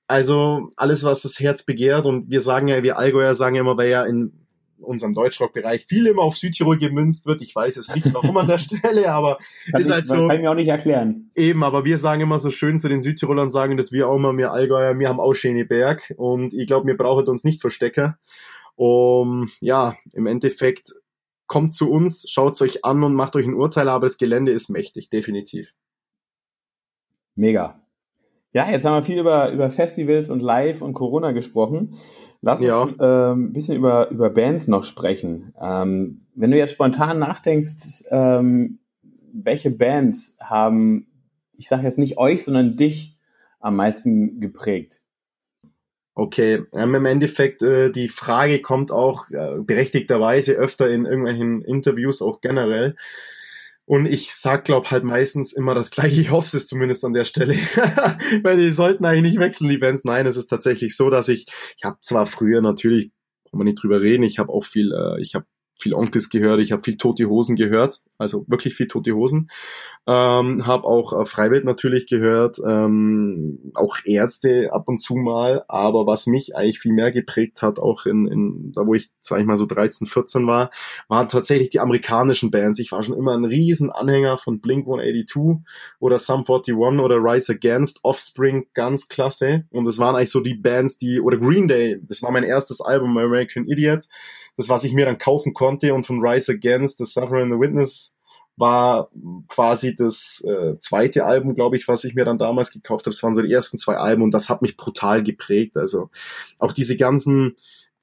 Also 0.07 0.69
alles, 0.77 1.03
was 1.03 1.23
das 1.23 1.39
Herz 1.39 1.63
begehrt. 1.63 2.05
Und 2.05 2.31
wir 2.31 2.41
sagen 2.41 2.69
ja, 2.69 2.81
wir 2.81 2.97
Allgäuer 2.97 3.35
sagen 3.35 3.55
ja 3.55 3.61
immer, 3.61 3.77
wer 3.77 3.87
ja 3.87 4.05
in 4.05 4.31
unserem 4.81 5.13
Deutschrock-Bereich 5.13 5.85
viel 5.87 6.07
immer 6.07 6.21
auf 6.21 6.37
Südtirol 6.37 6.77
gemünzt 6.77 7.25
wird. 7.25 7.41
Ich 7.41 7.55
weiß 7.55 7.77
es 7.77 7.93
nicht, 7.93 8.13
warum 8.13 8.37
an 8.37 8.47
der 8.47 8.57
Stelle, 8.59 9.11
aber 9.11 9.37
kann 9.71 9.81
ist 9.81 9.91
halt 9.91 10.07
so. 10.07 10.27
Kann 10.27 10.37
ich 10.37 10.41
mir 10.41 10.51
auch 10.51 10.55
nicht 10.55 10.67
erklären. 10.67 11.31
Eben, 11.35 11.63
aber 11.63 11.85
wir 11.85 11.97
sagen 11.97 12.21
immer 12.21 12.39
so 12.39 12.49
schön 12.49 12.79
zu 12.79 12.89
den 12.89 13.01
Südtirolern 13.01 13.49
sagen, 13.49 13.77
dass 13.77 13.91
wir 13.91 14.07
auch 14.07 14.17
immer 14.17 14.33
mehr 14.33 14.51
Allgäuer, 14.51 14.97
wir 14.97 15.09
haben 15.09 15.19
auch 15.19 15.33
schöne 15.33 15.65
Berg 15.65 16.13
und 16.17 16.53
ich 16.53 16.67
glaube, 16.67 16.87
wir 16.87 16.97
brauchen 16.97 17.27
uns 17.27 17.43
nicht 17.43 17.61
verstecken. 17.61 18.15
Um, 18.75 19.49
ja, 19.59 19.95
im 20.13 20.25
Endeffekt 20.25 20.93
kommt 21.47 21.73
zu 21.73 21.91
uns, 21.91 22.29
schaut 22.29 22.61
euch 22.61 22.85
an 22.85 23.03
und 23.03 23.13
macht 23.13 23.35
euch 23.35 23.45
ein 23.45 23.55
Urteil, 23.55 23.89
aber 23.89 24.05
das 24.05 24.17
Gelände 24.17 24.51
ist 24.51 24.69
mächtig, 24.69 25.09
definitiv. 25.09 25.73
Mega. 27.35 27.81
Ja, 28.53 28.69
jetzt 28.69 28.85
haben 28.85 28.95
wir 28.95 29.03
viel 29.03 29.19
über, 29.19 29.51
über 29.51 29.69
Festivals 29.69 30.29
und 30.29 30.41
Live 30.41 30.81
und 30.81 30.93
Corona 30.93 31.31
gesprochen. 31.31 31.95
Lass 32.41 32.61
ja. 32.61 32.83
uns 32.83 32.93
äh, 32.99 33.33
ein 33.33 33.53
bisschen 33.53 33.75
über, 33.75 34.09
über 34.09 34.29
Bands 34.29 34.67
noch 34.67 34.83
sprechen. 34.83 35.53
Ähm, 35.61 36.21
wenn 36.35 36.51
du 36.51 36.57
jetzt 36.57 36.71
spontan 36.71 37.19
nachdenkst, 37.19 38.05
ähm, 38.09 38.79
welche 39.33 39.71
Bands 39.71 40.37
haben, 40.39 41.07
ich 41.53 41.67
sage 41.67 41.83
jetzt 41.83 41.99
nicht 41.99 42.17
euch, 42.17 42.43
sondern 42.45 42.77
dich 42.77 43.17
am 43.59 43.75
meisten 43.75 44.39
geprägt? 44.39 44.99
Okay, 46.15 46.63
ähm, 46.73 46.95
im 46.95 47.05
Endeffekt, 47.05 47.61
äh, 47.61 47.91
die 47.91 48.09
Frage 48.09 48.61
kommt 48.61 48.91
auch 48.91 49.29
äh, 49.31 49.59
berechtigterweise 49.59 50.53
öfter 50.53 50.89
in 50.89 51.05
irgendwelchen 51.05 51.61
Interviews, 51.61 52.21
auch 52.21 52.41
generell. 52.41 52.95
Und 53.89 54.05
ich 54.05 54.35
sag, 54.35 54.65
glaub 54.65 54.91
halt 54.91 55.03
meistens 55.03 55.51
immer 55.51 55.73
das 55.73 55.89
gleiche. 55.89 56.21
Ich 56.21 56.29
hoffe 56.29 56.55
es 56.55 56.67
zumindest 56.67 57.03
an 57.03 57.13
der 57.13 57.25
Stelle. 57.25 57.55
Weil 58.43 58.57
die 58.57 58.71
sollten 58.71 59.03
eigentlich 59.03 59.33
nicht 59.33 59.39
wechseln, 59.39 59.67
die 59.67 59.79
Bands. 59.79 60.03
Nein, 60.03 60.27
es 60.27 60.37
ist 60.37 60.45
tatsächlich 60.45 60.95
so, 60.95 61.09
dass 61.09 61.27
ich, 61.27 61.47
ich 61.75 61.83
habe 61.83 61.97
zwar 61.99 62.27
früher 62.27 62.61
natürlich, 62.61 63.09
kann 63.49 63.57
man 63.57 63.65
nicht 63.65 63.81
drüber 63.81 63.99
reden, 63.99 64.21
ich 64.21 64.37
habe 64.37 64.53
auch 64.53 64.63
viel, 64.63 64.91
äh, 64.91 65.19
ich 65.19 65.33
habe 65.33 65.47
viel 65.79 65.93
Onkels 65.93 66.29
gehört, 66.29 66.59
ich 66.59 66.71
habe 66.71 66.83
viel 66.83 66.97
Tote 66.97 67.29
Hosen 67.29 67.55
gehört, 67.55 68.01
also 68.17 68.45
wirklich 68.47 68.75
viel 68.75 68.87
Tote 68.87 69.13
Hosen. 69.13 69.49
Ähm, 70.07 70.65
habe 70.65 70.85
auch 70.85 71.13
äh, 71.13 71.25
Freiwild 71.25 71.65
natürlich 71.65 72.07
gehört, 72.07 72.57
ähm, 72.65 73.71
auch 73.75 73.97
Ärzte 74.05 74.73
ab 74.73 74.87
und 74.87 74.99
zu 74.99 75.15
mal, 75.15 75.63
aber 75.67 76.07
was 76.07 76.25
mich 76.25 76.55
eigentlich 76.55 76.79
viel 76.79 76.93
mehr 76.93 77.11
geprägt 77.11 77.61
hat, 77.61 77.77
auch 77.77 78.05
in, 78.05 78.25
in 78.25 78.71
da 78.73 78.87
wo 78.87 78.95
ich, 78.95 79.11
sag 79.19 79.39
ich 79.39 79.45
mal, 79.45 79.57
so 79.57 79.67
13, 79.67 80.07
14 80.07 80.47
war, 80.47 80.71
waren 81.07 81.27
tatsächlich 81.27 81.69
die 81.69 81.79
amerikanischen 81.79 82.49
Bands. 82.49 82.79
Ich 82.79 82.91
war 82.91 83.03
schon 83.03 83.17
immer 83.17 83.37
ein 83.37 83.45
riesen 83.45 83.91
Anhänger 83.91 84.37
von 84.37 84.61
Blink 84.61 84.87
182 84.87 85.63
oder 85.99 86.17
Sum 86.17 86.39
41 86.39 86.75
oder 86.75 87.17
Rise 87.17 87.53
Against, 87.53 87.99
Offspring, 88.03 88.67
ganz 88.73 89.09
klasse. 89.09 89.65
Und 89.69 89.85
es 89.85 89.99
waren 89.99 90.15
eigentlich 90.15 90.31
so 90.31 90.39
die 90.39 90.55
Bands, 90.55 90.97
die, 90.97 91.21
oder 91.21 91.37
Green 91.37 91.67
Day, 91.67 91.99
das 92.01 92.23
war 92.23 92.31
mein 92.31 92.43
erstes 92.43 92.81
Album, 92.81 93.17
American 93.17 93.67
Idiot, 93.67 94.05
das 94.57 94.69
was 94.69 94.83
ich 94.83 94.93
mir 94.93 95.05
dann 95.05 95.17
kaufen 95.17 95.53
konnte 95.53 95.68
und 95.69 96.05
von 96.05 96.21
Rise 96.21 96.53
Against, 96.53 96.97
The 96.97 97.05
Suffer 97.05 97.37
and 97.37 97.51
the 97.51 97.59
Witness 97.59 98.15
war 98.59 99.09
quasi 99.47 99.95
das 99.95 100.43
äh, 100.45 100.77
zweite 100.79 101.25
Album, 101.25 101.55
glaube 101.55 101.77
ich, 101.77 101.87
was 101.87 102.03
ich 102.03 102.13
mir 102.13 102.25
dann 102.25 102.37
damals 102.37 102.71
gekauft 102.71 103.05
habe. 103.05 103.13
Es 103.13 103.23
waren 103.23 103.33
so 103.33 103.41
die 103.41 103.53
ersten 103.53 103.77
zwei 103.77 103.95
Alben 103.95 104.21
und 104.21 104.33
das 104.33 104.49
hat 104.49 104.61
mich 104.61 104.75
brutal 104.75 105.23
geprägt. 105.23 105.77
Also 105.77 106.09
auch 106.59 106.73
diese 106.73 106.97
ganzen, 106.97 107.55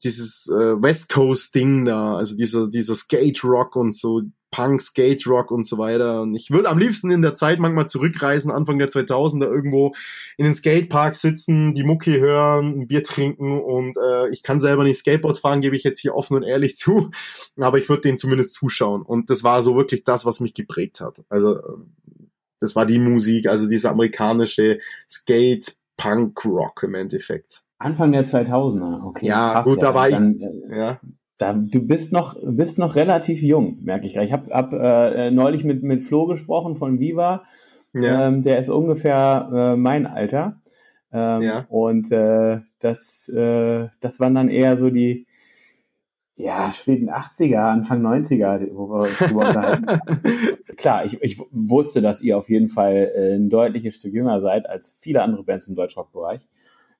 dieses 0.05 0.49
äh, 0.49 0.80
West 0.82 1.09
Coast 1.09 1.55
Ding 1.55 1.84
da, 1.84 2.16
also 2.16 2.36
dieser, 2.36 2.68
dieser 2.68 2.94
Skate 2.94 3.42
Rock 3.44 3.76
und 3.76 3.94
so, 3.94 4.22
Punk, 4.51 4.80
Skate 4.80 5.26
Rock 5.26 5.51
und 5.51 5.66
so 5.66 5.76
weiter. 5.76 6.22
Und 6.22 6.34
ich 6.34 6.51
würde 6.51 6.68
am 6.68 6.78
liebsten 6.78 7.11
in 7.11 7.20
der 7.20 7.34
Zeit 7.34 7.59
manchmal 7.59 7.88
zurückreisen, 7.88 8.51
Anfang 8.51 8.78
der 8.78 8.88
2000er 8.88 9.44
irgendwo 9.44 9.94
in 10.38 10.44
den 10.44 10.55
Skatepark 10.55 11.14
sitzen, 11.14 11.74
die 11.74 11.84
Mucki 11.84 12.18
hören, 12.18 12.80
ein 12.80 12.86
Bier 12.86 13.03
trinken 13.03 13.61
und 13.61 13.97
äh, 13.97 14.30
ich 14.30 14.42
kann 14.42 14.61
selber 14.61 14.84
nicht 14.84 14.99
Skateboard 14.99 15.38
fahren, 15.38 15.61
gebe 15.61 15.76
ich 15.76 15.84
jetzt 15.84 16.01
hier 16.01 16.14
offen 16.14 16.36
und 16.36 16.42
ehrlich 16.42 16.76
zu, 16.76 17.11
aber 17.59 17.78
ich 17.78 17.88
würde 17.88 18.03
denen 18.03 18.18
zumindest 18.18 18.55
zuschauen. 18.55 19.03
Und 19.03 19.30
das 19.30 19.44
war 19.44 19.62
so 19.62 19.76
wirklich 19.76 20.05
das, 20.05 20.24
was 20.24 20.40
mich 20.40 20.55
geprägt 20.55 21.01
hat. 21.01 21.22
Also 21.28 21.61
das 22.61 22.74
war 22.74 22.86
die 22.86 22.99
Musik, 22.99 23.49
also 23.49 23.68
diese 23.68 23.90
amerikanische 23.90 24.78
Skate, 25.11 25.76
Punk, 25.97 26.44
Rock 26.44 26.82
im 26.84 26.94
Endeffekt. 26.94 27.66
Anfang 27.79 28.12
der 28.12 28.24
2000er, 28.24 29.05
okay. 29.05 29.27
Ja, 29.27 29.62
gut, 29.62 29.83
da 29.83 29.95
war 29.95 30.09
dann, 30.09 30.37
ich. 30.37 30.43
Äh, 30.43 30.79
ja. 30.79 31.01
Da, 31.39 31.53
du 31.53 31.87
bist 31.87 32.12
noch, 32.12 32.35
bist 32.43 32.79
noch 32.79 32.95
relativ 32.95 33.43
jung, 33.43 33.79
merke 33.83 34.07
ich 34.07 34.14
gerade. 34.14 34.27
Ich 34.27 34.33
habe 34.33 34.51
hab, 34.51 34.72
äh, 34.72 35.31
neulich 35.31 35.64
mit, 35.64 35.83
mit 35.83 36.03
Flo 36.03 36.27
gesprochen 36.27 36.77
von 36.77 36.99
Viva. 36.99 37.43
Ja. 37.93 38.29
Ähm, 38.29 38.43
der 38.43 38.59
ist 38.59 38.70
ungefähr 38.70 39.51
äh, 39.53 39.77
mein 39.77 40.07
Alter. 40.07 40.61
Ähm, 41.12 41.43
ja. 41.43 41.66
Und 41.68 42.11
äh, 42.11 42.61
das, 42.79 43.29
äh, 43.29 43.89
das 44.01 44.20
waren 44.20 44.35
dann 44.35 44.49
eher 44.49 44.79
so 44.79 44.89
die 44.89 45.27
ja, 46.37 46.72
späten 46.72 47.09
80er, 47.09 47.59
Anfang 47.59 48.05
90er, 48.05 48.68
wo 48.72 48.89
wir 48.91 49.03
uns 49.05 49.18
drüber 49.18 49.49
unterhalten. 49.49 49.87
Klar, 50.77 51.05
ich, 51.07 51.22
ich 51.22 51.39
wusste, 51.51 52.03
dass 52.03 52.20
ihr 52.20 52.37
auf 52.37 52.49
jeden 52.51 52.68
Fall 52.68 53.11
äh, 53.14 53.35
ein 53.35 53.49
deutliches 53.49 53.97
Stück 53.97 54.12
jünger 54.12 54.41
seid 54.41 54.68
als 54.68 54.99
viele 55.01 55.22
andere 55.22 55.45
Bands 55.45 55.66
im 55.66 55.74
Deutschrock-Bereich 55.74 56.47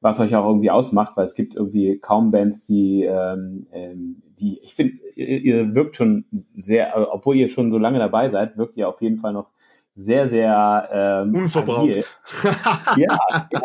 was 0.01 0.21
euch 0.21 0.35
auch 0.37 0.47
irgendwie 0.47 0.71
ausmacht, 0.71 1.17
weil 1.17 1.25
es 1.25 1.35
gibt 1.35 1.55
irgendwie 1.55 1.99
kaum 1.99 2.31
Bands, 2.31 2.65
die, 2.65 3.05
ähm, 3.05 3.67
ähm, 3.73 4.23
die 4.39 4.61
ich 4.63 4.75
finde, 4.75 4.95
ihr, 5.15 5.41
ihr, 5.41 5.75
wirkt 5.75 5.97
schon 5.97 6.27
sehr, 6.31 6.97
äh, 6.97 7.07
obwohl 7.11 7.37
ihr 7.37 7.49
schon 7.49 7.71
so 7.71 7.79
lange 7.79 7.99
dabei 7.99 8.29
seid, 8.29 8.57
wirkt 8.57 8.77
ihr 8.77 8.89
auf 8.89 9.01
jeden 9.01 9.19
Fall 9.19 9.33
noch 9.33 9.51
sehr, 9.95 10.29
sehr 10.29 10.89
ähm, 10.93 11.35
unverbraucht. 11.35 12.07
ja, 12.97 13.19
ja, 13.51 13.61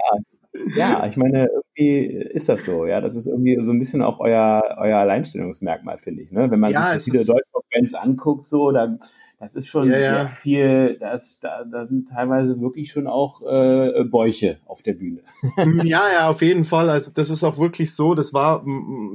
ja, 0.76 1.06
ich 1.06 1.18
meine, 1.18 1.48
irgendwie 1.48 2.06
ist 2.06 2.50
das 2.50 2.66
so, 2.66 2.86
ja. 2.86 3.02
Das 3.02 3.16
ist 3.16 3.28
irgendwie 3.28 3.58
so 3.62 3.72
ein 3.72 3.80
bisschen 3.80 4.02
auch 4.02 4.20
euer, 4.20 4.62
euer 4.78 4.98
Alleinstellungsmerkmal, 4.98 5.98
finde 5.98 6.24
ich. 6.24 6.32
Ne? 6.32 6.52
Wenn 6.52 6.60
man 6.60 6.72
ja, 6.72 7.00
sich 7.00 7.12
viele 7.12 7.26
deutsche 7.26 7.52
Bands 7.74 7.94
anguckt, 7.94 8.48
so, 8.48 8.72
dann 8.72 9.00
das 9.42 9.56
ist 9.56 9.70
schon 9.70 9.90
ja, 9.90 9.98
sehr 9.98 10.14
ja. 10.14 10.28
viel, 10.28 10.98
das, 11.00 11.40
da, 11.40 11.64
da 11.64 11.88
sind 11.88 12.10
teilweise 12.10 12.62
wirklich 12.62 12.92
schon 12.92 13.08
auch 13.08 13.42
äh, 13.42 14.04
Bäuche 14.04 14.60
auf 14.68 14.84
der 14.84 14.94
Bühne. 14.94 15.22
ja, 15.84 16.04
ja, 16.14 16.30
auf 16.30 16.44
jeden 16.44 16.64
Fall. 16.64 16.92
Also 16.92 17.12
das 17.12 17.32
ist 17.32 17.44
auch 17.44 17.58
wirklich 17.58 17.96
so. 17.96 18.14
Das 18.14 18.36
war, 18.36 18.64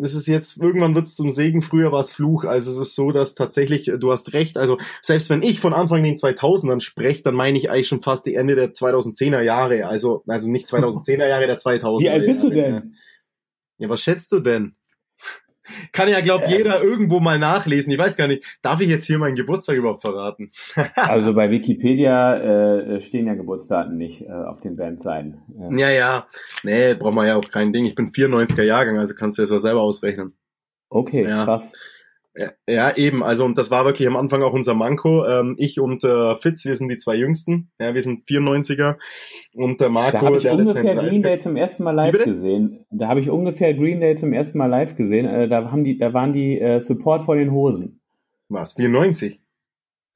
es 0.03 0.15
ist 0.15 0.27
jetzt, 0.27 0.57
irgendwann 0.57 0.97
wird 0.97 1.07
es 1.07 1.15
zum 1.15 1.31
Segen, 1.31 1.63
früher 1.63 1.93
war 1.93 2.01
es 2.01 2.11
Fluch. 2.11 2.45
Also 2.45 2.73
es 2.73 2.79
ist 2.79 2.97
so, 2.97 3.13
dass 3.13 3.37
tatsächlich, 3.37 3.93
du 4.01 4.11
hast 4.11 4.33
recht, 4.33 4.57
also 4.59 4.79
selbst 5.01 5.31
wenn 5.31 5.45
ich 5.45 5.61
von 5.61 5.73
Anfang 5.73 6.03
den 6.03 6.17
2000ern 6.17 6.81
spreche, 6.81 7.23
dann 7.23 7.37
meine 7.37 7.57
ich 7.57 7.71
eigentlich 7.71 7.87
schon 7.89 8.03
fast 8.03 8.27
die 8.27 8.35
Ende 8.35 8.57
der 8.57 8.75
2010er 8.75 9.43
Jahre. 9.43 9.87
Also, 9.87 10.25
also 10.27 10.51
nicht 10.51 10.67
2010er 10.67 11.29
Jahre, 11.29 11.47
der 11.47 11.59
2000er 11.59 12.01
Wie 12.01 12.11
alt 12.11 12.27
bist 12.27 12.43
du 12.43 12.51
denn? 12.51 12.97
Ja, 13.79 13.89
was 13.89 14.01
schätzt 14.01 14.33
du 14.33 14.41
denn? 14.41 14.75
Kann 15.93 16.09
ja, 16.09 16.21
glaub, 16.21 16.49
jeder 16.49 16.83
irgendwo 16.83 17.21
mal 17.21 17.39
nachlesen. 17.39 17.93
Ich 17.93 17.99
weiß 17.99 18.17
gar 18.17 18.29
nicht, 18.29 18.45
darf 18.63 18.81
ich 18.81 18.89
jetzt 18.89 19.07
hier 19.07 19.19
meinen 19.19 19.37
Geburtstag 19.37 19.77
überhaupt 19.77 20.01
verraten? 20.01 20.51
also 20.95 21.35
bei 21.35 21.51
Wikipedia 21.51 22.37
äh, 22.37 23.01
stehen 23.01 23.27
ja 23.27 23.35
Geburtsdaten 23.35 23.97
nicht 23.97 24.23
äh, 24.23 24.33
auf 24.33 24.61
den 24.61 24.77
Bandseiten. 24.77 25.39
Ja. 25.59 25.89
ja, 25.89 25.91
ja. 25.91 26.27
Nee, 26.63 26.95
braucht 26.95 27.15
man 27.15 27.27
ja 27.27 27.37
auch 27.37 27.49
kein 27.49 27.73
Ding. 27.73 27.85
Ich 27.85 27.95
bin 27.95 28.11
94er 28.11 28.63
Jahrgang, 28.63 28.99
also 28.99 29.15
kannst 29.15 29.39
du 29.39 29.43
das 29.43 29.51
ja 29.51 29.59
selber 29.59 29.83
ausrechnen. 29.83 30.35
Okay, 30.89 31.25
ja. 31.25 31.45
krass. 31.45 31.73
Ja, 32.69 32.97
eben. 32.97 33.23
Also 33.23 33.45
und 33.45 33.57
das 33.57 33.71
war 33.71 33.85
wirklich 33.87 34.07
am 34.07 34.17
Anfang 34.17 34.43
auch 34.43 34.53
unser 34.53 34.75
Manko. 34.75 35.25
Ähm, 35.27 35.57
ich 35.59 35.81
und 35.81 36.05
äh, 36.05 36.37
Fitz, 36.37 36.65
wir 36.67 36.77
sind 36.77 36.89
die 36.89 36.99
zwei 36.99 37.15
Jüngsten. 37.15 37.71
Ja, 37.81 37.95
wir 37.95 38.03
sind 38.03 38.29
94er 38.29 38.97
und 39.55 39.81
der 39.81 39.89
Marco, 39.89 40.19
da 40.19 40.21
hab 40.23 40.37
ich 40.37 40.43
der 40.43 40.53
ungefähr 40.53 40.95
Green 40.97 41.23
Day 41.23 41.39
zum 41.39 41.57
ersten 41.57 41.85
Mal 41.85 41.93
live 41.93 42.25
gesehen. 42.25 42.85
Da 42.91 43.09
habe 43.09 43.21
ich 43.21 43.31
ungefähr 43.31 43.73
Green 43.73 44.01
Day 44.01 44.15
zum 44.17 44.35
ersten 44.35 44.59
Mal 44.59 44.67
live 44.67 44.97
gesehen. 44.97 45.27
Äh, 45.27 45.49
da 45.49 45.71
haben 45.71 45.85
die, 45.85 45.97
da 45.97 46.13
waren 46.13 46.35
die 46.35 46.61
äh, 46.61 46.79
Support 46.79 47.23
vor 47.23 47.37
den 47.37 47.53
Hosen. 47.53 48.01
Was? 48.49 48.75
94? 48.75 49.41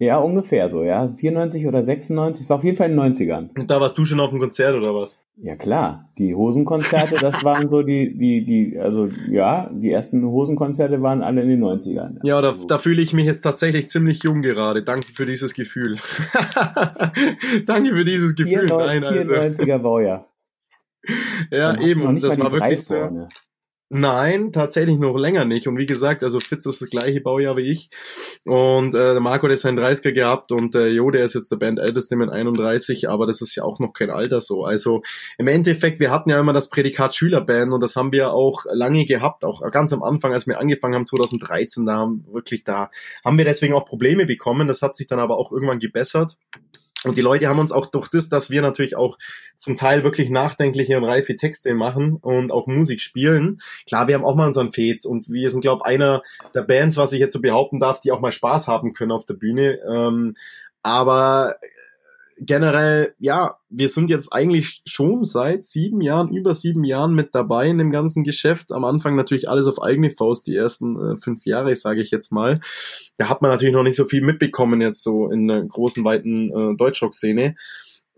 Ja, 0.00 0.16
ungefähr 0.16 0.66
so, 0.70 0.82
ja. 0.82 1.06
94 1.06 1.66
oder 1.66 1.82
96, 1.82 2.44
es 2.44 2.48
war 2.48 2.56
auf 2.56 2.64
jeden 2.64 2.74
Fall 2.74 2.90
in 2.90 2.96
den 2.96 3.12
90ern. 3.12 3.50
Und 3.58 3.70
da 3.70 3.82
warst 3.82 3.98
du 3.98 4.06
schon 4.06 4.18
auf 4.18 4.30
dem 4.30 4.38
Konzert 4.40 4.74
oder 4.74 4.94
was? 4.94 5.26
Ja, 5.36 5.56
klar. 5.56 6.08
Die 6.16 6.34
Hosenkonzerte, 6.34 7.16
das 7.20 7.44
waren 7.44 7.68
so 7.68 7.82
die, 7.82 8.16
die, 8.16 8.42
die, 8.46 8.78
also 8.78 9.10
ja, 9.28 9.68
die 9.70 9.90
ersten 9.90 10.24
Hosenkonzerte 10.24 11.02
waren 11.02 11.22
alle 11.22 11.42
in 11.42 11.50
den 11.50 11.62
90ern. 11.62 12.16
Ja, 12.22 12.40
da, 12.40 12.54
da 12.66 12.78
fühle 12.78 13.02
ich 13.02 13.12
mich 13.12 13.26
jetzt 13.26 13.42
tatsächlich 13.42 13.90
ziemlich 13.90 14.22
jung 14.22 14.40
gerade. 14.40 14.82
Danke 14.82 15.12
für 15.12 15.26
dieses 15.26 15.52
Gefühl. 15.52 15.98
Danke 17.66 17.92
für 17.92 18.04
dieses 18.06 18.34
Gefühl. 18.34 18.68
94, 18.68 19.00
Nein, 19.02 19.04
also. 19.04 19.62
94er 19.62 19.78
Baujahr. 19.80 20.26
ja, 21.50 21.78
eben, 21.78 22.18
das 22.18 22.40
war 22.40 22.50
wirklich 22.50 22.82
so. 22.82 23.26
Nein, 23.92 24.52
tatsächlich 24.52 25.00
noch 25.00 25.18
länger 25.18 25.44
nicht. 25.44 25.66
Und 25.66 25.76
wie 25.76 25.84
gesagt, 25.84 26.22
also 26.22 26.38
Fitz 26.38 26.64
ist 26.64 26.80
das 26.80 26.90
gleiche 26.90 27.20
Baujahr 27.20 27.56
wie 27.56 27.72
ich. 27.72 27.90
Und 28.44 28.94
äh, 28.94 29.18
Marco 29.18 29.42
hat 29.44 29.50
jetzt 29.50 29.62
seinen 29.62 29.80
30er 29.80 30.12
gehabt 30.12 30.52
und 30.52 30.76
äh, 30.76 30.86
Jo, 30.86 31.10
der 31.10 31.24
ist 31.24 31.34
jetzt 31.34 31.50
der 31.50 31.56
Band 31.56 31.80
älteste 31.80 32.14
mit 32.14 32.30
31, 32.30 33.08
aber 33.08 33.26
das 33.26 33.40
ist 33.40 33.56
ja 33.56 33.64
auch 33.64 33.80
noch 33.80 33.92
kein 33.92 34.10
Alter 34.10 34.40
so. 34.40 34.62
Also 34.64 35.02
im 35.38 35.48
Endeffekt, 35.48 35.98
wir 35.98 36.12
hatten 36.12 36.30
ja 36.30 36.38
immer 36.38 36.52
das 36.52 36.70
Prädikat 36.70 37.16
Schülerband 37.16 37.72
und 37.72 37.82
das 37.82 37.96
haben 37.96 38.12
wir 38.12 38.32
auch 38.32 38.64
lange 38.72 39.06
gehabt, 39.06 39.44
auch 39.44 39.68
ganz 39.72 39.92
am 39.92 40.04
Anfang, 40.04 40.32
als 40.32 40.46
wir 40.46 40.60
angefangen 40.60 40.94
haben, 40.94 41.04
2013, 41.04 41.84
da 41.84 41.96
haben 41.96 42.24
wirklich 42.30 42.62
da, 42.62 42.90
haben 43.24 43.38
wir 43.38 43.44
deswegen 43.44 43.74
auch 43.74 43.84
Probleme 43.84 44.24
bekommen. 44.24 44.68
Das 44.68 44.82
hat 44.82 44.94
sich 44.94 45.08
dann 45.08 45.18
aber 45.18 45.36
auch 45.36 45.50
irgendwann 45.50 45.80
gebessert. 45.80 46.36
Und 47.04 47.16
die 47.16 47.22
Leute 47.22 47.48
haben 47.48 47.58
uns 47.58 47.72
auch 47.72 47.86
durch 47.86 48.08
das, 48.08 48.28
dass 48.28 48.50
wir 48.50 48.60
natürlich 48.60 48.96
auch 48.96 49.18
zum 49.56 49.76
Teil 49.76 50.04
wirklich 50.04 50.28
nachdenkliche 50.28 50.96
und 50.96 51.04
reife 51.04 51.34
Texte 51.34 51.74
machen 51.74 52.16
und 52.16 52.50
auch 52.50 52.66
Musik 52.66 53.00
spielen. 53.00 53.60
Klar, 53.86 54.08
wir 54.08 54.14
haben 54.14 54.24
auch 54.24 54.36
mal 54.36 54.46
unseren 54.46 54.72
Fets 54.72 55.06
und 55.06 55.30
wir 55.30 55.50
sind, 55.50 55.62
glaube 55.62 55.86
einer 55.86 56.22
der 56.54 56.62
Bands, 56.62 56.96
was 56.96 57.12
ich 57.12 57.20
jetzt 57.20 57.32
so 57.32 57.40
behaupten 57.40 57.80
darf, 57.80 58.00
die 58.00 58.12
auch 58.12 58.20
mal 58.20 58.32
Spaß 58.32 58.68
haben 58.68 58.92
können 58.92 59.12
auf 59.12 59.24
der 59.24 59.34
Bühne. 59.34 59.78
Ähm, 59.88 60.34
aber 60.82 61.56
generell, 62.40 63.14
ja, 63.18 63.56
wir 63.68 63.88
sind 63.88 64.10
jetzt 64.10 64.32
eigentlich 64.32 64.82
schon 64.86 65.24
seit 65.24 65.64
sieben 65.64 66.00
Jahren, 66.00 66.28
über 66.28 66.54
sieben 66.54 66.84
Jahren 66.84 67.14
mit 67.14 67.34
dabei 67.34 67.68
in 67.68 67.78
dem 67.78 67.90
ganzen 67.90 68.24
Geschäft. 68.24 68.72
Am 68.72 68.84
Anfang 68.84 69.14
natürlich 69.14 69.48
alles 69.48 69.66
auf 69.66 69.82
eigene 69.82 70.10
Faust, 70.10 70.46
die 70.46 70.56
ersten 70.56 70.96
äh, 70.96 71.16
fünf 71.18 71.44
Jahre, 71.44 71.74
sage 71.76 72.02
ich 72.02 72.10
jetzt 72.10 72.32
mal. 72.32 72.60
Da 73.18 73.28
hat 73.28 73.42
man 73.42 73.50
natürlich 73.50 73.74
noch 73.74 73.82
nicht 73.82 73.96
so 73.96 74.04
viel 74.04 74.22
mitbekommen 74.22 74.80
jetzt 74.80 75.02
so 75.02 75.30
in 75.30 75.48
der 75.48 75.62
großen, 75.64 76.04
weiten 76.04 76.50
äh, 76.50 76.76
Deutschrock-Szene. 76.76 77.54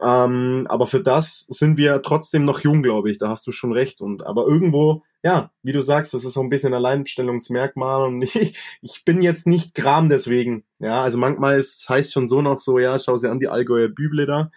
Ähm, 0.04 0.66
aber 0.68 0.86
für 0.86 1.00
das 1.00 1.46
sind 1.48 1.76
wir 1.76 2.02
trotzdem 2.02 2.44
noch 2.44 2.60
jung, 2.60 2.82
glaube 2.82 3.10
ich. 3.10 3.18
Da 3.18 3.28
hast 3.28 3.46
du 3.46 3.52
schon 3.52 3.72
recht. 3.72 4.00
Und 4.00 4.26
aber 4.26 4.46
irgendwo, 4.46 5.02
ja, 5.22 5.52
wie 5.62 5.72
du 5.72 5.80
sagst, 5.80 6.12
das 6.12 6.24
ist 6.24 6.34
so 6.34 6.40
ein 6.40 6.48
bisschen 6.48 6.74
Alleinstellungsmerkmal. 6.74 8.08
Und 8.08 8.22
ich, 8.34 8.56
ich 8.80 9.04
bin 9.04 9.22
jetzt 9.22 9.46
nicht 9.46 9.74
Gram 9.74 10.08
deswegen. 10.08 10.64
Ja, 10.80 11.02
also 11.02 11.18
manchmal 11.18 11.58
ist, 11.58 11.88
heißt 11.88 12.12
schon 12.12 12.26
so 12.26 12.42
noch 12.42 12.58
so, 12.58 12.80
ja, 12.80 12.98
schau 12.98 13.16
sie 13.16 13.30
an 13.30 13.38
die 13.38 13.46
Allgäuer 13.46 13.88
Büble 13.88 14.26
da. 14.26 14.50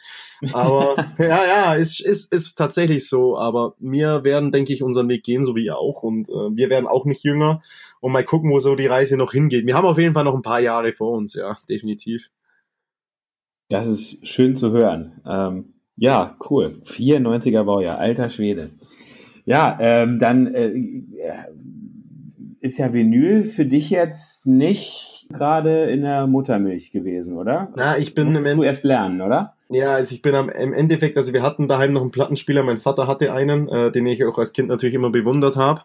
Aber 0.52 0.96
ja, 1.20 1.46
ja, 1.46 1.76
ist, 1.76 2.02
ist, 2.02 2.34
ist 2.34 2.56
tatsächlich 2.56 3.08
so. 3.08 3.38
Aber 3.38 3.76
wir 3.78 4.24
werden, 4.24 4.52
denke 4.52 4.74
ich, 4.74 4.82
unseren 4.82 5.10
Weg 5.10 5.24
gehen, 5.24 5.43
so 5.43 5.56
wie 5.56 5.66
ihr 5.66 5.78
auch. 5.78 6.02
Und 6.02 6.28
äh, 6.30 6.56
wir 6.56 6.72
werden 6.72 6.88
auch 6.88 7.06
nicht 7.06 7.24
jünger. 7.24 7.62
Und 8.00 8.14
mal 8.14 8.24
gucken, 8.24 8.52
wo 8.52 8.60
so 8.60 8.76
die 8.76 8.88
Reise 8.88 9.16
noch 9.16 9.34
hingeht. 9.34 9.68
Wir 9.68 9.78
haben 9.78 9.86
auf 9.86 10.00
jeden 10.00 10.16
Fall 10.16 10.24
noch 10.24 10.36
ein 10.36 10.41
paar 10.41 10.62
Jahre 10.62 10.91
vor 10.93 11.12
uns, 11.12 11.36
ja, 11.36 11.58
definitiv. 11.70 12.32
Das 13.80 13.88
ist 13.88 14.28
schön 14.28 14.55
zu 14.55 14.71
hören. 14.71 15.21
Ähm, 15.28 15.73
ja, 15.97 16.38
cool. 16.49 16.82
94er 16.86 17.63
Baujahr, 17.63 17.97
alter 17.97 18.30
Schwede. 18.30 18.71
Ja, 19.45 19.78
ähm, 19.80 20.17
dann 20.19 20.47
äh, 20.47 20.71
ist 22.59 22.78
ja 22.78 22.93
Vinyl 22.93 23.43
für 23.43 23.65
dich 23.65 23.89
jetzt 23.91 24.47
nicht 24.47 25.14
gerade 25.30 25.86
in 25.89 26.01
der 26.01 26.28
Muttermilch 26.28 26.91
gewesen, 26.91 27.38
oder? 27.38 27.71
Na, 27.76 27.97
ich 27.97 28.13
bin 28.13 28.34
Musst 28.34 28.45
im 28.45 28.57
du 28.57 28.63
erst 28.63 28.84
lernen, 28.84 29.21
oder? 29.21 29.55
Ja, 29.69 29.93
also 29.93 30.13
ich 30.13 30.21
bin 30.21 30.36
am, 30.36 30.49
im 30.49 30.73
Endeffekt, 30.73 31.17
also 31.17 31.34
wir 31.34 31.41
hatten 31.41 31.67
daheim 31.67 31.91
noch 31.91 32.01
einen 32.01 32.11
Plattenspieler, 32.11 32.61
mein 32.63 32.78
Vater 32.78 33.07
hatte 33.07 33.34
einen, 33.34 33.67
äh, 33.67 33.91
den 33.91 34.05
ich 34.05 34.23
auch 34.23 34.38
als 34.38 34.53
Kind 34.53 34.69
natürlich 34.69 34.93
immer 34.93 35.09
bewundert 35.09 35.55
habe. 35.55 35.82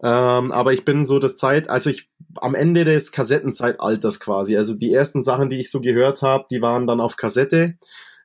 Ähm, 0.00 0.52
aber 0.52 0.72
ich 0.72 0.84
bin 0.84 1.04
so 1.04 1.18
das 1.18 1.36
Zeit, 1.36 1.68
also 1.68 1.90
ich 1.90 2.08
am 2.36 2.54
Ende 2.54 2.84
des 2.84 3.10
Kassettenzeitalters 3.10 4.20
quasi. 4.20 4.56
Also 4.56 4.74
die 4.74 4.92
ersten 4.92 5.22
Sachen, 5.22 5.48
die 5.48 5.58
ich 5.58 5.70
so 5.70 5.80
gehört 5.80 6.22
habe, 6.22 6.46
die 6.50 6.62
waren 6.62 6.86
dann 6.86 7.00
auf 7.00 7.16
Kassette. 7.16 7.74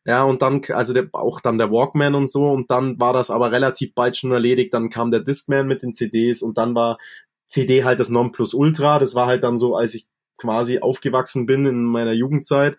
Ja, 0.06 0.24
und 0.24 0.42
dann, 0.42 0.62
also 0.70 0.94
der, 0.94 1.10
auch 1.14 1.42
dann 1.42 1.58
der 1.58 1.72
Walkman 1.72 2.16
und 2.16 2.30
so, 2.30 2.48
und 2.48 2.72
dann 2.72 3.00
war 3.00 3.14
das 3.14 3.30
aber 3.30 3.52
relativ 3.52 3.94
bald 3.94 4.18
schon 4.18 4.32
erledigt. 4.32 4.74
Dann 4.74 4.90
kam 4.90 5.12
der 5.12 5.20
Discman 5.22 5.68
mit 5.68 5.82
den 5.84 5.94
CDs 5.94 6.42
und 6.42 6.58
dann 6.58 6.76
war 6.76 6.98
CD 7.46 7.84
halt 7.84 8.00
das 8.00 8.10
Nonplusultra. 8.10 9.00
Das 9.00 9.16
war 9.16 9.28
halt 9.28 9.44
dann 9.44 9.58
so, 9.58 9.76
als 9.76 9.94
ich 9.96 10.08
quasi 10.42 10.80
aufgewachsen 10.80 11.46
bin 11.46 11.66
in 11.66 11.84
meiner 11.84 12.14
Jugendzeit. 12.14 12.78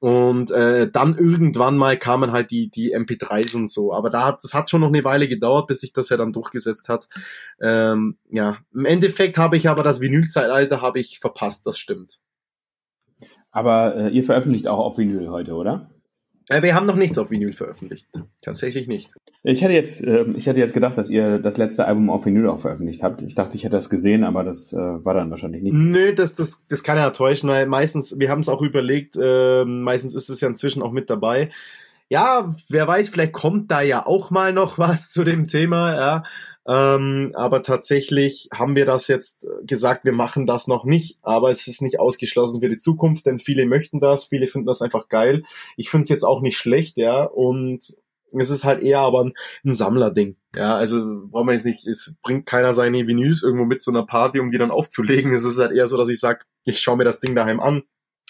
Und 0.00 0.52
äh, 0.52 0.88
dann 0.88 1.18
irgendwann 1.18 1.76
mal 1.76 1.96
kamen 1.96 2.30
halt 2.30 2.52
die, 2.52 2.70
die 2.70 2.94
MP3s 2.94 3.56
und 3.56 3.68
so. 3.68 3.92
Aber 3.92 4.10
da 4.10 4.26
hat, 4.26 4.44
das 4.44 4.54
hat 4.54 4.70
schon 4.70 4.80
noch 4.80 4.88
eine 4.88 5.02
Weile 5.02 5.26
gedauert, 5.26 5.66
bis 5.66 5.80
sich 5.80 5.92
das 5.92 6.08
ja 6.08 6.16
dann 6.16 6.32
durchgesetzt 6.32 6.88
hat. 6.88 7.08
Ähm, 7.60 8.16
ja, 8.30 8.58
im 8.72 8.84
Endeffekt 8.84 9.38
habe 9.38 9.56
ich 9.56 9.68
aber 9.68 9.82
das 9.82 10.00
Vinylzeitalter 10.00 10.82
habe 10.82 11.00
ich 11.00 11.18
verpasst, 11.18 11.66
das 11.66 11.78
stimmt. 11.78 12.20
Aber 13.50 13.96
äh, 13.96 14.10
ihr 14.10 14.22
veröffentlicht 14.22 14.68
auch 14.68 14.78
auf 14.78 14.98
Vinyl 14.98 15.30
heute, 15.30 15.54
oder? 15.54 15.90
Äh, 16.48 16.62
wir 16.62 16.76
haben 16.76 16.86
noch 16.86 16.94
nichts 16.94 17.18
auf 17.18 17.30
Vinyl 17.30 17.52
veröffentlicht. 17.52 18.06
Tatsächlich 18.42 18.86
nicht. 18.86 19.10
Ich 19.44 19.62
hätte 19.62 19.72
jetzt, 19.72 20.04
äh, 20.04 20.24
ich 20.36 20.46
hätte 20.46 20.58
jetzt 20.58 20.72
gedacht, 20.72 20.98
dass 20.98 21.10
ihr 21.10 21.38
das 21.38 21.58
letzte 21.58 21.86
Album 21.86 22.10
auf 22.10 22.26
Vinyl 22.26 22.48
auch 22.48 22.58
veröffentlicht 22.58 23.02
habt. 23.02 23.22
Ich 23.22 23.34
dachte, 23.34 23.56
ich 23.56 23.64
hätte 23.64 23.76
das 23.76 23.88
gesehen, 23.88 24.24
aber 24.24 24.42
das 24.42 24.72
äh, 24.72 24.76
war 24.76 25.14
dann 25.14 25.30
wahrscheinlich 25.30 25.62
nicht. 25.62 25.74
Nö, 25.74 26.12
das, 26.12 26.34
das, 26.34 26.66
das 26.66 26.82
kann 26.82 26.98
ja 26.98 27.10
täuschen, 27.10 27.48
weil 27.48 27.66
meistens, 27.66 28.18
wir 28.18 28.30
haben 28.30 28.40
es 28.40 28.48
auch 28.48 28.62
überlegt, 28.62 29.16
äh, 29.20 29.64
meistens 29.64 30.14
ist 30.14 30.28
es 30.28 30.40
ja 30.40 30.48
inzwischen 30.48 30.82
auch 30.82 30.90
mit 30.90 31.08
dabei. 31.08 31.50
Ja, 32.10 32.48
wer 32.68 32.88
weiß, 32.88 33.10
vielleicht 33.10 33.32
kommt 33.32 33.70
da 33.70 33.80
ja 33.80 34.06
auch 34.06 34.30
mal 34.30 34.52
noch 34.52 34.78
was 34.78 35.12
zu 35.12 35.22
dem 35.24 35.46
Thema, 35.46 35.94
ja. 35.94 36.22
Ähm, 36.66 37.32
aber 37.34 37.62
tatsächlich 37.62 38.50
haben 38.52 38.76
wir 38.76 38.84
das 38.84 39.08
jetzt 39.08 39.46
gesagt, 39.62 40.04
wir 40.04 40.12
machen 40.12 40.46
das 40.46 40.66
noch 40.66 40.84
nicht, 40.84 41.18
aber 41.22 41.50
es 41.50 41.66
ist 41.66 41.80
nicht 41.80 41.98
ausgeschlossen 42.00 42.60
für 42.60 42.68
die 42.68 42.76
Zukunft, 42.76 43.24
denn 43.24 43.38
viele 43.38 43.64
möchten 43.66 44.00
das, 44.00 44.24
viele 44.24 44.48
finden 44.48 44.66
das 44.66 44.82
einfach 44.82 45.08
geil. 45.08 45.44
Ich 45.76 45.88
finde 45.88 46.02
es 46.02 46.08
jetzt 46.10 46.24
auch 46.24 46.42
nicht 46.42 46.58
schlecht, 46.58 46.98
ja, 46.98 47.22
und 47.22 47.96
es 48.36 48.50
ist 48.50 48.64
halt 48.64 48.82
eher 48.82 49.00
aber 49.00 49.24
ein, 49.24 49.32
ein 49.64 49.72
Sammlerding. 49.72 50.36
Ja, 50.56 50.76
also 50.76 50.98
braucht 51.30 51.46
man 51.46 51.54
jetzt 51.54 51.66
nicht, 51.66 51.86
es 51.86 52.16
bringt 52.22 52.46
keiner 52.46 52.74
seine 52.74 53.06
Vinyls 53.06 53.42
irgendwo 53.42 53.64
mit 53.64 53.82
zu 53.82 53.90
einer 53.90 54.04
Party, 54.06 54.40
um 54.40 54.50
die 54.50 54.58
dann 54.58 54.70
aufzulegen. 54.70 55.32
Es 55.32 55.44
ist 55.44 55.58
halt 55.58 55.72
eher 55.72 55.86
so, 55.86 55.96
dass 55.96 56.08
ich 56.08 56.20
sage, 56.20 56.40
ich 56.64 56.80
schaue 56.80 56.96
mir 56.96 57.04
das 57.04 57.20
Ding 57.20 57.34
daheim 57.34 57.60
an, 57.60 57.82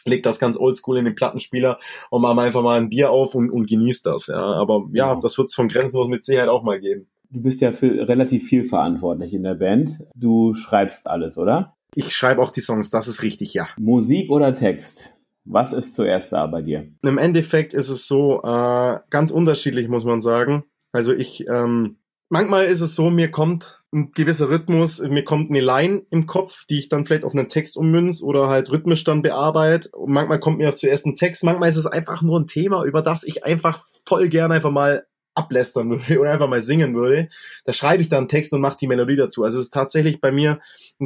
leg 0.05 0.23
das 0.23 0.39
ganz 0.39 0.59
oldschool 0.59 0.99
in 0.99 1.05
den 1.05 1.15
Plattenspieler 1.15 1.79
und 2.11 2.23
mach 2.23 2.37
einfach 2.37 2.63
mal 2.63 2.79
ein 2.79 2.89
Bier 2.89 3.11
auf 3.11 3.35
und, 3.35 3.51
und 3.51 3.69
genießt 3.69 4.07
das. 4.07 4.27
Ja, 4.29 4.43
aber 4.43 4.87
ja, 4.93 5.13
Ja. 5.15 5.21
das 5.21 5.39
wird 5.39 5.49
es 5.49 5.55
von 5.55 5.69
Grenzenlos 5.69 6.09
mit 6.09 6.25
Sicherheit 6.25 6.49
auch 6.49 6.63
mal 6.63 6.81
geben. 6.81 7.09
Du 7.31 7.43
bist 7.43 7.61
ja 7.61 7.73
für 7.73 8.09
relativ 8.09 8.45
viel 8.49 8.65
verantwortlich 8.65 9.35
in 9.35 9.43
der 9.43 9.55
Band. 9.55 9.99
Du 10.15 10.55
schreibst 10.55 11.07
alles, 11.07 11.37
oder? 11.37 11.75
Ich 11.95 12.15
schreibe 12.15 12.41
auch 12.43 12.51
die 12.51 12.61
Songs, 12.61 12.91
das 12.91 13.07
ist 13.09 13.23
richtig, 13.23 13.53
ja. 13.55 13.69
Musik 13.79 14.31
oder 14.31 14.55
Text? 14.55 15.18
Was 15.51 15.73
ist 15.73 15.95
zuerst 15.95 16.33
da 16.33 16.47
bei 16.47 16.63
dir? 16.63 16.89
Im 17.03 17.19
Endeffekt 17.19 17.73
ist 17.73 17.89
es 17.89 18.07
so 18.07 18.43
äh, 18.43 18.99
ganz 19.11 19.31
unterschiedlich, 19.31 19.89
muss 19.89 20.05
man 20.05 20.21
sagen. 20.21 20.65
Also 20.93 21.15
ich, 21.15 21.47
ähm, 21.49 21.97
manchmal 22.29 22.67
ist 22.67 22.83
es 22.83 22.95
so, 22.95 23.11
mir 23.11 23.31
kommt 23.31 23.83
ein 23.93 24.13
gewisser 24.13 24.51
Rhythmus, 24.51 25.01
mir 25.01 25.25
kommt 25.25 25.51
eine 25.51 25.61
Line 25.61 26.03
im 26.11 26.27
Kopf, 26.27 26.67
die 26.67 26.79
ich 26.79 26.89
dann 26.89 27.07
vielleicht 27.07 27.25
auf 27.25 27.35
einen 27.35 27.49
Text 27.49 27.77
ummünz 27.77 28.23
oder 28.23 28.49
halt 28.49 28.71
rhythmisch 28.71 29.05
dann 29.05 29.23
bearbeite. 29.23 29.89
Und 29.91 30.13
manchmal 30.13 30.39
kommt 30.39 30.59
mir 30.59 30.69
auch 30.69 30.75
zuerst 30.75 31.07
ein 31.07 31.15
Text, 31.15 31.45
manchmal 31.45 31.71
ist 31.71 31.77
es 31.77 31.87
einfach 31.87 32.21
nur 32.21 32.39
ein 32.39 32.47
Thema, 32.47 32.85
über 32.85 33.01
das 33.03 33.25
ich 33.25 33.45
einfach 33.45 33.87
voll 34.07 34.29
gerne 34.29 34.55
einfach 34.55 34.71
mal 34.71 35.07
ablästern 35.39 35.89
würde 35.91 36.19
oder 36.21 36.31
einfach 36.33 36.49
mal 36.49 36.63
singen 36.63 36.95
würde, 36.95 37.29
da 37.65 37.73
schreibe 37.73 38.03
ich 38.03 38.09
dann 38.09 38.19
einen 38.21 38.29
Text 38.29 38.53
und 38.53 38.61
mache 38.61 38.77
die 38.79 38.87
Melodie 38.87 39.17
dazu. 39.17 39.45
Also 39.45 39.59
es 39.59 39.67
ist 39.67 39.75
tatsächlich 39.75 40.21
bei 40.21 40.33
mir 40.33 40.59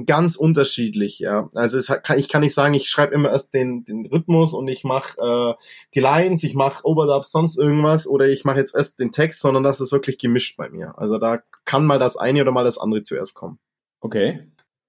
ganz 0.07 0.37
unterschiedlich, 0.37 1.19
ja. 1.19 1.49
Also 1.55 1.79
es 1.79 1.87
kann, 2.03 2.19
ich 2.19 2.29
kann 2.29 2.41
nicht 2.41 2.55
sagen, 2.55 2.75
ich 2.75 2.89
schreibe 2.89 3.15
immer 3.15 3.31
erst 3.31 3.55
den, 3.55 3.85
den 3.85 4.07
Rhythmus 4.07 4.55
und 4.55 4.67
ich 4.69 4.85
mache 4.85 5.21
äh, 5.21 5.55
die 5.95 6.01
Lines, 6.01 6.43
ich 6.43 6.55
mache 6.55 6.85
Overdubs, 6.85 7.31
sonst 7.31 7.59
irgendwas 7.59 8.07
oder 8.09 8.29
ich 8.29 8.45
mache 8.45 8.59
jetzt 8.59 8.75
erst 8.75 8.99
den 8.99 9.13
Text, 9.13 9.41
sondern 9.41 9.63
das 9.63 9.81
ist 9.81 9.93
wirklich 9.93 10.19
gemischt 10.19 10.57
bei 10.57 10.69
mir. 10.71 10.95
Also 10.99 11.19
da 11.19 11.41
kann 11.65 11.85
mal 11.87 11.99
das 11.99 12.17
eine 12.17 12.41
oder 12.43 12.53
mal 12.53 12.65
das 12.65 12.79
andere 12.79 13.03
zuerst 13.03 13.35
kommen. 13.35 13.59
Okay, 14.01 14.49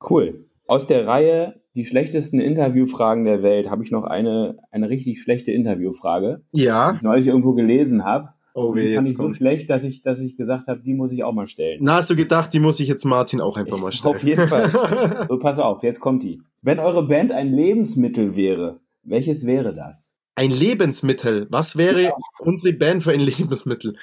cool. 0.10 0.46
Aus 0.66 0.88
der 0.88 1.06
Reihe 1.06 1.62
die 1.76 1.86
schlechtesten 1.86 2.40
Interviewfragen 2.40 3.26
der 3.26 3.42
Welt 3.42 3.70
habe 3.70 3.84
ich 3.84 3.90
noch 3.90 4.04
eine, 4.04 4.58
eine 4.70 4.90
richtig 4.90 5.22
schlechte 5.22 5.52
Interviewfrage, 5.52 6.42
die 6.54 6.64
Ja. 6.64 6.94
ich 6.96 7.02
neulich 7.02 7.26
irgendwo 7.28 7.54
gelesen 7.54 8.06
habe. 8.06 8.30
Oh, 8.56 8.76
weh, 8.76 8.90
die 8.90 8.96
fand 8.96 9.10
ich 9.10 9.18
so 9.18 9.24
kommt's. 9.24 9.38
schlecht, 9.40 9.70
dass 9.70 9.84
ich, 9.84 10.02
dass 10.02 10.20
ich 10.20 10.38
gesagt 10.38 10.68
habe, 10.68 10.80
die 10.82 10.94
muss 10.94 11.12
ich 11.12 11.24
auch 11.24 11.34
mal 11.34 11.48
stellen. 11.48 11.80
Na, 11.82 11.96
hast 11.96 12.10
du 12.12 12.16
gedacht, 12.16 12.54
die 12.54 12.60
muss 12.60 12.80
ich 12.80 12.88
jetzt 12.88 13.04
Martin 13.04 13.42
auch 13.42 13.58
einfach 13.58 13.80
mal 13.80 13.92
stellen? 13.92 14.16
Auf 14.16 14.24
jeden 14.24 14.48
Fall. 14.48 14.70
So, 15.28 15.40
pass 15.40 15.58
auf, 15.60 15.82
jetzt 15.82 16.00
kommt 16.00 16.22
die. 16.24 16.40
Wenn 16.62 16.78
eure 16.80 17.08
Band 17.08 17.32
ein 17.32 17.52
Lebensmittel 17.52 18.36
wäre, 18.36 18.80
welches 19.04 19.46
wäre 19.48 19.74
das? 19.74 20.12
Ein 20.36 20.52
Lebensmittel. 20.52 21.48
Was 21.50 21.78
wäre 21.78 22.14
unsere 22.40 22.74
Band 22.74 23.04
für 23.04 23.12
ein 23.12 23.20
Lebensmittel? 23.20 23.96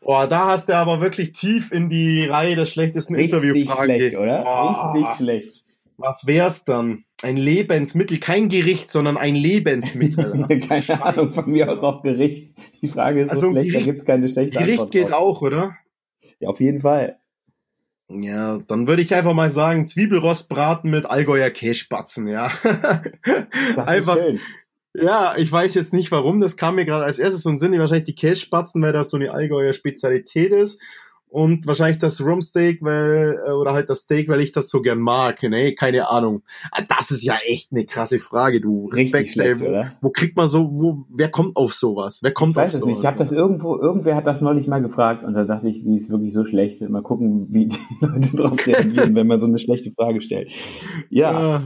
Boah, 0.00 0.26
da 0.26 0.46
hast 0.46 0.68
du 0.68 0.76
aber 0.76 1.00
wirklich 1.00 1.32
tief 1.32 1.72
in 1.72 1.88
die 1.88 2.24
Reihe 2.24 2.56
der 2.56 2.64
schlechtesten 2.64 3.16
Richtig 3.16 3.34
Interviewfragen. 3.34 3.96
schlecht, 3.96 4.16
oder? 4.16 4.42
Boah. 4.42 4.92
Richtig 4.94 5.16
schlecht. 5.16 5.59
Was 6.00 6.26
wär's 6.26 6.64
dann? 6.64 7.04
Ein 7.22 7.36
Lebensmittel, 7.36 8.18
kein 8.18 8.48
Gericht, 8.48 8.90
sondern 8.90 9.16
ein 9.16 9.34
Lebensmittel. 9.34 10.46
Keine 10.68 11.02
Ahnung, 11.04 11.32
von 11.32 11.50
mir 11.50 11.70
aus 11.70 11.80
auch 11.80 12.02
Gericht. 12.02 12.54
Die 12.80 12.88
Frage 12.88 13.20
ist 13.20 13.28
so 13.28 13.34
Also 13.34 13.50
schlecht, 13.50 13.68
da 13.68 13.72
Gericht- 13.72 13.84
gibt's 13.86 14.04
keine 14.04 14.28
schlechte 14.28 14.52
Gericht 14.58 14.70
Antwort 14.80 14.90
geht 14.90 15.12
auch, 15.12 15.42
oder? 15.42 15.76
Ja, 16.38 16.48
auf 16.48 16.60
jeden 16.60 16.80
Fall. 16.80 17.18
Ja, 18.08 18.58
dann 18.66 18.88
würde 18.88 19.02
ich 19.02 19.14
einfach 19.14 19.34
mal 19.34 19.50
sagen, 19.50 19.86
Zwiebelrostbraten 19.86 20.90
mit 20.90 21.06
Allgäuer 21.06 21.50
Kässpatzen, 21.50 22.26
ja. 22.26 22.50
Einfach, 23.76 24.16
schön. 24.16 24.40
ja, 24.94 25.34
ich 25.36 25.52
weiß 25.52 25.74
jetzt 25.74 25.92
nicht 25.92 26.10
warum, 26.10 26.40
das 26.40 26.56
kam 26.56 26.74
mir 26.76 26.84
gerade 26.84 27.04
als 27.04 27.18
erstes 27.18 27.42
so 27.42 27.50
in 27.50 27.56
den 27.56 27.58
Sinn, 27.58 27.78
wahrscheinlich 27.78 28.06
die 28.06 28.14
Kässpatzen, 28.14 28.82
weil 28.82 28.92
das 28.92 29.10
so 29.10 29.16
eine 29.16 29.30
Allgäuer 29.30 29.72
Spezialität 29.72 30.52
ist. 30.52 30.82
Und 31.30 31.64
wahrscheinlich 31.66 31.98
das 31.98 32.20
Rumsteak, 32.24 32.78
weil, 32.82 33.38
äh, 33.46 33.52
oder 33.52 33.72
halt 33.72 33.88
das 33.88 34.00
Steak, 34.00 34.28
weil 34.28 34.40
ich 34.40 34.50
das 34.50 34.68
so 34.68 34.82
gern 34.82 34.98
mag. 34.98 35.40
Nee, 35.44 35.74
keine 35.74 36.08
Ahnung. 36.10 36.42
Ah, 36.72 36.82
Das 36.88 37.12
ist 37.12 37.22
ja 37.22 37.36
echt 37.46 37.70
eine 37.70 37.84
krasse 37.86 38.18
Frage, 38.18 38.60
du. 38.60 38.88
Respekt, 38.92 39.28
schlecht, 39.28 39.60
ey. 39.60 39.66
Wo, 39.66 39.68
oder? 39.70 39.92
wo 40.00 40.10
kriegt 40.10 40.36
man 40.36 40.48
so, 40.48 40.64
wo, 40.68 41.04
wer 41.08 41.28
kommt 41.30 41.56
auf 41.56 41.72
sowas? 41.72 42.18
Wer 42.22 42.32
kommt 42.32 42.52
Ich 42.52 42.56
weiß 42.56 42.64
auf 42.64 42.74
es 42.74 42.78
sowas? 42.80 42.88
nicht. 42.88 42.98
Ich 43.00 43.06
habe 43.06 43.16
das 43.18 43.30
irgendwo, 43.30 43.76
irgendwer 43.78 44.16
hat 44.16 44.26
das 44.26 44.40
neulich 44.40 44.66
mal 44.66 44.82
gefragt 44.82 45.22
und 45.22 45.34
da 45.34 45.44
dachte 45.44 45.68
ich, 45.68 45.84
die 45.84 45.96
ist 45.96 46.10
wirklich 46.10 46.34
so 46.34 46.44
schlecht. 46.44 46.80
Mal 46.88 47.02
gucken, 47.02 47.46
wie 47.50 47.66
die 47.66 47.76
Leute 48.00 48.36
darauf 48.36 48.66
reagieren, 48.66 49.14
wenn 49.14 49.28
man 49.28 49.38
so 49.38 49.46
eine 49.46 49.60
schlechte 49.60 49.92
Frage 49.92 50.20
stellt. 50.22 50.50
Ja, 51.10 51.40
Ja. 51.40 51.62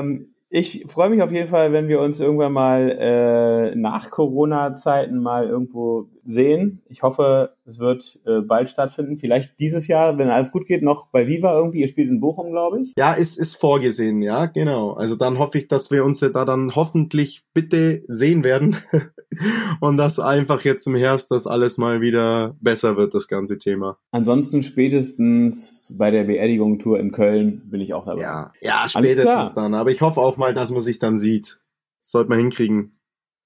ähm, 0.00 0.32
ich 0.48 0.84
freue 0.88 1.10
mich 1.10 1.22
auf 1.22 1.32
jeden 1.32 1.48
Fall, 1.48 1.72
wenn 1.72 1.88
wir 1.88 2.00
uns 2.00 2.18
irgendwann 2.20 2.52
mal 2.52 2.90
äh, 3.00 3.74
nach 3.76 4.10
Corona-Zeiten 4.10 5.18
mal 5.18 5.46
irgendwo 5.46 6.08
sehen. 6.26 6.82
Ich 6.88 7.02
hoffe, 7.02 7.54
es 7.64 7.78
wird 7.78 8.18
äh, 8.26 8.40
bald 8.40 8.70
stattfinden. 8.70 9.18
Vielleicht 9.18 9.58
dieses 9.58 9.86
Jahr, 9.88 10.18
wenn 10.18 10.30
alles 10.30 10.52
gut 10.52 10.66
geht, 10.66 10.82
noch 10.82 11.08
bei 11.10 11.26
Viva 11.26 11.56
irgendwie. 11.56 11.80
Ihr 11.80 11.88
spielt 11.88 12.08
in 12.08 12.20
Bochum, 12.20 12.50
glaube 12.50 12.80
ich. 12.80 12.92
Ja, 12.96 13.12
ist, 13.12 13.38
ist 13.38 13.56
vorgesehen, 13.56 14.22
ja, 14.22 14.46
genau. 14.46 14.92
Also 14.92 15.16
dann 15.16 15.38
hoffe 15.38 15.58
ich, 15.58 15.68
dass 15.68 15.90
wir 15.90 16.04
uns 16.04 16.20
da 16.20 16.44
dann 16.44 16.74
hoffentlich 16.74 17.44
bitte 17.54 18.02
sehen 18.08 18.44
werden 18.44 18.76
und 19.80 19.96
dass 19.96 20.18
einfach 20.18 20.62
jetzt 20.62 20.86
im 20.86 20.96
Herbst 20.96 21.30
das 21.30 21.46
alles 21.46 21.78
mal 21.78 22.00
wieder 22.00 22.56
besser 22.60 22.96
wird, 22.96 23.14
das 23.14 23.28
ganze 23.28 23.58
Thema. 23.58 23.98
Ansonsten 24.10 24.62
spätestens 24.62 25.94
bei 25.98 26.10
der 26.10 26.24
Beerdigung-Tour 26.24 26.98
in 26.98 27.12
Köln 27.12 27.62
bin 27.70 27.80
ich 27.80 27.94
auch 27.94 28.04
dabei. 28.04 28.22
Ja, 28.22 28.52
ja, 28.60 28.88
spätestens 28.88 29.54
dann. 29.54 29.74
Aber 29.74 29.90
ich 29.90 30.00
hoffe 30.00 30.20
auch 30.20 30.36
mal, 30.36 30.54
dass 30.54 30.70
man 30.70 30.80
sich 30.80 30.98
dann 30.98 31.18
sieht. 31.18 31.60
Das 32.00 32.10
sollte 32.12 32.30
man 32.30 32.38
hinkriegen. 32.38 32.92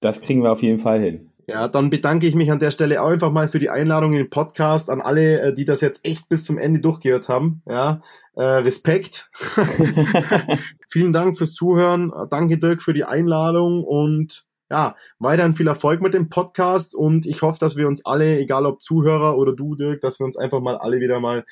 Das 0.01 0.19
kriegen 0.21 0.41
wir 0.41 0.51
auf 0.51 0.63
jeden 0.63 0.79
Fall 0.79 0.99
hin. 0.99 1.30
Ja, 1.51 1.67
dann 1.67 1.89
bedanke 1.89 2.27
ich 2.27 2.35
mich 2.35 2.49
an 2.49 2.59
der 2.59 2.71
Stelle 2.71 3.01
auch 3.01 3.09
einfach 3.09 3.31
mal 3.31 3.49
für 3.49 3.59
die 3.59 3.69
Einladung 3.69 4.13
in 4.13 4.19
den 4.19 4.29
Podcast 4.29 4.89
an 4.89 5.01
alle, 5.01 5.41
äh, 5.41 5.53
die 5.53 5.65
das 5.65 5.81
jetzt 5.81 6.05
echt 6.05 6.29
bis 6.29 6.45
zum 6.45 6.57
Ende 6.57 6.79
durchgehört 6.79 7.27
haben. 7.27 7.61
Ja, 7.67 8.01
äh, 8.35 8.43
Respekt. 8.43 9.29
Vielen 10.87 11.11
Dank 11.11 11.37
fürs 11.37 11.53
Zuhören. 11.53 12.13
Danke 12.29 12.57
Dirk 12.57 12.81
für 12.81 12.93
die 12.93 13.03
Einladung 13.03 13.83
und 13.83 14.45
ja, 14.69 14.95
weiterhin 15.19 15.51
viel 15.51 15.67
Erfolg 15.67 16.01
mit 16.01 16.13
dem 16.13 16.29
Podcast 16.29 16.95
und 16.95 17.25
ich 17.25 17.41
hoffe, 17.41 17.59
dass 17.59 17.75
wir 17.75 17.89
uns 17.89 18.05
alle, 18.05 18.39
egal 18.39 18.65
ob 18.65 18.81
Zuhörer 18.81 19.37
oder 19.37 19.53
du 19.53 19.75
Dirk, 19.75 19.99
dass 19.99 20.19
wir 20.19 20.25
uns 20.25 20.37
einfach 20.37 20.61
mal 20.61 20.77
alle 20.77 21.01
wieder 21.01 21.19
mal 21.19 21.43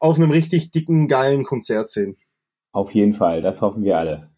auf 0.00 0.16
einem 0.16 0.32
richtig 0.32 0.72
dicken, 0.72 1.06
geilen 1.06 1.44
Konzert 1.44 1.90
sehen. 1.90 2.16
Auf 2.72 2.92
jeden 2.92 3.14
Fall, 3.14 3.40
das 3.40 3.60
hoffen 3.60 3.84
wir 3.84 3.98
alle. 3.98 4.33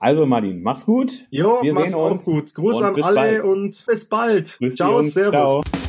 Also 0.00 0.26
Martin, 0.26 0.62
mach's 0.62 0.84
gut. 0.86 1.26
Jo, 1.30 1.58
Wir 1.60 1.74
mach's 1.74 1.92
sehen 1.92 2.00
auch 2.00 2.10
uns 2.12 2.24
gut. 2.24 2.54
Gruß 2.54 2.76
und 2.76 2.84
an 2.84 3.02
alle 3.02 3.14
bald. 3.14 3.44
und 3.44 3.84
bis 3.86 4.04
bald. 4.04 4.56
Grüß 4.58 4.76
Ciao, 4.76 5.02
servus. 5.02 5.62
Ciao. 5.62 5.87